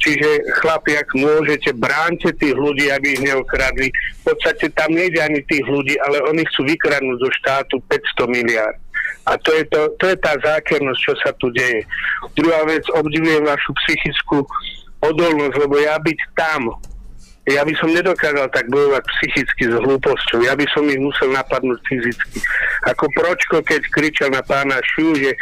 [0.00, 3.92] Čiže chlapi, ak môžete, bránte tých ľudí, aby ich neokradli.
[3.92, 8.78] V podstate tam nejde ani tých ľudí, ale oni chcú vykradnúť zo štátu 500 miliard.
[9.28, 11.84] A to je, to, to je tá zákernosť, čo sa tu deje.
[12.32, 14.48] Druhá vec, obdivujem vašu psychickú
[15.00, 16.70] odolnosť, lebo ja byť tam,
[17.48, 21.80] ja by som nedokázal tak bojovať psychicky s hlúposťou, ja by som ich musel napadnúť
[21.88, 22.38] fyzicky.
[22.86, 25.32] Ako Pročko, keď kričal na pána Šu, že,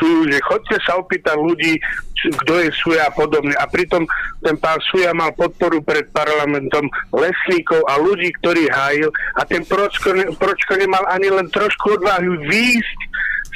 [0.00, 1.76] sú, že chodte sa opýtať ľudí,
[2.24, 3.52] kto je Suja a podobne.
[3.60, 4.08] A pritom
[4.40, 10.16] ten pán Suja mal podporu pred parlamentom lesníkov a ľudí, ktorí hájil a ten Pročko,
[10.40, 13.00] Pročko nemal ani len trošku odvahu výjsť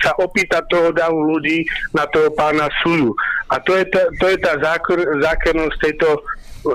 [0.03, 3.13] sa opýtať toho davu ľudí na toho pána Suju.
[3.49, 6.09] A to je tá, to je tá zákr, zákernosť tejto,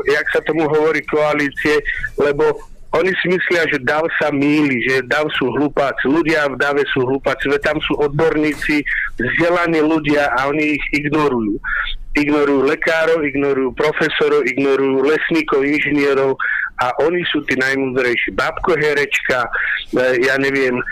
[0.10, 1.82] jak sa tomu hovorí, koalície,
[2.18, 2.58] lebo
[2.94, 6.06] oni si myslia, že DAV sa míli, že DAV sú hlupáci.
[6.06, 8.86] Ľudia v DAVe sú hlupáci, veď tam sú odborníci,
[9.18, 11.58] vzdelaní ľudia a oni ich ignorujú.
[12.14, 16.38] Ignorujú lekárov, ignorujú profesorov, ignorujú lesníkov, inžinierov
[16.82, 18.34] a oni sú tí najmúdrejší.
[18.34, 19.46] Babko Herečka,
[19.94, 20.84] e, ja neviem, e,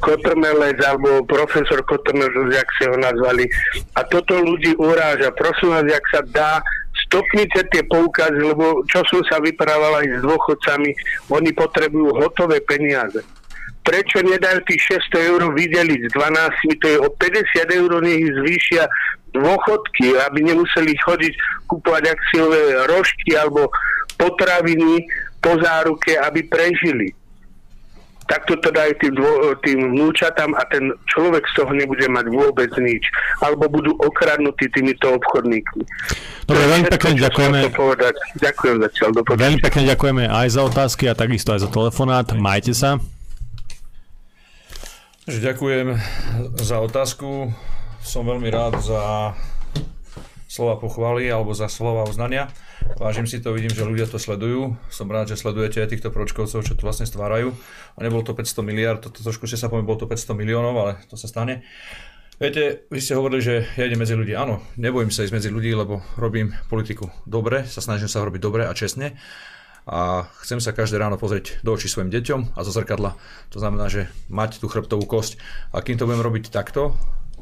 [0.00, 3.44] Kotrmelec alebo profesor Kotrmelec, jak sa ho nazvali.
[3.96, 5.32] A toto ľudí uráža.
[5.36, 6.52] Prosím vás, jak sa dá
[7.06, 10.90] stopnite tie poukazy, lebo čo som sa vyprával aj s dôchodcami,
[11.30, 13.22] oni potrebujú hotové peniaze.
[13.86, 18.82] Prečo nedajú tých 600 eur vydeliť s 12, to je o 50 eur, nech zvýšia
[19.36, 21.32] dôchodky, aby nemuseli chodiť
[21.68, 23.68] kúpovať akciové rožky alebo
[24.16, 25.04] potraviny
[25.44, 27.12] po záruke, aby prežili
[28.26, 32.70] takto to dajú tým, dvo, tým vnúčatám a ten človek z toho nebude mať vôbec
[32.78, 33.06] nič.
[33.42, 35.82] Alebo budú okradnutí týmito obchodníkmi.
[36.46, 37.58] Dobre, veľmi pekne ďakujeme.
[38.42, 39.08] Ďakujem zatiaľ.
[39.22, 42.26] Veľmi pekne ďakujeme aj za otázky a takisto aj za telefonát.
[42.34, 42.98] Majte sa.
[45.26, 45.98] Ďakujem
[46.62, 47.50] za otázku.
[48.06, 49.34] Som veľmi rád za
[50.46, 52.46] slova pochvály alebo za slova uznania.
[53.02, 54.78] Vážim si to, vidím, že ľudia to sledujú.
[54.94, 57.50] Som rád, že sledujete aj týchto pročkovcov, čo tu vlastne stvárajú.
[57.98, 60.74] A nebolo to 500 miliard, to, to trošku ste sa poviem, bolo to 500 miliónov,
[60.78, 61.66] ale to sa stane.
[62.38, 64.38] Viete, vy ste hovorili, že ja idem medzi ľudí.
[64.38, 68.70] Áno, nebojím sa ísť medzi ľudí, lebo robím politiku dobre, sa snažím sa robiť dobre
[68.70, 69.18] a čestne.
[69.82, 73.18] A chcem sa každé ráno pozrieť do očí svojim deťom a zo zrkadla.
[73.50, 75.42] To znamená, že mať tú chrbtovú kosť.
[75.74, 76.94] A kým to budem robiť takto,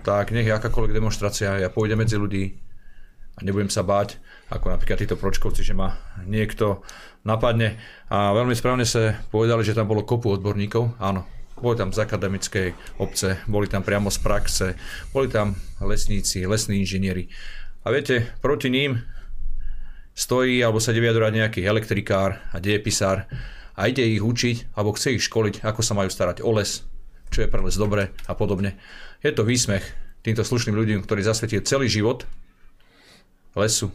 [0.05, 2.61] tak nech je akákoľvek demonstrácia, ja pôjdem medzi ľudí,
[3.35, 6.87] a nebudem sa báť, ako napríklad títo pročkovci, že ma niekto
[7.27, 7.83] napadne.
[8.07, 10.95] A veľmi správne sa povedali, že tam bolo kopu odborníkov.
[11.03, 11.27] Áno,
[11.59, 14.67] boli tam z akademickej obce, boli tam priamo z praxe,
[15.11, 17.27] boli tam lesníci, lesní inžinieri.
[17.83, 19.03] A viete, proti ním
[20.15, 23.27] stojí alebo sa ide vyjadrovať nejaký elektrikár a dejepisár
[23.75, 26.87] a ide ich učiť alebo chce ich školiť, ako sa majú starať o les,
[27.31, 28.77] čo je pre les dobre a podobne.
[29.25, 29.85] Je to výsmech
[30.25, 32.25] týmto slušným ľuďom, ktorí zasvetili celý život
[33.55, 33.93] lesu,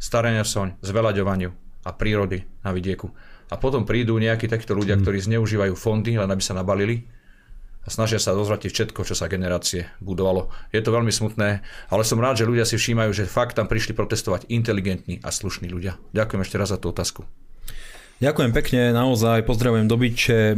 [0.00, 1.50] starania soň, zveľaďovaniu
[1.84, 3.10] a prírody na vidieku.
[3.50, 5.02] A potom prídu nejakí takíto ľudia, mm.
[5.02, 7.08] ktorí zneužívajú fondy, len aby sa nabalili
[7.82, 10.52] a snažia sa dozvratiť všetko, čo sa generácie budovalo.
[10.70, 13.96] Je to veľmi smutné, ale som rád, že ľudia si všímajú, že fakt tam prišli
[13.96, 15.98] protestovať inteligentní a slušní ľudia.
[16.14, 17.26] Ďakujem ešte raz za tú otázku.
[18.20, 20.52] Ďakujem pekne, naozaj pozdravujem Dobyče.
[20.52, 20.54] E,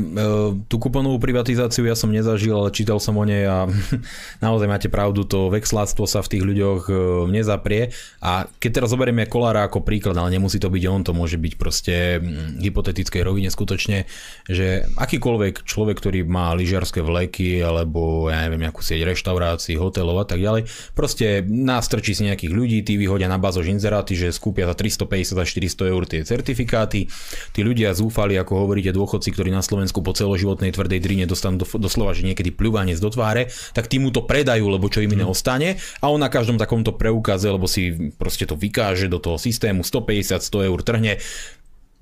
[0.66, 3.70] tú kuponovú privatizáciu ja som nezažil, ale čítal som o nej a
[4.44, 6.94] naozaj máte pravdu, to vexláctvo sa v tých ľuďoch e,
[7.30, 7.94] nezaprie.
[8.18, 11.54] A keď teraz zoberieme Kolára ako príklad, ale nemusí to byť on, to môže byť
[11.54, 12.18] proste
[12.58, 14.10] hypotetickej rovine skutočne,
[14.50, 20.26] že akýkoľvek človek, ktorý má lyžiarske vleky alebo ja neviem, nejakú sieť reštaurácií, hotelov a
[20.26, 20.66] tak ďalej,
[20.98, 25.38] proste nás trčí si nejakých ľudí, tí vyhodia na bazož inzeráty, že skúpia za 350
[25.38, 27.06] a 400 eur tie certifikáty
[27.52, 31.66] tí ľudia zúfali, ako hovoríte, dôchodci, ktorí na Slovensku po celoživotnej tvrdej drine dostanú do,
[31.78, 35.24] doslova, že niekedy pľúvanec do tváre, tak tým mu to predajú, lebo čo im iné
[35.24, 35.32] mhm.
[35.32, 35.68] ostane
[36.00, 40.40] a on na každom takomto preukaze, lebo si proste to vykáže do toho systému 150,
[40.40, 41.20] 100 eur trhne,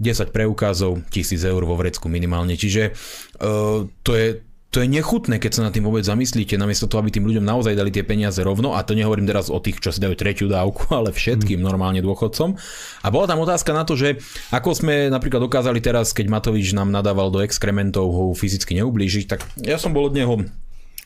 [0.00, 2.56] 10 preukázov, 1000 eur vo vrecku minimálne.
[2.56, 2.96] Čiže
[3.44, 4.40] uh, to je
[4.70, 7.74] to je nechutné, keď sa na tým vôbec zamyslíte, namiesto toho, aby tým ľuďom naozaj
[7.74, 10.86] dali tie peniaze rovno, a to nehovorím teraz o tých, čo si dajú tretiu dávku,
[10.98, 11.66] ale všetkým mm.
[11.66, 12.54] normálne dôchodcom.
[13.02, 14.22] A bola tam otázka na to, že
[14.54, 19.42] ako sme napríklad dokázali teraz, keď Matovič nám nadával do exkrementov ho fyzicky neublížiť, tak
[19.58, 20.38] ja som bol od neho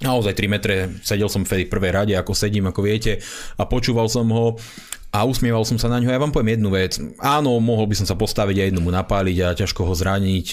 [0.05, 3.25] naozaj 3 metre, sedel som v prvej rade, ako sedím, ako viete,
[3.57, 4.61] a počúval som ho
[5.15, 6.13] a usmieval som sa na ňo.
[6.13, 6.99] Ja vám poviem jednu vec.
[7.23, 10.47] Áno, mohol by som sa postaviť a jednomu napáliť a ťažko ho zraniť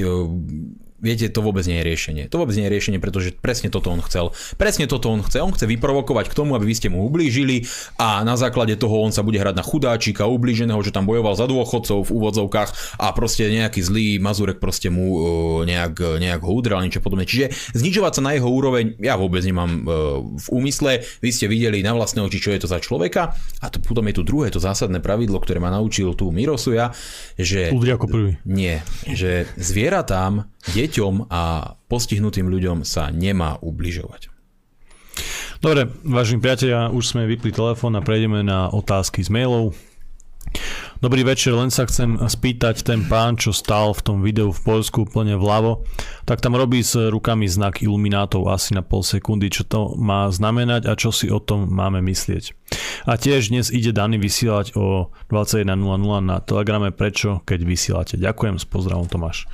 [1.02, 2.24] viete, to vôbec nie je riešenie.
[2.30, 4.32] To vôbec nie je riešenie, pretože presne toto on chcel.
[4.56, 5.42] Presne toto on chce.
[5.42, 7.66] On chce vyprovokovať k tomu, aby vy ste mu ublížili
[7.98, 11.50] a na základe toho on sa bude hrať na chudáčika, ublíženého, že tam bojoval za
[11.50, 15.22] dôchodcov v úvodzovkách a proste nejaký zlý Mazurek proste mu uh,
[15.66, 17.26] nejak, nejak ho udrel, niečo podobné.
[17.26, 21.02] Čiže znižovať sa na jeho úroveň ja vôbec nemám uh, v úmysle.
[21.26, 24.16] Vy ste videli na vlastné oči, čo je to za človeka a to potom je
[24.16, 26.94] tu druhé, to zásadné pravidlo, ktoré ma naučil tu Mirosuja,
[27.40, 27.74] že...
[27.74, 28.32] Udri ako prvý.
[28.46, 34.30] Nie, že zvieratám deťom a postihnutým ľuďom sa nemá ubližovať.
[35.62, 39.78] Dobre, vážení priatelia, už sme vypli telefón a prejdeme na otázky z mailov.
[41.02, 45.10] Dobrý večer, len sa chcem spýtať, ten pán, čo stál v tom videu v Polsku
[45.10, 45.82] úplne vľavo,
[46.30, 50.86] tak tam robí s rukami znak iluminátov asi na pol sekundy, čo to má znamenať
[50.86, 52.54] a čo si o tom máme myslieť.
[53.10, 55.66] A tiež dnes ide Dany vysielať o 21.00
[56.22, 58.16] na Telegrame, prečo, keď vysielate.
[58.22, 59.50] Ďakujem, s pozdravom Tomáš.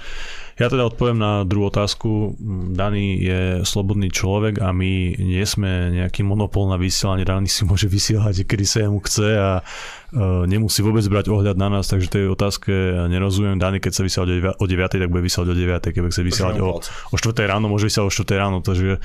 [0.57, 2.33] Ja teda odpoviem na druhú otázku.
[2.73, 7.29] Daný je slobodný človek a my nie sme nejaký monopol na vysielanie.
[7.29, 11.69] Daný si môže vysielať, kedy sa mu chce a uh, nemusí vôbec brať ohľad na
[11.69, 12.73] nás, takže tej otázke
[13.05, 13.61] nerozumiem.
[13.61, 14.25] Daný, keď sa vysiela
[14.57, 17.93] o 9, tak bude vysielať o 9, keď chce vysielať o, o 4 ráno, môže
[17.93, 18.97] vysielať o 4 ráno, takže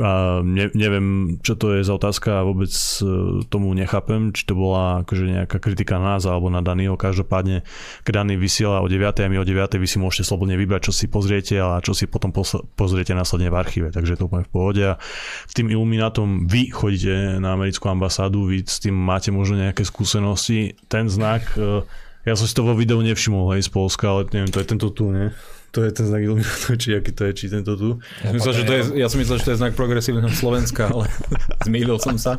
[0.00, 3.04] a ne, neviem, čo to je za otázka a vôbec e,
[3.44, 6.96] tomu nechápem, či to bola akože nejaká kritika na nás alebo na Daniho.
[6.96, 7.60] Každopádne,
[8.00, 10.92] keď Dani vysiela o 9 a my o 9 vy si môžete slobodne vybrať, čo
[10.96, 12.32] si pozriete a čo si potom
[12.72, 13.88] pozriete následne v archíve.
[13.92, 14.82] Takže to úplne v pohode.
[14.82, 14.96] A
[15.44, 20.72] s tým iluminátom vy chodíte na americkú ambasádu, vy s tým máte možno nejaké skúsenosti.
[20.88, 21.84] Ten znak, e,
[22.24, 24.88] ja som si to vo videu nevšimol, hej, z Polska, ale neviem, to je tento
[24.88, 25.36] tu, ne?
[25.72, 27.96] To je ten znak iluminátov, či aký to je, či tento tu.
[28.20, 31.08] Ja, myslel, že to je, ja som myslel, že to je znak progresívneho Slovenska, ale
[31.66, 32.36] zmýlil som sa.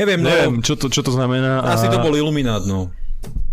[0.00, 1.60] Neviem, no, Neviem čo, to, čo to znamená.
[1.68, 1.92] Asi a...
[1.92, 2.88] to bol iluminát, no.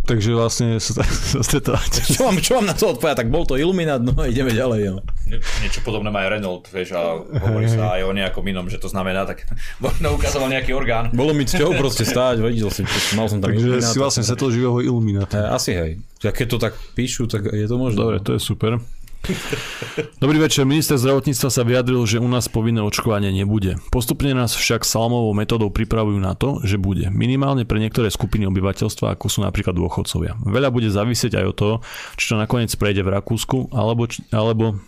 [0.07, 1.03] Takže vlastne sa,
[1.44, 1.91] stretovať.
[2.15, 3.27] Čo mám, čo mám na to odpovedať?
[3.27, 4.80] Tak bol to Illuminat, no ideme ďalej.
[4.88, 4.95] Jo.
[5.27, 8.80] Nie, niečo podobné má aj Renault, vieš, a hovorí sa aj o nejakom inom, že
[8.80, 9.44] to znamená, tak
[9.84, 11.11] možno ukazoval nejaký orgán.
[11.11, 12.88] Bolo mi cťou proste stáť, videl si,
[13.19, 15.52] mal som tam Takže si vlastne setol živého Illuminata.
[15.52, 15.99] Asi hej.
[16.23, 17.99] Keď to tak píšu, tak je to možné.
[17.99, 18.80] Dobre, to je super.
[20.23, 23.76] Dobrý večer, minister zdravotníctva sa vyjadril, že u nás povinné očkovanie nebude.
[23.91, 27.11] Postupne nás však salmovou metodou pripravujú na to, že bude.
[27.11, 30.39] Minimálne pre niektoré skupiny obyvateľstva, ako sú napríklad dôchodcovia.
[30.48, 31.76] Veľa bude závisieť aj od toho,
[32.15, 34.80] či to nakoniec prejde v Rakúsku, alebo, alebo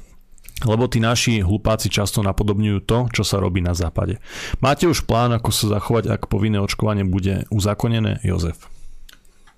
[0.59, 4.19] lebo tí naši hlupáci často napodobňujú to, čo sa robí na západe.
[4.59, 8.59] Máte už plán, ako sa zachovať, ak povinné očkovanie bude uzakonené, Jozef?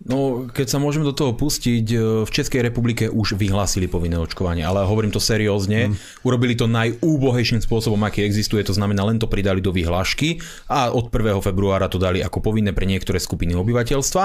[0.01, 4.65] No, keď sa môžeme do toho pustiť, e, v Českej republike už vyhlásili povinné očkovanie,
[4.65, 5.93] ale hovorím to seriózne.
[5.93, 5.95] Mm.
[6.25, 11.13] Urobili to najúbohejším spôsobom, aký existuje, to znamená len to pridali do vyhlášky a od
[11.13, 11.45] 1.
[11.45, 14.23] februára to dali ako povinné pre niektoré skupiny obyvateľstva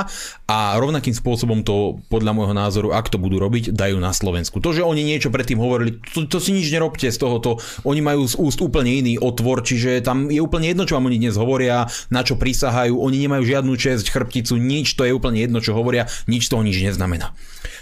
[0.48, 4.64] a rovnakým spôsobom to podľa môjho názoru, ak to budú robiť, dajú na Slovensku.
[4.64, 8.24] To, že oni niečo predtým hovorili, to, to si nič nerobte z tohoto, oni majú
[8.24, 11.84] z úst úplne iný otvor, čiže tam je úplne jedno, čo vám oni dnes hovoria,
[12.08, 16.06] na čo prisahajú, oni nemajú žiadnu česť, chrbticu, nič, to je úplne jedno, čo hovoria,
[16.30, 17.34] nič toho nič neznamená.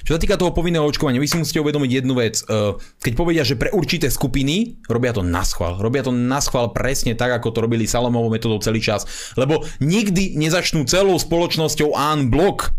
[0.04, 2.40] Čo sa týka toho povinného očkovania, vy si musíte uvedomiť jednu vec.
[2.40, 5.76] E, keď povedia, že pre určité skupiny robia to na schvál.
[5.80, 9.04] Robia to na schvál presne tak, ako to robili Salomovou metodou celý čas.
[9.36, 12.72] Lebo nikdy nezačnú celou spoločnosťou an blok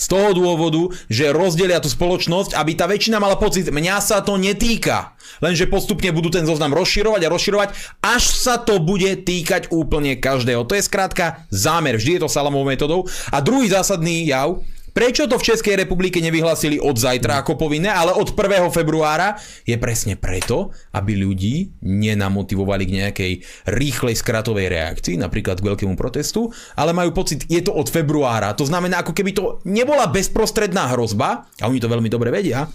[0.00, 4.40] z toho dôvodu, že rozdelia tú spoločnosť, aby tá väčšina mala pocit, mňa sa to
[4.40, 5.12] netýka.
[5.44, 7.68] Lenže postupne budú ten zoznam rozširovať a rozširovať,
[8.00, 10.64] až sa to bude týkať úplne každého.
[10.64, 13.04] To je skrátka zámer, vždy je to salamovou metodou.
[13.28, 18.10] A druhý zásadný jav, Prečo to v Českej republike nevyhlasili od zajtra ako povinné, ale
[18.10, 18.70] od 1.
[18.74, 19.38] februára?
[19.62, 23.32] Je presne preto, aby ľudí nenamotivovali k nejakej
[23.70, 28.50] rýchlej skratovej reakcii, napríklad k veľkému protestu, ale majú pocit, je to od februára.
[28.58, 32.66] To znamená, ako keby to nebola bezprostredná hrozba, a oni to veľmi dobre vedia,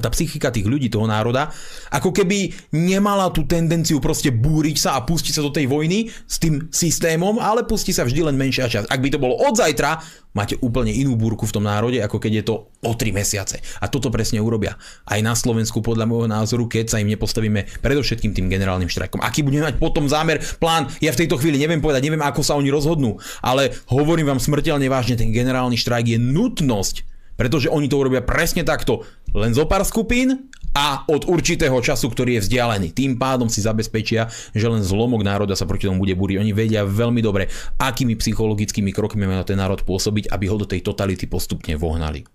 [0.00, 1.50] tá psychika tých ľudí, toho národa,
[1.90, 6.36] ako keby nemala tú tendenciu proste búriť sa a pustiť sa do tej vojny s
[6.40, 8.88] tým systémom, ale pustí sa vždy len menšia časť.
[8.88, 10.00] Ak by to bolo od zajtra,
[10.36, 13.56] máte úplne inú búrku v tom národe, ako keď je to o 3 mesiace.
[13.80, 14.76] A toto presne urobia.
[15.08, 19.24] Aj na Slovensku, podľa môjho názoru, keď sa im nepostavíme predovšetkým tým generálnym štrajkom.
[19.24, 22.54] Aký budeme mať potom zámer, plán, ja v tejto chvíli neviem povedať, neviem, ako sa
[22.60, 28.00] oni rozhodnú, ale hovorím vám smrteľne vážne, ten generálny štrajk je nutnosť Pretože oni to
[28.00, 29.04] urobia presne takto.
[29.34, 32.92] Len zo pár skupín a od určitého času, ktorý je vzdialený.
[32.92, 36.36] Tým pádom si zabezpečia, že len zlomok národa sa proti tomu bude búriť.
[36.36, 37.48] Oni vedia veľmi dobre,
[37.80, 42.28] akými psychologickými krokmi má ten národ pôsobiť, aby ho do tej totality postupne vohnali.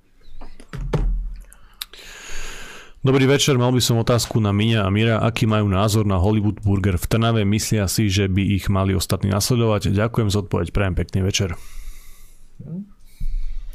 [3.01, 5.17] Dobrý večer, mal by som otázku na Miňa a Mira.
[5.25, 7.41] Aký majú názor na Hollywood Burger v Trnave?
[7.45, 9.89] Myslia si, že by ich mali ostatní nasledovať?
[9.89, 11.57] Ďakujem za odpoveď, prajem pekný večer.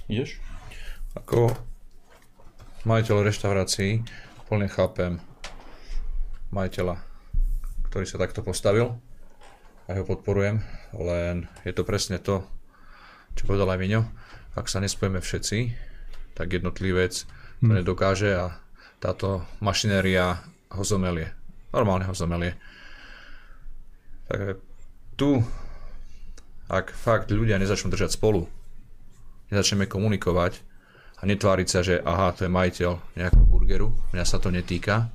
[0.06, 0.38] Ideš?
[1.18, 1.58] Ako
[2.86, 4.06] majiteľ reštaurácií
[4.46, 5.18] plne chápem
[6.54, 7.02] majiteľa,
[7.90, 8.94] ktorý sa takto postavil
[9.90, 10.62] a ho podporujem,
[10.94, 12.46] len je to presne to,
[13.34, 14.02] čo povedal aj Miňo.
[14.54, 15.74] Ak sa nespojeme všetci,
[16.38, 17.26] tak jednotlivec
[17.58, 17.82] to hmm.
[17.82, 18.54] nedokáže a
[19.02, 21.34] táto mašinéria ho zomelie.
[21.74, 22.54] Normálne ho zomelie.
[24.30, 24.62] Takže
[25.18, 25.42] tu,
[26.70, 28.46] ak fakt ľudia nezačnú držať spolu,
[29.50, 30.65] nezačneme komunikovať
[31.26, 35.10] netváriť sa, že aha, to je majiteľ nejakého burgeru, mňa sa to netýka,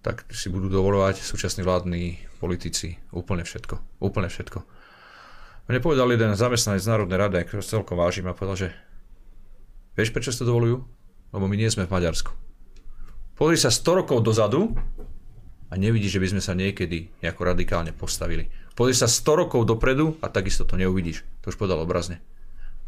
[0.00, 4.00] tak si budú dovolovať súčasní vládni politici úplne všetko.
[4.00, 4.58] Úplne všetko.
[5.68, 8.68] Mne povedal jeden zamestnanec Národnej rady, ktorý celkom vážim a povedal, že
[9.92, 10.98] vieš, prečo si to dovolujú?
[11.32, 12.32] lebo my nie sme v Maďarsku.
[13.36, 14.74] Pozri sa 100 rokov dozadu
[15.68, 18.48] a nevidíš, že by sme sa niekedy nejako radikálne postavili.
[18.74, 21.22] Pozri sa 100 rokov dopredu a takisto to neuvidíš.
[21.44, 22.18] To už povedal obrazne.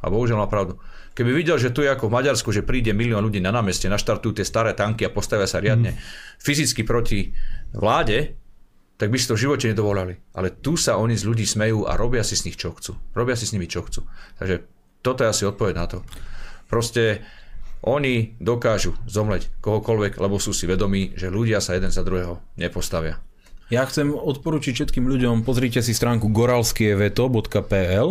[0.01, 0.81] A bohužiaľ má pravdu.
[1.13, 4.41] Keby videl, že tu je ako v Maďarsku, že príde milión ľudí na námestie, naštartujú
[4.41, 5.99] tie staré tanky a postavia sa riadne mm.
[6.41, 7.37] fyzicky proti
[7.77, 8.41] vláde,
[9.01, 10.21] tak by si to v živote nedovolali.
[10.37, 12.97] Ale tu sa oni z ľudí smejú a robia si s nich čo chcú.
[13.17, 14.05] Robia si s nimi čo chcú.
[14.37, 14.69] Takže
[15.01, 16.05] toto je asi odpoveď na to.
[16.69, 17.25] Proste
[17.81, 23.17] oni dokážu zomleť kohokoľvek, lebo sú si vedomí, že ľudia sa jeden za druhého nepostavia.
[23.73, 28.09] Ja chcem odporučiť všetkým ľuďom, pozrite si stránku goralskieveto.pl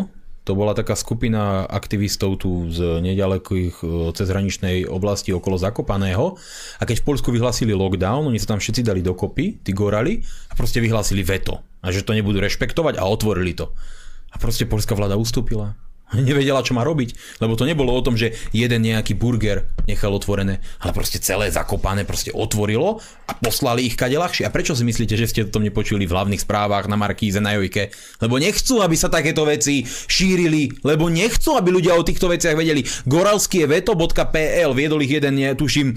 [0.50, 6.34] to bola taká skupina aktivistov tu z nedalekých e, cezhraničnej oblasti okolo Zakopaného
[6.82, 10.58] a keď v Polsku vyhlásili lockdown, oni sa tam všetci dali dokopy, tí gorali a
[10.58, 13.70] proste vyhlásili veto a že to nebudú rešpektovať a otvorili to.
[14.34, 15.78] A proste polská vláda ustúpila.
[16.18, 20.58] Nevedela, čo má robiť, lebo to nebolo o tom, že jeden nejaký burger nechal otvorené,
[20.82, 22.98] ale proste celé zakopané proste otvorilo
[23.30, 24.50] a poslali ich kade ľahšie.
[24.50, 27.54] A prečo si myslíte, že ste o tom nepočuli v hlavných správach na Markíze, na
[27.58, 27.94] Jojke?
[28.26, 32.82] Lebo nechcú, aby sa takéto veci šírili, lebo nechcú, aby ľudia o týchto veciach vedeli.
[33.06, 35.96] Goralskieveto.pl viedol ich jeden, tuším, e,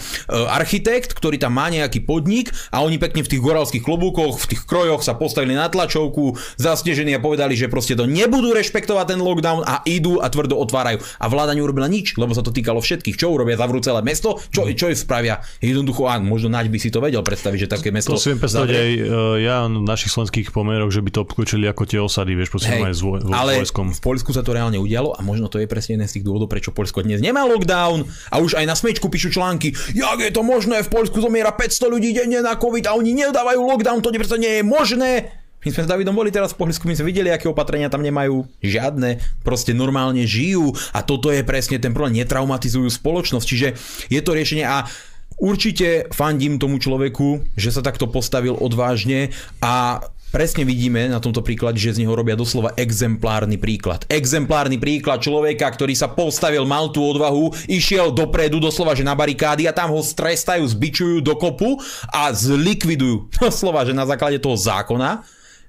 [0.53, 4.63] architekt, ktorý tam má nejaký podnik a oni pekne v tých goralských klobúkoch, v tých
[4.69, 9.65] krojoch sa postavili na tlačovku, zasnežení a povedali, že proste to nebudú rešpektovať ten lockdown
[9.65, 10.99] a idú a tvrdo otvárajú.
[11.23, 13.15] A vláda neurobila nič, lebo sa to týkalo všetkých.
[13.15, 13.55] Čo urobia?
[13.55, 14.41] Zavrú celé mesto?
[14.51, 15.43] Čo, čo ju spravia?
[15.63, 18.13] Jednoducho, a možno Naď by si to vedel predstaviť, že také mesto...
[18.13, 21.65] To si viem predstaviť aj uh, ja v našich slovenských pomeroch, že by to obklúčili
[21.65, 25.17] ako tie osady, vieš, proste aj s vo, ale v Poľsku sa to reálne udialo
[25.17, 28.41] a možno to je presne jeden z tých dôvodov, prečo Poľsko dnes nemá lockdown a
[28.41, 32.11] už aj na smečku píšu články, jak je to možné, v Poľsku zomiera 500 ľudí
[32.13, 34.11] denne na COVID a oni nedávajú lockdown, to
[34.41, 35.42] nie je možné.
[35.63, 38.51] My sme s Davidom boli teraz v Pohľisku, my sme videli, aké opatrenia tam nemajú.
[38.67, 39.23] Žiadne.
[39.47, 42.19] Proste normálne žijú a toto je presne ten problém.
[42.19, 43.47] Netraumatizujú spoločnosť.
[43.47, 43.69] Čiže
[44.11, 44.91] je to riešenie a
[45.39, 49.31] určite fandím tomu človeku, že sa takto postavil odvážne
[49.63, 50.03] a
[50.35, 54.03] presne vidíme na tomto príklade, že z neho robia doslova exemplárny príklad.
[54.11, 59.71] Exemplárny príklad človeka, ktorý sa postavil, mal tú odvahu, išiel dopredu doslova, že na barikády
[59.71, 61.79] a tam ho strestajú, zbičujú do kopu
[62.11, 63.31] a zlikvidujú.
[63.47, 65.23] Doslova, že na základe toho zákona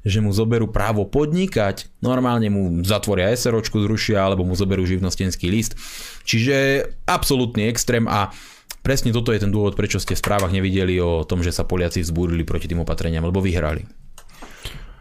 [0.03, 5.80] že mu zoberú právo podnikať, normálne mu zatvoria SROčku, zrušia alebo mu zoberú živnostenský list.
[6.27, 8.35] Čiže absolútny extrém a
[8.84, 12.03] presne toto je ten dôvod, prečo ste v správach nevideli o tom, že sa Poliaci
[12.03, 13.88] vzbúrili proti tým opatreniam, lebo vyhrali.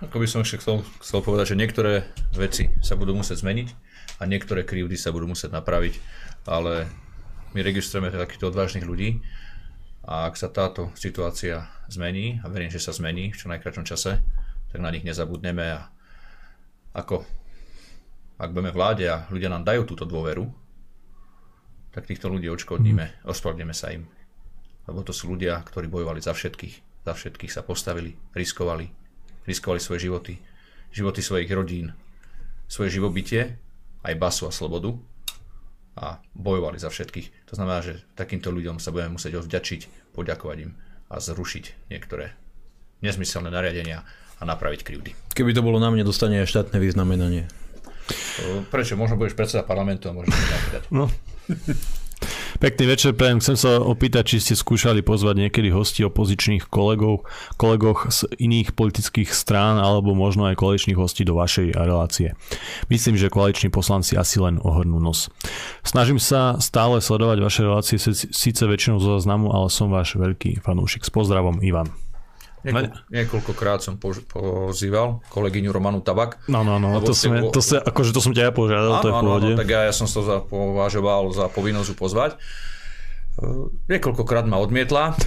[0.02, 1.92] Ako by som ešte chcel, chcel povedať, že niektoré
[2.34, 3.68] veci sa budú musieť zmeniť
[4.18, 5.98] a niektoré krivdy sa budú musieť napraviť,
[6.46, 6.90] ale
[7.54, 9.22] my registrujeme takýchto odvážnych ľudí
[10.02, 14.18] a ak sa táto situácia zmení, a verím, že sa zmení v čo najkračom čase,
[14.73, 15.93] tak na nich nezabudneme a
[16.97, 17.23] ako
[18.43, 20.51] ak budeme vláde a ľudia nám dajú túto dôveru,
[21.93, 23.28] tak týchto ľudí odškodníme, mm.
[23.28, 24.09] ospravedlníme sa im.
[24.89, 27.07] Lebo to sú ľudia, ktorí bojovali za všetkých.
[27.07, 28.90] Za všetkých sa postavili, riskovali.
[29.47, 30.35] Riskovali svoje životy,
[30.90, 31.94] životy svojich rodín,
[32.66, 33.59] svoje živobytie,
[34.03, 34.99] aj basu a slobodu
[35.94, 37.53] a bojovali za všetkých.
[37.53, 40.73] To znamená, že takýmto ľuďom sa budeme musieť odvďačiť, poďakovať im
[41.12, 42.35] a zrušiť niektoré
[43.03, 44.07] nezmyselné nariadenia,
[44.43, 45.14] a napraviť krivdy.
[45.39, 47.47] Keby to bolo na mne, dostane aj štátne vyznamenanie.
[48.74, 48.98] Prečo?
[48.98, 50.43] Možno budeš predseda parlamentu a môžeš to
[50.74, 50.85] dať.
[50.90, 51.06] No.
[52.62, 53.43] Pekný večer, prajem.
[53.43, 57.27] Chcem sa opýtať, či ste skúšali pozvať niekedy hosti opozičných kolegov,
[57.59, 62.39] kolegoch z iných politických strán alebo možno aj koaličných hostí do vašej relácie.
[62.86, 65.27] Myslím, že koaliční poslanci asi len ohrnú nos.
[65.82, 71.02] Snažím sa stále sledovať vaše relácie, síce väčšinou zo záznamu, ale som váš veľký fanúšik.
[71.02, 71.90] S pozdravom, Ivan.
[72.62, 76.39] Niekoľko, niekoľkokrát som pozýval kolegyňu Romanu Tabak.
[76.47, 79.09] No, no, no, to, som, to, sa, akože to som ťa ja požiadal, áno, to
[79.10, 79.51] je v pohode.
[79.55, 82.30] Áno, tak ja, ja som to za, považoval za povinnosť pozvať.
[83.39, 85.18] Uh, niekoľkokrát ma odmietla,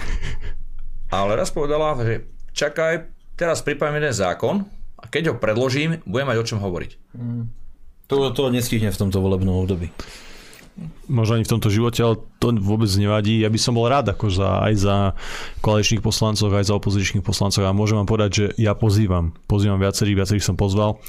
[1.12, 2.24] ale raz povedala, že
[2.56, 4.54] čakaj, teraz pripravím jeden zákon
[4.96, 6.90] a keď ho predložím, budem mať o čom hovoriť.
[7.14, 7.52] Mm.
[8.06, 9.92] To, to nestihne v tomto volebnom období
[11.08, 13.40] možno ani v tomto živote, ale to vôbec nevadí.
[13.40, 14.96] Ja by som bol rád ako za, aj za
[15.64, 19.32] koaličných poslancov, aj za opozičných poslancov a môžem vám povedať, že ja pozývam.
[19.48, 21.00] Pozývam viacerých, viacerých som pozval.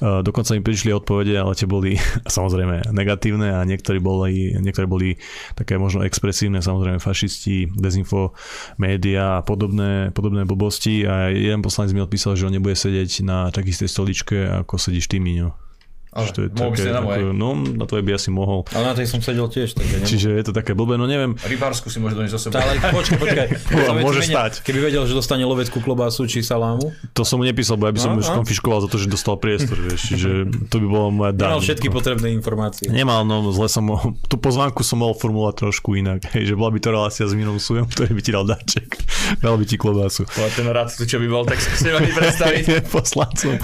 [0.00, 2.00] Uh, dokonca mi prišli odpovede, ale tie boli
[2.36, 5.08] samozrejme negatívne a niektorí boli, niektorí boli
[5.52, 8.32] také možno expresívne, samozrejme fašisti, dezinfo,
[8.80, 13.52] média a podobné, podobné blbosti a jeden poslanec mi odpísal, že on nebude sedieť na
[13.52, 15.69] takej stoličke, ako sedíš ty, Miňo.
[16.10, 17.22] Ale to je mohol také, na mojej.
[17.30, 18.66] no, na tvojej by asi mohol.
[18.74, 19.78] Ale na tej som sedel tiež.
[19.78, 21.38] Tak ja Čiže je to také blbé, no neviem.
[21.38, 22.66] Rybársku si môže doniesť zo seba.
[22.66, 23.46] Ale počkaj, počkaj.
[24.06, 24.66] môže stať.
[24.66, 26.90] Keby vedel, že dostane loveckú klobásu či salámu.
[27.14, 29.78] To som mu nepísal, bo ja by som mu konfiškoval za to, že dostal priestor,
[29.78, 30.10] vieš.
[30.10, 30.30] Čiže
[30.66, 31.54] to by bolo moja daň.
[31.54, 32.90] Nemal všetky potrebné informácie.
[32.90, 34.18] Nemal, no zle som mohol.
[34.26, 36.26] Tú pozvánku som mohol formulovať trošku inak.
[36.34, 38.98] Hej, že bola by to relácia s Minom Sujom, ktorý by ti dal dáček.
[39.38, 40.26] Dal by ti klobásu.
[40.58, 42.82] ten rád, čo by bol, tak si chcem predstaviť.
[42.98, 43.62] Poslancom.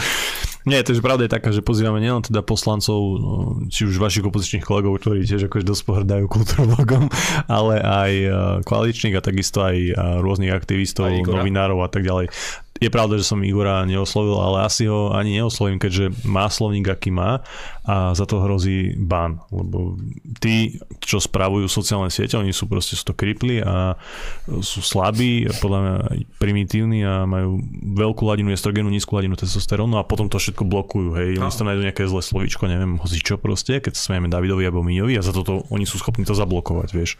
[0.66, 3.32] Nie, to je pravda je taká, že pozývame nielen teda poslancov, no,
[3.70, 7.06] či už vašich opozičných kolegov, ktorí tiež akože dosť pohrdajú kultúrologom,
[7.46, 8.28] ale aj e,
[8.66, 12.34] koaličných a takisto aj e, rôznych aktivistov, novinárov a tak ďalej
[12.80, 17.10] je pravda, že som Igora neoslovil, ale asi ho ani neoslovím, keďže má slovník, aký
[17.12, 17.40] má
[17.86, 19.94] a za to hrozí ban, lebo
[20.42, 23.94] tí, čo spravujú sociálne siete, oni sú proste sú to kripli a
[24.60, 25.96] sú slabí, podľa mňa
[26.42, 27.62] primitívni a majú
[27.94, 31.70] veľkú hladinu estrogenu, nízku hladinu testosterónu a potom to všetko blokujú, hej, oni si tam
[31.70, 35.22] nájdú nejaké zlé slovíčko, neviem, hoci čo proste, keď sa smejeme Davidovi alebo Miňovi a
[35.22, 37.14] za toto oni sú schopní to zablokovať, vieš.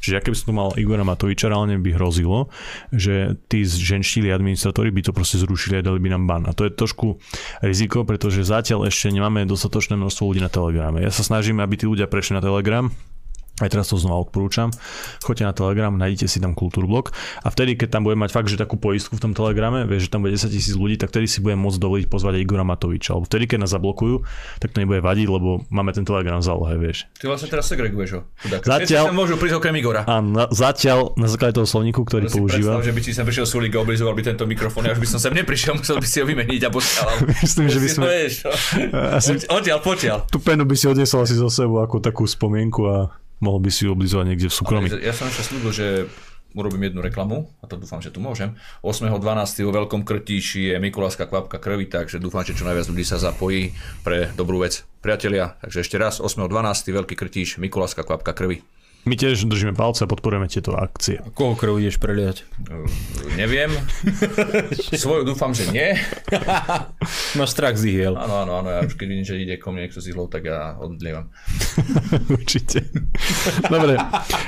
[0.00, 2.48] Čiže keby som tu mal Igora Matoviča, reálne by hrozilo,
[2.90, 6.42] že tí ženštili administratóri by to proste zrušili a dali by nám ban.
[6.48, 7.18] A to je trošku
[7.64, 11.02] riziko, pretože zatiaľ ešte nemáme dostatočné množstvo ľudí na Telegrame.
[11.04, 12.90] Ja sa snažím, aby tí ľudia prešli na Telegram,
[13.62, 14.74] aj teraz to znova odporúčam.
[15.22, 17.14] Choďte na Telegram, nájdete si tam Kultúrblok
[17.46, 20.18] a vtedy, keď tam budeme mať fakt, že takú poistku v tom Telegrame, vieš, že
[20.18, 23.14] tam bude 10 tisíc ľudí, tak vtedy si budem môcť dovoliť pozvať Igora Matoviča.
[23.14, 24.26] Alebo vtedy, keď nás zablokujú,
[24.58, 27.06] tak to nebude vadiť, lebo máme ten Telegram v zálohe, vieš.
[27.14, 28.20] Ty vlastne teraz segreguješ ho.
[28.42, 30.02] Zatiaľ, môžu prísť okrem Igora.
[30.02, 32.74] A na, zatiaľ na základe toho slovníku, ktorý to používa.
[32.74, 35.22] Predstav, že by si sem prišiel Sulík a oblizoval by tento mikrofón, až by som
[35.22, 37.16] sem neprišiel, musel by si ho vymeniť a posielal.
[37.46, 38.06] Myslím, že by sme...
[39.14, 39.30] Asi...
[39.46, 40.18] Odtiaľ, potiaľ.
[40.26, 43.86] Tú penu by si odnesol asi zo sebou ako takú spomienku a mohol by si
[43.86, 44.86] ju oblizovať niekde v súkromí.
[44.90, 45.86] ja som ešte slúbil, že
[46.54, 48.54] urobím jednu reklamu, a to dúfam, že tu môžem.
[48.86, 49.66] 8.12.
[49.66, 53.74] vo Veľkom Krtíši je Mikuláská kvapka krvi, takže dúfam, že čo najviac ľudí sa zapojí
[54.06, 54.86] pre dobrú vec.
[55.02, 56.94] Priatelia, takže ešte raz, 8.12.
[56.94, 58.62] Veľký Krtíš, Mikuláská kvapka krvi.
[59.04, 61.20] My tiež držíme palce a podporujeme tieto akcie.
[61.20, 62.48] A koho krv ideš preliať?
[62.64, 62.88] Uh,
[63.40, 63.68] neviem.
[64.96, 65.92] Svoju dúfam, že nie.
[67.38, 68.16] Máš strach z ihiel.
[68.16, 68.68] Áno, áno, áno.
[68.72, 71.28] Ja už keď vidím, že ide ko mne niekto z ihlou, tak ja odlievam.
[72.40, 72.88] Určite.
[73.68, 74.00] Dobre.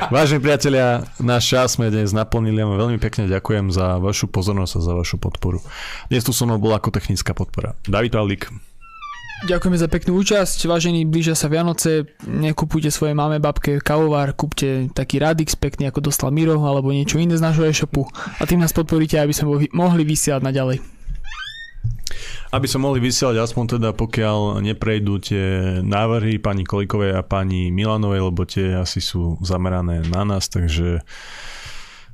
[0.09, 2.57] Vážení priatelia, náš čas sme dnes naplnili.
[2.57, 5.61] Ja veľmi pekne ďakujem za vašu pozornosť a za vašu podporu.
[6.09, 7.77] Dnes tu so mnou bola ako technická podpora.
[7.85, 8.49] David Pavlík.
[9.45, 10.65] Ďakujeme za peknú účasť.
[10.65, 12.09] Vážení, blížia sa Vianoce.
[12.25, 17.37] Nekupujte svojej máme babke kavovár, kúpte taký Radix pekný, ako dostal Miro, alebo niečo iné
[17.37, 18.09] z nášho e-shopu.
[18.41, 20.81] A tým nás podporíte, aby sme mohli vysielať naďalej.
[22.49, 25.45] Aby sme mohli vysielať aspoň teda, pokiaľ neprejdú tie
[25.85, 31.05] návrhy pani Kolikovej a pani Milanovej, lebo tie asi sú zamerané na nás, takže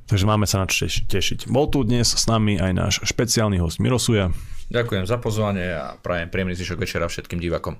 [0.03, 1.47] Takže máme sa na čo tešiť.
[1.47, 4.35] Bol tu dnes s nami aj náš špeciálny host Mirosuja.
[4.71, 7.75] Ďakujem za pozvanie a prajem príjemný zvyšok večera všetkým divakom.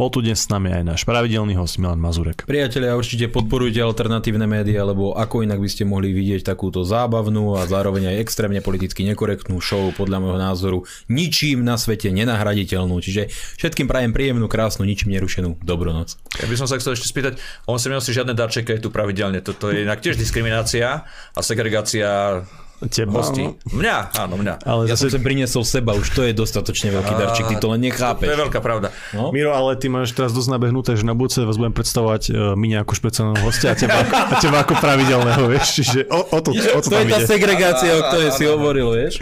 [0.00, 2.48] Bol tu dnes s nami aj náš pravidelný host Milan Mazurek.
[2.48, 7.68] Priatelia, určite podporujte alternatívne médiá, lebo ako inak by ste mohli vidieť takúto zábavnú a
[7.68, 10.78] zároveň aj extrémne politicky nekorektnú show, podľa môjho názoru,
[11.12, 12.96] ničím na svete nenahraditeľnú.
[13.02, 13.28] Čiže
[13.60, 16.16] všetkým prajem príjemnú, krásnu, ničím nerušenú dobrú noc.
[16.40, 17.32] Ja by som sa chcel ešte spýtať,
[17.68, 22.42] on si žiadne darčeky tu pravidelne, toto je inak tiež diskriminácia a segregácia
[22.88, 23.46] Teba, hosti.
[23.70, 24.54] Mňa, áno, mňa.
[24.64, 25.12] Ale ja zase...
[25.12, 28.26] som sem priniesol seba, už to je dostatočne veľký darček, ty to len nechápeš.
[28.26, 28.88] To je veľká pravda.
[29.12, 29.28] No?
[29.30, 32.80] Miro, ale ty máš teraz dosť nabehnuté, že na budúce vás budem predstavovať uh, my
[32.80, 36.80] ako špeciálneho hostia a teba, a teba ako pravidelného, vieš, čiže o, o to, o
[36.80, 39.20] to, to je tá segregácia, o ktorej si hovoril, vieš.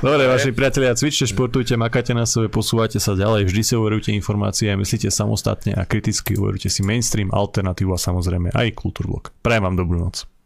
[0.00, 4.78] Dobre, vaši priatelia, cvičte, športujte, makajte na sebe, posúvate sa ďalej, vždy si overujte informácie
[4.78, 9.34] myslíte samostatne a kriticky overujte si mainstream, alternatívu a samozrejme aj kultúrblok.
[9.42, 10.37] Prajem vám dobrú noc.